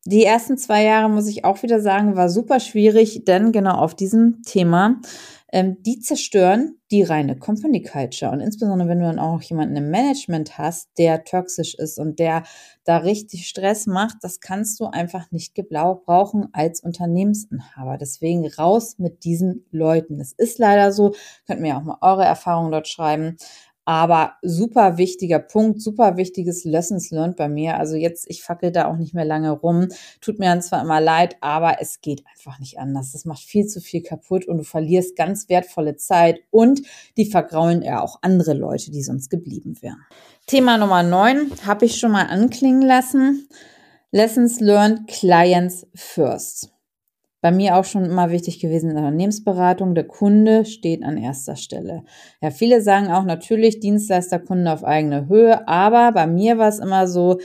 die 0.05 0.23
ersten 0.23 0.57
zwei 0.57 0.83
Jahre, 0.83 1.09
muss 1.09 1.27
ich 1.27 1.43
auch 1.43 1.63
wieder 1.63 1.81
sagen, 1.81 2.15
war 2.15 2.29
super 2.29 2.61
schwierig, 2.61 3.25
denn 3.25 3.51
genau 3.51 3.75
auf 3.75 3.93
diesem 3.93 4.41
Thema 4.43 5.01
ähm, 5.51 5.81
die 5.83 5.99
zerstören 5.99 6.79
die 6.91 7.03
reine 7.03 7.37
Company 7.37 7.81
Culture. 7.83 8.31
Und 8.31 8.39
insbesondere, 8.39 8.89
wenn 8.89 8.99
du 8.99 9.05
dann 9.05 9.19
auch 9.19 9.41
jemanden 9.41 9.75
im 9.75 9.89
Management 9.89 10.57
hast, 10.57 10.89
der 10.97 11.23
toxisch 11.23 11.75
ist 11.75 11.99
und 11.99 12.19
der 12.19 12.43
da 12.85 12.97
richtig 12.97 13.47
Stress 13.47 13.87
macht, 13.87 14.17
das 14.21 14.39
kannst 14.39 14.79
du 14.79 14.85
einfach 14.85 15.31
nicht 15.31 15.55
gebrauchen 15.55 16.47
als 16.53 16.81
Unternehmensinhaber. 16.81 17.97
Deswegen 17.97 18.47
raus 18.47 18.95
mit 18.99 19.23
diesen 19.25 19.65
Leuten. 19.71 20.19
Es 20.21 20.31
ist 20.33 20.59
leider 20.59 20.91
so, 20.91 21.13
könnt 21.45 21.61
mir 21.61 21.77
auch 21.77 21.83
mal 21.83 21.97
eure 22.01 22.25
Erfahrungen 22.25 22.71
dort 22.71 22.87
schreiben. 22.87 23.37
Aber 23.87 24.33
super 24.41 24.97
wichtiger 24.97 25.39
Punkt, 25.39 25.81
super 25.81 26.17
wichtiges 26.17 26.65
Lessons 26.65 27.09
learned 27.09 27.37
bei 27.37 27.47
mir. 27.47 27.77
Also 27.77 27.95
jetzt, 27.95 28.29
ich 28.29 28.43
fackel 28.43 28.73
da 28.73 28.89
auch 28.89 28.97
nicht 28.97 29.13
mehr 29.13 29.23
lange 29.23 29.51
rum. 29.51 29.87
Tut 30.19 30.39
mir 30.39 30.47
dann 30.47 30.61
zwar 30.61 30.81
immer 30.81 30.99
leid, 30.99 31.37
aber 31.39 31.77
es 31.79 32.01
geht 32.01 32.21
einfach 32.35 32.59
nicht 32.59 32.79
anders. 32.79 33.13
Das 33.13 33.23
macht 33.23 33.39
viel 33.39 33.65
zu 33.65 33.79
viel 33.79 34.03
kaputt 34.03 34.45
und 34.45 34.57
du 34.57 34.65
verlierst 34.65 35.15
ganz 35.15 35.47
wertvolle 35.47 35.95
Zeit 35.95 36.41
und 36.51 36.81
die 37.15 37.31
vergraulen 37.31 37.81
ja 37.81 38.01
auch 38.01 38.19
andere 38.23 38.55
Leute, 38.55 38.91
die 38.91 39.03
sonst 39.03 39.29
geblieben 39.29 39.77
wären. 39.79 40.05
Thema 40.47 40.77
Nummer 40.77 41.01
9 41.01 41.49
habe 41.65 41.85
ich 41.85 41.97
schon 41.97 42.11
mal 42.11 42.27
anklingen 42.27 42.81
lassen. 42.81 43.47
Lessons 44.11 44.59
learned, 44.59 45.07
Clients 45.07 45.87
first 45.95 46.76
bei 47.41 47.51
mir 47.51 47.75
auch 47.75 47.85
schon 47.85 48.05
immer 48.05 48.31
wichtig 48.31 48.59
gewesen 48.59 48.89
in 48.89 48.95
der 48.95 49.05
Unternehmensberatung. 49.05 49.95
Der 49.95 50.05
Kunde 50.05 50.65
steht 50.65 51.03
an 51.03 51.17
erster 51.17 51.55
Stelle. 51.55 52.03
Ja, 52.41 52.49
viele 52.49 52.81
sagen 52.81 53.07
auch 53.07 53.23
natürlich 53.23 53.79
Dienstleisterkunde 53.79 54.71
auf 54.71 54.83
eigene 54.83 55.27
Höhe, 55.27 55.67
aber 55.67 56.11
bei 56.11 56.27
mir 56.27 56.57
war 56.57 56.69
es 56.69 56.79
immer 56.79 57.07
so, 57.07 57.39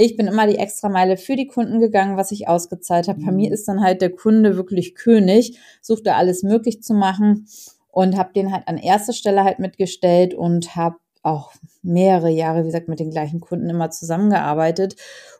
ich 0.00 0.16
bin 0.16 0.28
immer 0.28 0.46
die 0.46 0.58
Extrameile 0.58 1.16
für 1.16 1.34
die 1.34 1.48
Kunden 1.48 1.80
gegangen, 1.80 2.16
was 2.16 2.30
ich 2.30 2.46
ausgezahlt 2.46 3.08
habe. 3.08 3.20
Bei 3.20 3.32
mir 3.32 3.48
mhm. 3.48 3.54
ist 3.54 3.66
dann 3.66 3.82
halt 3.82 4.00
der 4.00 4.10
Kunde 4.10 4.56
wirklich 4.56 4.94
König, 4.94 5.58
sucht 5.82 6.06
da 6.06 6.16
alles 6.16 6.44
möglich 6.44 6.82
zu 6.82 6.94
machen 6.94 7.48
und 7.90 8.16
habe 8.16 8.32
den 8.32 8.52
halt 8.52 8.68
an 8.68 8.78
erster 8.78 9.12
Stelle 9.12 9.42
halt 9.42 9.58
mitgestellt 9.58 10.34
und 10.34 10.76
habe 10.76 10.96
auch 11.24 11.52
mehrere 11.82 12.30
Jahre, 12.30 12.60
wie 12.60 12.66
gesagt, 12.66 12.88
mit 12.88 13.00
den 13.00 13.10
gleichen 13.10 13.40
Kunden 13.40 13.68
immer 13.68 13.90
zusammengearbeitet 13.90 14.94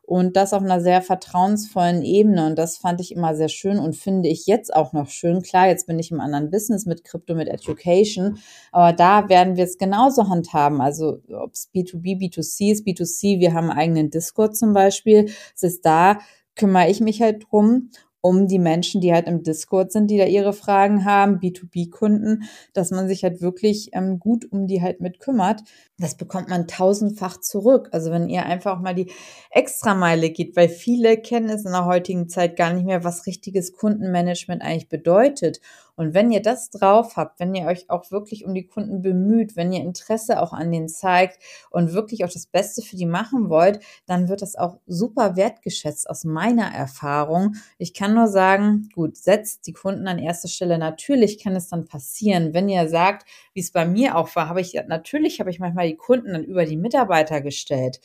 und 0.09 0.37
das 0.37 0.55
auf 0.55 0.63
einer 0.63 0.81
sehr 0.81 1.03
vertrauensvollen 1.03 2.03
Ebene. 2.03 2.47
Und 2.47 2.59
das 2.59 2.79
fand 2.79 2.99
ich 3.03 3.13
immer 3.13 3.35
sehr 3.35 3.51
schön 3.51 3.79
und 3.79 3.95
finde 3.95 4.31
ich 4.31 4.47
jetzt 4.47 4.75
auch 4.75 4.95
noch 4.95 5.11
schön. 5.11 5.43
Klar, 5.43 5.69
jetzt 5.69 5.87
bin 5.87 5.99
ich 5.99 6.11
im 6.11 6.21
anderen 6.21 6.51
Business 6.51 6.87
mit 6.87 7.05
Krypto, 7.05 7.35
mit 7.35 7.47
Education, 7.47 8.39
aber 8.73 8.95
da 8.95 9.29
werden 9.29 9.57
wir 9.57 9.65
es 9.65 9.77
genauso 9.77 10.31
handhaben. 10.31 10.81
Also 10.81 11.21
ob 11.31 11.53
es 11.53 11.69
B2B, 11.75 12.19
B2C 12.19 12.73
ist, 12.73 12.87
B2C, 12.87 13.39
wir 13.39 13.53
haben 13.53 13.69
einen 13.69 13.79
eigenen 13.79 14.11
Discord 14.11 14.57
zum 14.57 14.73
Beispiel. 14.73 15.27
Das 15.53 15.63
ist 15.63 15.85
da 15.85 16.19
kümmere 16.57 16.91
ich 16.91 17.01
mich 17.01 17.21
halt 17.23 17.45
drum 17.51 17.91
um 18.21 18.49
die 18.49 18.59
Menschen, 18.59 19.01
die 19.01 19.13
halt 19.13 19.29
im 19.29 19.43
Discord 19.43 19.93
sind, 19.93 20.11
die 20.11 20.19
da 20.19 20.25
ihre 20.25 20.53
Fragen 20.53 21.05
haben, 21.05 21.39
B2B-Kunden, 21.39 22.43
dass 22.73 22.91
man 22.91 23.07
sich 23.07 23.23
halt 23.23 23.41
wirklich 23.41 23.91
ähm, 23.93 24.19
gut 24.19 24.45
um 24.51 24.67
die 24.67 24.83
halt 24.83 25.01
mit 25.01 25.21
kümmert. 25.21 25.63
Das 26.01 26.17
bekommt 26.17 26.49
man 26.49 26.69
tausendfach 26.69 27.41
zurück. 27.41 27.89
Also 27.91 28.13
wenn 28.13 28.29
ihr 28.29 28.47
einfach 28.47 28.79
mal 28.79 28.95
die 28.95 29.11
Extrameile 29.51 30.31
geht, 30.31 30.55
weil 30.57 30.69
viele 30.69 31.17
kennen 31.17 31.49
es 31.51 31.65
in 31.65 31.73
der 31.73 31.87
heutigen 31.87 32.29
Zeit 32.29 32.57
gar 32.57 32.73
nicht 32.73 32.87
mehr, 32.87 33.03
was 33.03 33.27
richtiges 33.27 33.73
Kundenmanagement 33.73 34.63
eigentlich 34.63 34.89
bedeutet. 34.89 35.61
Und 35.99 36.15
wenn 36.15 36.31
ihr 36.31 36.41
das 36.41 36.71
drauf 36.71 37.17
habt, 37.17 37.41
wenn 37.41 37.57
ihr 37.57 37.67
euch 37.67 37.91
auch 37.91 38.13
wirklich 38.13 38.45
um 38.45 38.55
die 38.55 38.69
Kunden 38.69 39.03
bemüht, 39.03 39.57
wenn 39.57 39.73
ihr 39.73 39.81
Interesse 39.83 40.41
auch 40.41 40.53
an 40.53 40.71
denen 40.71 40.89
zeigt 40.89 41.43
und 41.71 41.93
wirklich 41.93 42.25
auch 42.25 42.31
das 42.31 42.47
Beste 42.47 42.83
für 42.83 42.95
die 42.95 43.05
machen 43.05 43.49
wollt, 43.49 43.81
dann 44.07 44.29
wird 44.29 44.41
das 44.41 44.55
auch 44.55 44.79
super 44.87 45.35
wertgeschätzt 45.35 46.09
aus 46.09 46.23
meiner 46.23 46.73
Erfahrung. 46.73 47.57
Ich 47.79 47.95
kann 47.95 48.15
nur 48.15 48.29
sagen, 48.29 48.91
gut, 48.95 49.17
setzt 49.17 49.67
die 49.67 49.73
Kunden 49.73 50.07
an 50.07 50.21
erster 50.21 50.47
Stelle. 50.47 50.79
Natürlich 50.79 51.43
kann 51.43 51.57
es 51.57 51.67
dann 51.67 51.87
passieren, 51.87 52.55
wenn 52.55 52.69
ihr 52.69 52.89
sagt, 52.89 53.27
wie 53.53 53.61
es 53.61 53.73
bei 53.73 53.85
mir 53.85 54.15
auch 54.17 54.37
war, 54.37 54.49
habe 54.49 54.61
ich 54.61 54.81
natürlich 54.87 55.41
habe 55.41 55.51
ich 55.51 55.59
manchmal 55.59 55.88
die 55.89 55.97
Kunden 55.97 56.33
dann 56.33 56.45
über 56.45 56.65
die 56.65 56.77
Mitarbeiter 56.77 57.41
gestellt. 57.41 58.01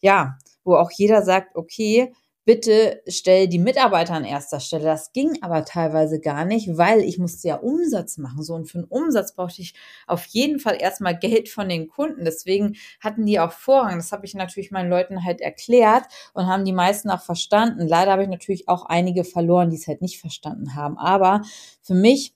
Ja, 0.00 0.38
wo 0.64 0.76
auch 0.76 0.90
jeder 0.90 1.22
sagt, 1.22 1.56
okay, 1.56 2.12
bitte 2.48 3.02
stell 3.06 3.46
die 3.46 3.58
Mitarbeiter 3.58 4.14
an 4.14 4.24
erster 4.24 4.58
Stelle. 4.58 4.84
Das 4.84 5.12
ging 5.12 5.36
aber 5.42 5.66
teilweise 5.66 6.18
gar 6.18 6.46
nicht, 6.46 6.78
weil 6.78 7.00
ich 7.00 7.18
musste 7.18 7.46
ja 7.46 7.56
Umsatz 7.56 8.16
machen. 8.16 8.42
So, 8.42 8.54
und 8.54 8.64
für 8.64 8.78
einen 8.78 8.86
Umsatz 8.86 9.34
brauchte 9.34 9.60
ich 9.60 9.74
auf 10.06 10.24
jeden 10.24 10.58
Fall 10.58 10.78
erstmal 10.80 11.14
Geld 11.18 11.50
von 11.50 11.68
den 11.68 11.88
Kunden. 11.88 12.24
Deswegen 12.24 12.76
hatten 13.00 13.26
die 13.26 13.38
auch 13.38 13.52
Vorrang. 13.52 13.98
Das 13.98 14.12
habe 14.12 14.24
ich 14.24 14.32
natürlich 14.32 14.70
meinen 14.70 14.88
Leuten 14.88 15.26
halt 15.26 15.42
erklärt 15.42 16.04
und 16.32 16.46
haben 16.46 16.64
die 16.64 16.72
meisten 16.72 17.10
auch 17.10 17.20
verstanden. 17.20 17.86
Leider 17.86 18.12
habe 18.12 18.22
ich 18.22 18.30
natürlich 18.30 18.66
auch 18.66 18.86
einige 18.86 19.24
verloren, 19.24 19.68
die 19.68 19.76
es 19.76 19.86
halt 19.86 20.00
nicht 20.00 20.18
verstanden 20.18 20.74
haben. 20.74 20.96
Aber 20.96 21.42
für 21.82 21.92
mich 21.92 22.32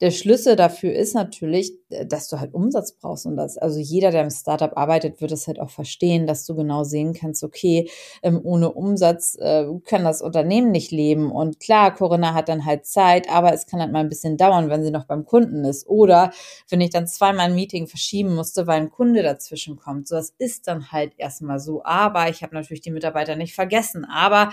der 0.00 0.10
Schlüssel 0.10 0.56
dafür 0.56 0.94
ist 0.94 1.14
natürlich, 1.14 1.72
äh, 1.90 2.06
dass 2.06 2.28
du 2.28 2.40
halt 2.40 2.54
Umsatz 2.54 2.92
brauchst 2.92 3.26
und 3.26 3.36
das, 3.36 3.58
also 3.58 3.78
jeder, 3.78 4.10
der 4.10 4.22
im 4.22 4.30
Startup 4.30 4.76
arbeitet, 4.76 5.20
wird 5.20 5.32
es 5.32 5.46
halt 5.46 5.60
auch 5.60 5.70
verstehen, 5.70 6.26
dass 6.26 6.46
du 6.46 6.54
genau 6.54 6.84
sehen 6.84 7.12
kannst, 7.12 7.44
okay, 7.44 7.90
ähm, 8.22 8.40
ohne 8.42 8.72
Umsatz 8.72 9.36
äh, 9.38 9.66
kann 9.84 10.04
das 10.04 10.22
Unternehmen 10.22 10.70
nicht 10.70 10.90
leben. 10.90 11.30
Und 11.30 11.60
klar, 11.60 11.94
Corinna 11.94 12.34
hat 12.34 12.48
dann 12.48 12.64
halt 12.64 12.86
Zeit, 12.86 13.28
aber 13.30 13.52
es 13.52 13.66
kann 13.66 13.80
halt 13.80 13.92
mal 13.92 14.00
ein 14.00 14.08
bisschen 14.08 14.36
dauern, 14.36 14.70
wenn 14.70 14.82
sie 14.82 14.90
noch 14.90 15.04
beim 15.04 15.24
Kunden 15.24 15.64
ist. 15.64 15.86
Oder 15.86 16.32
wenn 16.68 16.80
ich 16.80 16.90
dann 16.90 17.06
zweimal 17.06 17.46
ein 17.46 17.54
Meeting 17.54 17.86
verschieben 17.86 18.34
musste, 18.34 18.66
weil 18.66 18.80
ein 18.80 18.90
Kunde 18.90 19.22
dazwischen 19.22 19.76
kommt. 19.76 20.08
So, 20.08 20.16
das 20.16 20.34
ist 20.38 20.66
dann 20.66 20.92
halt 20.92 21.12
erstmal 21.18 21.60
so. 21.60 21.84
Aber 21.84 22.28
ich 22.28 22.42
habe 22.42 22.54
natürlich 22.54 22.80
die 22.80 22.90
Mitarbeiter 22.90 23.36
nicht 23.36 23.54
vergessen. 23.54 24.04
Aber 24.04 24.52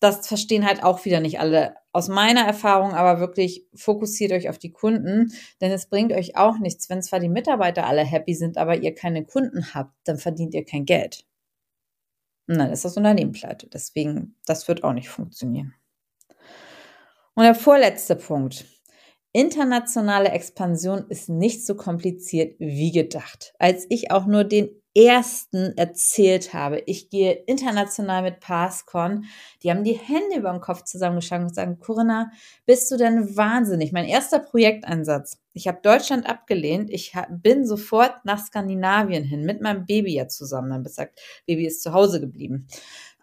das 0.00 0.26
verstehen 0.26 0.66
halt 0.66 0.82
auch 0.82 1.04
wieder 1.04 1.20
nicht 1.20 1.38
alle. 1.38 1.74
Aus 1.92 2.08
meiner 2.08 2.42
Erfahrung 2.42 2.92
aber 2.92 3.20
wirklich 3.20 3.66
fokussiert 3.74 4.32
euch 4.32 4.48
auf 4.48 4.58
die 4.58 4.72
Kunden, 4.72 5.32
denn 5.60 5.70
es 5.70 5.86
bringt 5.86 6.12
euch 6.12 6.36
auch 6.36 6.58
nichts, 6.58 6.88
wenn 6.88 7.02
zwar 7.02 7.20
die 7.20 7.28
Mitarbeiter 7.28 7.86
alle 7.86 8.04
happy 8.04 8.34
sind, 8.34 8.56
aber 8.56 8.78
ihr 8.78 8.94
keine 8.94 9.24
Kunden 9.24 9.74
habt, 9.74 9.92
dann 10.04 10.18
verdient 10.18 10.54
ihr 10.54 10.64
kein 10.64 10.86
Geld. 10.86 11.26
Und 12.48 12.58
dann 12.58 12.72
ist 12.72 12.84
das 12.84 12.96
Unternehmen 12.96 13.32
pleite. 13.32 13.68
Deswegen, 13.68 14.36
das 14.46 14.66
wird 14.66 14.82
auch 14.82 14.92
nicht 14.92 15.08
funktionieren. 15.08 15.74
Und 17.34 17.44
der 17.44 17.54
vorletzte 17.54 18.16
Punkt. 18.16 18.66
Internationale 19.32 20.30
Expansion 20.30 21.06
ist 21.08 21.28
nicht 21.28 21.64
so 21.64 21.76
kompliziert 21.76 22.56
wie 22.58 22.90
gedacht. 22.90 23.54
Als 23.60 23.86
ich 23.88 24.10
auch 24.10 24.26
nur 24.26 24.42
den 24.42 24.79
ersten 24.94 25.76
erzählt 25.76 26.52
habe, 26.52 26.82
ich 26.86 27.10
gehe 27.10 27.32
international 27.32 28.22
mit 28.22 28.40
PassCon, 28.40 29.24
die 29.62 29.70
haben 29.70 29.84
die 29.84 29.98
Hände 29.98 30.38
über 30.38 30.50
den 30.50 30.60
Kopf 30.60 30.84
zusammengeschlagen 30.84 31.46
und 31.46 31.54
sagen, 31.54 31.78
Corinna, 31.78 32.32
bist 32.66 32.90
du 32.90 32.96
denn 32.96 33.36
wahnsinnig? 33.36 33.92
Mein 33.92 34.06
erster 34.06 34.40
Projekteinsatz. 34.40 35.38
Ich 35.52 35.68
habe 35.68 35.80
Deutschland 35.82 36.28
abgelehnt. 36.28 36.90
Ich 36.90 37.12
bin 37.28 37.66
sofort 37.66 38.24
nach 38.24 38.44
Skandinavien 38.44 39.24
hin 39.24 39.44
mit 39.44 39.60
meinem 39.60 39.86
Baby 39.86 40.14
ja 40.14 40.28
zusammen. 40.28 40.70
Dann 40.70 40.84
gesagt, 40.84 41.20
Baby 41.46 41.66
ist 41.66 41.82
zu 41.82 41.92
Hause 41.92 42.20
geblieben. 42.20 42.66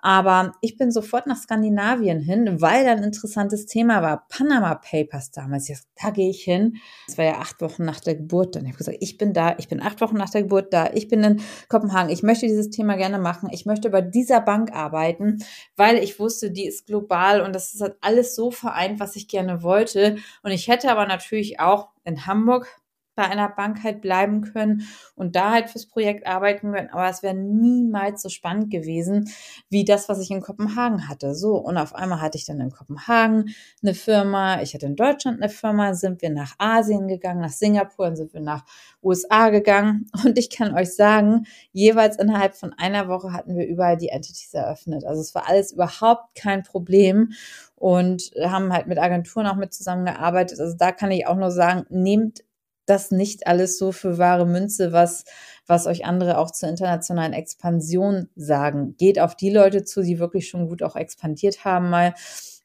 Aber 0.08 0.54
ich 0.62 0.78
bin 0.78 0.90
sofort 0.90 1.28
nach 1.28 1.36
Skandinavien 1.36 2.22
hin, 2.22 2.62
weil 2.62 2.86
da 2.86 2.94
ein 2.94 3.04
interessantes 3.04 3.66
Thema 3.66 4.02
war. 4.02 4.26
Panama 4.30 4.76
Papers 4.76 5.32
damals. 5.32 5.68
Jetzt, 5.68 5.90
da 6.02 6.12
gehe 6.12 6.30
ich 6.30 6.46
hin. 6.46 6.78
Das 7.08 7.18
war 7.18 7.26
ja 7.26 7.40
acht 7.40 7.60
Wochen 7.60 7.84
nach 7.84 8.00
der 8.00 8.16
Geburt. 8.16 8.56
Dann 8.56 8.62
habe 8.62 8.72
ich 8.72 8.78
gesagt, 8.78 9.00
ich 9.02 9.18
bin 9.18 9.34
da. 9.34 9.56
Ich 9.58 9.68
bin 9.68 9.82
acht 9.82 10.00
Wochen 10.00 10.16
nach 10.16 10.30
der 10.30 10.44
Geburt 10.44 10.72
da. 10.72 10.92
Ich 10.94 11.10
bin 11.10 11.26
in 11.26 11.42
Kopenhagen. 11.68 12.10
Ich 12.10 12.24
möchte 12.24 12.48
dieses 12.48 12.70
Thema 12.70 12.96
gerne 12.96 13.20
machen. 13.20 13.50
Ich 13.52 13.66
möchte 13.66 13.90
bei 13.90 14.00
dieser 14.00 14.40
Bank 14.40 14.72
arbeiten, 14.74 15.40
weil 15.76 15.98
ich 15.98 16.22
wusste, 16.22 16.52
die 16.52 16.68
ist 16.68 16.86
global 16.86 17.42
und 17.42 17.54
das 17.54 17.74
ist 17.74 17.82
halt 17.82 17.98
alles 18.00 18.34
so 18.34 18.50
vereint, 18.50 19.02
was 19.02 19.18
ich 19.18 19.28
gerne 19.28 19.62
wollte. 19.62 20.16
Und 20.42 20.52
ich 20.52 20.70
hätte 20.70 20.90
aber 20.90 21.06
natürlich 21.06 21.60
auch 21.60 21.90
in 22.06 22.26
Hamburg 22.26 22.80
bei 23.18 23.24
einer 23.24 23.50
Bank 23.50 23.84
halt 23.84 24.00
bleiben 24.00 24.42
können 24.42 24.88
und 25.16 25.36
da 25.36 25.52
halt 25.52 25.70
fürs 25.70 25.88
Projekt 25.88 26.28
arbeiten 26.28 26.72
können. 26.72 26.90
Aber 26.92 27.10
es 27.10 27.24
wäre 27.24 27.34
niemals 27.34 28.22
so 28.22 28.30
spannend 28.30 28.70
gewesen 28.70 29.30
wie 29.70 29.84
das, 29.84 30.08
was 30.08 30.22
ich 30.22 30.30
in 30.30 30.40
Kopenhagen 30.40 31.10
hatte. 31.10 31.34
So, 31.34 31.56
und 31.58 31.78
auf 31.78 31.96
einmal 31.96 32.22
hatte 32.22 32.38
ich 32.38 32.46
dann 32.46 32.62
in 32.62 32.70
Kopenhagen 32.70 33.50
eine 33.82 33.96
Firma, 33.96 34.62
ich 34.62 34.76
hatte 34.76 34.86
in 34.86 34.96
Deutschland 34.96 35.42
eine 35.42 35.50
Firma, 35.50 35.96
sind 35.96 36.22
wir 36.22 36.30
nach 36.30 36.54
Asien 36.60 37.08
gegangen, 37.08 37.42
nach 37.42 37.50
Singapur, 37.50 38.06
dann 38.06 38.16
sind 38.16 38.34
wir 38.34 38.42
nach 38.42 38.64
USA 39.02 39.50
gegangen. 39.50 40.06
Und 40.24 40.38
ich 40.38 40.52
kann 40.52 40.76
euch 40.76 40.96
sagen, 40.96 41.48
jeweils 41.72 42.18
innerhalb 42.18 42.56
von 42.56 42.74
einer 42.78 43.08
Woche 43.08 43.34
hatten 43.34 43.58
wir 43.58 43.66
überall 43.66 43.98
die 43.98 44.10
Entities 44.10 44.54
eröffnet. 44.54 45.06
Also 45.06 45.22
es 45.22 45.34
war 45.34 45.50
alles 45.50 45.72
überhaupt 45.72 46.36
kein 46.36 46.62
Problem 46.62 47.32
und 47.76 48.32
haben 48.42 48.74
halt 48.74 48.88
mit 48.88 48.98
Agenturen 48.98 49.46
auch 49.46 49.56
mit 49.56 49.74
zusammengearbeitet. 49.74 50.60
Also 50.60 50.76
da 50.76 50.92
kann 50.92 51.12
ich 51.12 51.28
auch 51.28 51.36
nur 51.36 51.52
sagen, 51.52 51.86
nehmt 51.90 52.44
das 52.90 53.12
nicht 53.12 53.48
alles 53.48 53.78
so 53.78 53.92
für 53.92 54.18
wahre 54.18 54.46
Münze, 54.46 54.92
was, 54.92 55.26
was 55.68 55.86
euch 55.86 56.06
andere 56.06 56.38
auch 56.38 56.52
zur 56.52 56.70
internationalen 56.70 57.34
Expansion 57.34 58.30
sagen. 58.36 58.96
Geht 58.98 59.20
auf 59.20 59.36
die 59.36 59.52
Leute 59.52 59.84
zu, 59.84 60.02
die 60.02 60.20
wirklich 60.20 60.50
schon 60.50 60.68
gut 60.70 60.82
auch 60.84 60.96
expandiert 60.96 61.66
haben 61.66 61.90
mal. 61.90 62.14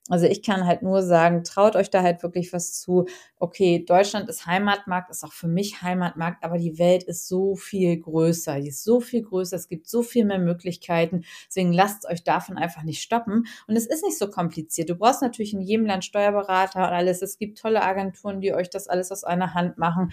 Also 0.09 0.27
ich 0.27 0.43
kann 0.43 0.67
halt 0.67 0.83
nur 0.83 1.01
sagen, 1.03 1.45
traut 1.45 1.77
euch 1.77 1.89
da 1.89 2.03
halt 2.03 2.25
wirklich 2.25 2.53
was 2.53 2.73
zu. 2.81 3.07
Okay, 3.39 3.85
Deutschland 3.85 4.29
ist 4.29 4.47
Heimatmarkt, 4.47 5.11
ist 5.11 5.23
auch 5.25 5.33
für 5.33 5.47
mich 5.47 5.81
Heimatmarkt, 5.81 6.43
aber 6.43 6.59
die 6.59 6.77
Welt 6.79 7.05
ist 7.05 7.29
so 7.29 7.55
viel 7.55 7.99
größer. 7.99 8.61
Die 8.61 8.69
ist 8.69 8.83
so 8.83 9.01
viel 9.01 9.23
größer. 9.23 9.55
Es 9.57 9.69
gibt 9.69 9.89
so 9.89 10.03
viel 10.03 10.25
mehr 10.25 10.41
Möglichkeiten. 10.41 11.25
Deswegen 11.47 11.73
lasst 11.73 12.05
euch 12.09 12.25
davon 12.25 12.59
einfach 12.59 12.83
nicht 12.83 13.01
stoppen. 13.01 13.47
Und 13.69 13.77
es 13.77 13.87
ist 13.87 14.05
nicht 14.05 14.19
so 14.19 14.29
kompliziert. 14.29 14.91
Du 14.91 14.97
brauchst 14.97 15.23
natürlich 15.23 15.55
in 15.55 15.61
jedem 15.61 15.87
Land 15.87 16.05
Steuerberater 16.05 16.81
und 16.81 16.93
alles. 16.93 17.23
Es 17.23 17.39
gibt 17.39 17.59
tolle 17.59 17.83
Agenturen, 17.83 18.41
die 18.41 18.53
euch 18.55 18.71
das 18.71 18.89
alles 18.89 19.13
aus 19.13 19.23
einer 19.23 19.55
Hand 19.55 19.79
machen. 19.79 20.13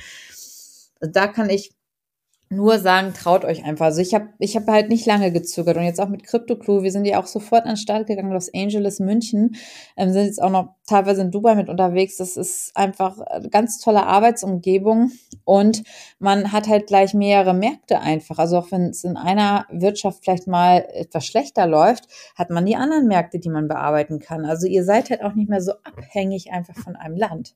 Da 1.02 1.28
kann 1.28 1.50
ich 1.50 1.72
nur 2.52 2.80
sagen, 2.80 3.14
traut 3.14 3.46
euch 3.46 3.64
einfach. 3.64 3.86
Also 3.86 4.02
ich 4.02 4.16
habe 4.16 4.30
ich 4.40 4.56
hab 4.56 4.68
halt 4.68 4.90
nicht 4.90 5.06
lange 5.06 5.32
gezögert 5.32 5.78
und 5.78 5.84
jetzt 5.84 6.02
auch 6.02 6.10
mit 6.10 6.24
CryptoClue, 6.24 6.82
wir 6.82 6.92
sind 6.92 7.06
ja 7.06 7.22
auch 7.22 7.28
sofort 7.28 7.64
an 7.66 7.72
den 7.72 7.78
Start 7.78 8.08
gegangen, 8.08 8.32
Los 8.32 8.52
Angeles, 8.54 9.00
München, 9.00 9.56
ähm, 9.96 10.12
sind 10.12 10.26
jetzt 10.26 10.42
auch 10.42 10.50
noch 10.50 10.74
teilweise 10.88 11.22
in 11.22 11.30
Dubai 11.30 11.54
mit 11.54 11.70
unterwegs. 11.70 12.18
Das 12.18 12.38
ist 12.38 12.76
einfach 12.76 13.20
eine 13.20 13.50
ganz 13.50 13.78
tolle 13.80 14.08
Arbeitsumgebung 14.08 15.12
und 15.46 15.84
man 16.18 16.52
hat 16.52 16.68
halt 16.68 16.88
gleich 16.88 17.14
mehrere 17.14 17.54
Märkte 17.54 18.00
einfach. 18.00 18.40
Also 18.40 18.58
auch 18.58 18.72
wenn 18.72 18.90
es 18.90 19.04
in 19.04 19.16
einer 19.16 19.68
Wirtschaft 19.70 20.24
vielleicht 20.24 20.48
mal 20.48 20.88
etwas 20.92 21.28
schlechter 21.28 21.68
läuft, 21.68 22.08
hat 22.36 22.50
man 22.50 22.66
die 22.66 22.76
anderen 22.76 23.08
Märkte, 23.08 23.38
die 23.38 23.50
man 23.50 23.68
bearbeiten 23.68 24.18
kann. 24.18 24.46
Also 24.46 24.66
ihr 24.66 24.84
seid 24.84 25.12
halt 25.12 25.22
auch 25.22 25.36
nicht 25.36 25.50
mehr 25.50 25.62
so 25.62 25.74
abhängig 25.84 26.52
einfach 26.52 26.76
von 26.76 26.96
einem 26.96 27.16
Land 27.16 27.54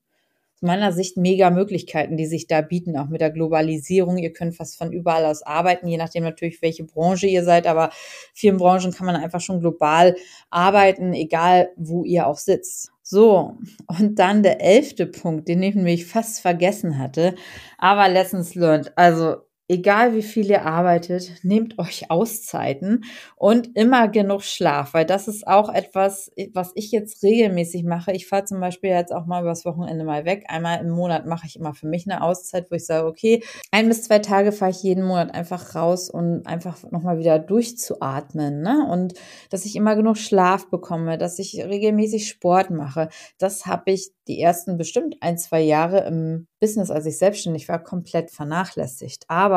meiner 0.64 0.92
Sicht 0.92 1.18
mega 1.18 1.50
Möglichkeiten, 1.50 2.18
die 2.18 2.26
sich 2.26 2.48
da 2.48 2.62
bieten, 2.62 2.98
auch 2.98 3.10
mit 3.10 3.22
der 3.22 3.32
Globalisierung. 3.32 4.18
Ihr 4.18 4.34
könnt 4.34 4.56
fast 4.56 4.78
von 4.78 4.92
überall 4.92 5.26
aus 5.26 5.44
arbeiten, 5.44 5.88
je 5.88 5.98
nachdem 5.98 6.24
natürlich, 6.24 6.62
welche 6.62 6.84
Branche 6.84 7.28
ihr 7.28 7.44
seid, 7.44 7.68
aber 7.68 7.92
vielen 8.34 8.58
Branchen 8.58 8.92
kann 8.92 9.06
man 9.06 9.16
einfach 9.16 9.42
schon 9.42 9.60
global 9.60 10.16
arbeiten, 10.50 11.14
egal 11.14 11.70
wo 11.76 12.04
ihr 12.04 12.28
auch 12.28 12.38
sitzt. 12.38 12.92
So, 13.02 13.58
und 13.88 14.18
dann 14.18 14.44
der 14.44 14.62
elfte 14.62 15.06
Punkt, 15.06 15.48
den 15.50 15.62
ich 15.62 15.76
nämlich 15.76 16.06
fast 16.06 16.40
vergessen 16.40 16.98
hatte, 16.98 17.36
aber 17.78 18.08
Lessons 18.08 18.56
learned. 18.56 18.94
Also 18.96 19.38
egal 19.68 20.14
wie 20.14 20.22
viel 20.22 20.50
ihr 20.50 20.66
arbeitet, 20.66 21.32
nehmt 21.44 21.80
euch 21.80 22.12
Auszeiten 22.12 23.06
und 23.36 23.76
immer 23.76 24.10
genug 24.10 24.44
Schlaf, 24.44 24.94
weil 24.94 25.06
das 25.06 25.28
ist 25.28 25.48
auch 25.48 25.74
etwas, 25.74 26.32
was 26.54 26.72
ich 26.76 26.92
jetzt 26.92 27.24
regelmäßig 27.24 27.84
mache. 27.84 28.12
Ich 28.12 28.28
fahre 28.28 28.44
zum 28.44 28.60
Beispiel 28.60 28.90
jetzt 28.90 29.14
auch 29.14 29.26
mal 29.26 29.42
übers 29.42 29.66
Wochenende 29.66 30.04
mal 30.04 30.26
weg. 30.26 30.46
Einmal 30.50 30.80
im 30.82 30.90
Monat 30.90 31.26
mache 31.26 31.48
ich 31.48 31.56
immer 31.56 31.74
für 31.74 31.88
mich 31.88 32.10
eine 32.10 32.22
Auszeit, 32.22 32.70
wo 32.70 32.76
ich 32.76 32.86
sage, 32.86 33.08
okay, 33.08 33.44
ein 33.72 33.88
bis 33.88 34.04
zwei 34.04 34.20
Tage 34.20 34.52
fahre 34.52 34.72
ich 34.72 34.84
jeden 34.84 35.06
Monat 35.06 35.34
einfach 35.34 35.76
raus, 35.76 36.10
um 36.10 36.42
einfach 36.46 36.78
nochmal 36.92 37.18
wieder 37.18 37.40
durchzuatmen. 37.40 38.62
Ne? 38.62 38.88
Und 38.92 39.14
dass 39.50 39.66
ich 39.66 39.76
immer 39.76 39.96
genug 39.96 40.18
Schlaf 40.18 40.70
bekomme, 40.70 41.18
dass 41.18 41.40
ich 41.40 41.64
regelmäßig 41.64 42.28
Sport 42.28 42.70
mache. 42.70 43.10
Das 43.38 43.66
habe 43.66 43.92
ich 43.92 44.12
die 44.28 44.40
ersten 44.40 44.78
bestimmt 44.78 45.18
ein, 45.22 45.38
zwei 45.38 45.62
Jahre 45.62 46.06
im 46.06 46.48
Business, 46.60 46.92
als 46.92 47.06
ich 47.06 47.18
selbstständig 47.18 47.68
war, 47.68 47.84
komplett 47.84 48.32
vernachlässigt. 48.32 49.26
Aber 49.28 49.53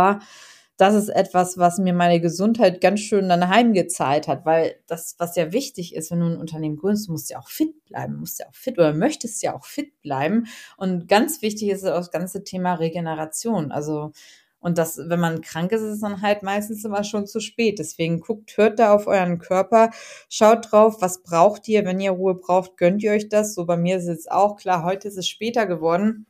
das 0.76 0.94
ist 0.94 1.08
etwas, 1.08 1.56
was 1.56 1.78
mir 1.78 1.94
meine 1.94 2.20
Gesundheit 2.20 2.80
ganz 2.82 3.00
schön 3.00 3.28
dann 3.28 3.48
heimgezahlt 3.48 4.28
hat, 4.28 4.44
weil 4.44 4.76
das, 4.86 5.14
was 5.18 5.34
ja 5.34 5.52
wichtig 5.52 5.94
ist, 5.94 6.10
wenn 6.10 6.20
du 6.20 6.26
ein 6.26 6.36
Unternehmen 6.36 6.76
gründest, 6.76 7.08
du 7.08 7.12
musst 7.12 7.30
ja 7.30 7.38
auch 7.38 7.48
fit 7.48 7.84
bleiben, 7.86 8.16
musst 8.16 8.40
ja 8.40 8.46
auch 8.46 8.54
fit 8.54 8.78
oder 8.78 8.92
möchtest 8.92 9.42
ja 9.42 9.54
auch 9.54 9.64
fit 9.64 10.00
bleiben. 10.02 10.46
Und 10.76 11.08
ganz 11.08 11.40
wichtig 11.40 11.70
ist 11.70 11.84
das 11.84 12.10
ganze 12.10 12.44
Thema 12.44 12.74
Regeneration. 12.74 13.72
Also 13.72 14.12
und 14.58 14.78
das, 14.78 14.98
wenn 14.98 15.20
man 15.20 15.42
krank 15.42 15.70
ist, 15.70 15.82
ist 15.82 15.94
es 15.94 16.00
dann 16.00 16.22
halt 16.22 16.42
meistens 16.42 16.84
immer 16.84 17.04
schon 17.04 17.26
zu 17.26 17.40
spät. 17.40 17.78
Deswegen 17.78 18.20
guckt, 18.20 18.56
hört 18.56 18.80
da 18.80 18.92
auf 18.92 19.06
euren 19.06 19.38
Körper, 19.38 19.90
schaut 20.28 20.72
drauf, 20.72 20.96
was 21.00 21.22
braucht 21.22 21.68
ihr. 21.68 21.84
Wenn 21.84 22.00
ihr 22.00 22.10
Ruhe 22.10 22.34
braucht, 22.34 22.76
gönnt 22.76 23.02
ihr 23.02 23.12
euch 23.12 23.28
das. 23.28 23.54
So 23.54 23.64
bei 23.64 23.76
mir 23.76 23.98
ist 23.98 24.08
es 24.08 24.26
auch 24.28 24.56
klar, 24.56 24.82
heute 24.82 25.08
ist 25.08 25.18
es 25.18 25.28
später 25.28 25.66
geworden. 25.66 26.26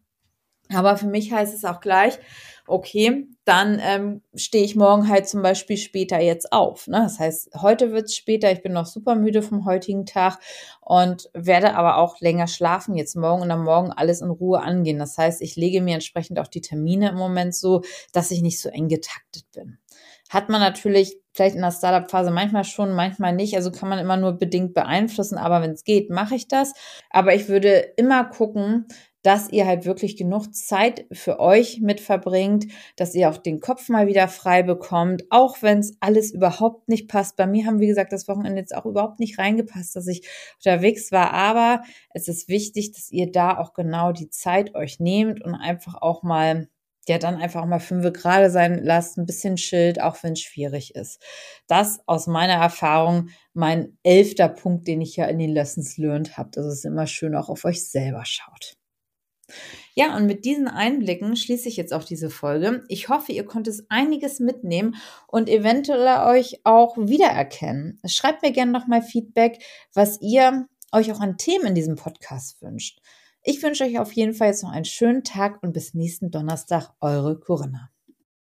Aber 0.69 0.97
für 0.97 1.07
mich 1.07 1.33
heißt 1.33 1.55
es 1.55 1.65
auch 1.65 1.81
gleich, 1.81 2.19
okay, 2.67 3.27
dann 3.45 3.81
ähm, 3.81 4.23
stehe 4.35 4.65
ich 4.65 4.77
morgen 4.77 5.09
halt 5.09 5.29
zum 5.29 5.43
Beispiel 5.43 5.77
später 5.77 6.21
jetzt 6.21 6.53
auf. 6.53 6.87
Ne? 6.89 6.99
Das 7.03 7.19
heißt, 7.19 7.51
heute 7.61 7.93
wird 7.93 8.07
es 8.07 8.17
später, 8.17 8.51
ich 8.51 8.63
bin 8.63 8.73
noch 8.73 8.87
super 8.87 9.15
müde 9.15 9.43
vom 9.43 9.65
heutigen 9.65 10.05
Tag 10.05 10.39
und 10.81 11.31
werde 11.33 11.75
aber 11.75 11.99
auch 11.99 12.21
länger 12.21 12.49
schlafen 12.49 12.97
jetzt 12.97 13.15
morgen 13.17 13.43
und 13.43 13.51
am 13.51 13.65
Morgen 13.65 13.93
alles 13.93 14.21
in 14.21 14.31
Ruhe 14.31 14.61
angehen. 14.61 14.99
Das 14.99 15.17
heißt, 15.17 15.43
ich 15.43 15.57
lege 15.57 15.81
mir 15.81 15.95
entsprechend 15.95 16.39
auch 16.39 16.49
die 16.49 16.61
Termine 16.61 17.11
im 17.11 17.17
Moment 17.17 17.55
so, 17.55 17.83
dass 18.13 18.31
ich 18.31 18.43
nicht 18.43 18.61
so 18.61 18.69
eng 18.69 18.89
getaktet 18.89 19.45
bin. 19.55 19.79
Hat 20.29 20.49
man 20.49 20.61
natürlich 20.61 21.21
vielleicht 21.33 21.55
in 21.55 21.63
der 21.63 21.71
Startup-Phase 21.71 22.31
manchmal 22.31 22.65
schon, 22.65 22.93
manchmal 22.93 23.33
nicht. 23.33 23.55
Also 23.55 23.71
kann 23.71 23.89
man 23.89 23.99
immer 23.99 24.17
nur 24.17 24.33
bedingt 24.33 24.75
beeinflussen, 24.75 25.39
aber 25.39 25.63
wenn 25.63 25.73
es 25.73 25.85
geht, 25.85 26.11
mache 26.11 26.35
ich 26.35 26.49
das. 26.49 26.73
Aber 27.11 27.35
ich 27.35 27.49
würde 27.49 27.93
immer 27.97 28.25
gucken, 28.25 28.87
dass 29.27 29.51
ihr 29.51 29.67
halt 29.67 29.87
wirklich 29.87 30.17
genug 30.17 30.55
Zeit 30.55 31.05
für 31.11 31.41
euch 31.41 31.81
mit 31.81 32.01
verbringt, 32.01 32.67
dass 32.95 33.13
ihr 33.13 33.29
auch 33.29 33.39
den 33.39 33.59
Kopf 33.59 33.89
mal 33.89 34.07
wieder 34.07 34.29
frei 34.29 34.63
bekommt, 34.63 35.25
auch 35.31 35.63
wenn 35.63 35.81
es 35.81 35.97
alles 35.99 36.31
überhaupt 36.31 36.89
nicht 36.89 37.09
passt. 37.09 37.35
Bei 37.35 37.49
mir 37.49 37.67
haben, 37.67 37.81
wie 37.81 37.89
gesagt, 37.89 38.13
das 38.13 38.29
Wochenende 38.29 38.61
jetzt 38.61 38.77
auch 38.77 38.87
überhaupt 38.87 39.19
nicht 39.19 39.41
reingepasst, 39.41 39.97
dass 39.97 40.07
ich 40.07 40.29
unterwegs 40.65 41.11
war, 41.11 41.33
aber 41.33 41.83
es 42.15 42.29
ist 42.29 42.49
wichtig, 42.49 42.93
dass 42.93 43.11
ihr 43.11 43.33
da 43.33 43.59
auch 43.59 43.75
genau 43.75 44.13
die 44.13 44.31
Zeit 44.31 44.77
euch 44.77 45.01
nehmt 45.01 45.43
und 45.43 45.57
einfach 45.57 46.01
auch 46.01 46.23
mal 46.23 46.69
ja 47.09 47.19
dann 47.19 47.35
einfach 47.35 47.67
mal 47.67 47.81
fünf 47.81 48.13
gerade 48.13 48.49
sein 48.49 48.81
lasst, 48.85 49.19
ein 49.19 49.27
bisschen 49.27 49.57
chillt, 49.57 50.01
auch 50.01 50.23
wenn 50.23 50.35
es 50.35 50.41
schwierig 50.41 50.95
ist. 50.95 51.21
Das 51.67 51.99
aus 52.07 52.29
meiner 52.29 52.55
Erfahrung 52.63 53.31
mein 53.55 53.99
elfter 54.05 54.49
Punkt, 54.49 54.87
den 54.87 55.01
ich 55.01 55.17
ja 55.17 55.27
in 55.27 55.41
den 55.41 55.51
Lessons 55.51 55.99
learned 55.99 56.39
habe, 56.39 56.51
dass 56.53 56.67
es 56.67 56.85
immer 56.85 57.09
schön 57.09 57.35
auch 57.35 57.49
auf 57.49 57.65
euch 57.65 57.89
selber 57.89 58.25
schaut. 58.25 58.76
Ja, 59.95 60.17
und 60.17 60.27
mit 60.27 60.45
diesen 60.45 60.69
Einblicken 60.69 61.37
schließe 61.37 61.69
ich 61.69 61.77
jetzt 61.77 61.93
auch 61.93 62.05
diese 62.05 62.31
Folge. 62.31 62.85
Ich 62.89 63.09
hoffe, 63.09 63.33
ihr 63.33 63.45
konntet 63.45 63.85
einiges 63.89 64.41
mitnehmen 64.41 64.97
und 65.27 65.49
eventuell 65.49 66.27
euch 66.27 66.61
auch 66.65 66.97
wiedererkennen. 66.99 68.01
Schreibt 68.07 68.43
mir 68.43 68.53
gerne 68.53 68.73
nochmal 68.73 69.03
Feedback, 69.03 69.63
was 69.95 70.21
ihr 70.21 70.67
euch 70.93 71.13
auch 71.13 71.21
an 71.21 71.39
Themen 71.39 71.67
in 71.67 71.75
diesem 71.75 71.97
Podcast 71.97 72.61
wünscht. 72.63 73.01
Ich 73.43 73.63
wünsche 73.63 73.85
euch 73.85 73.99
auf 73.99 74.13
jeden 74.13 74.35
Fall 74.35 74.49
jetzt 74.49 74.63
noch 74.63 74.73
einen 74.73 74.85
schönen 74.85 75.23
Tag 75.23 75.63
und 75.63 75.73
bis 75.73 75.95
nächsten 75.95 76.31
Donnerstag, 76.31 76.91
eure 77.01 77.39
Corinna. 77.39 77.91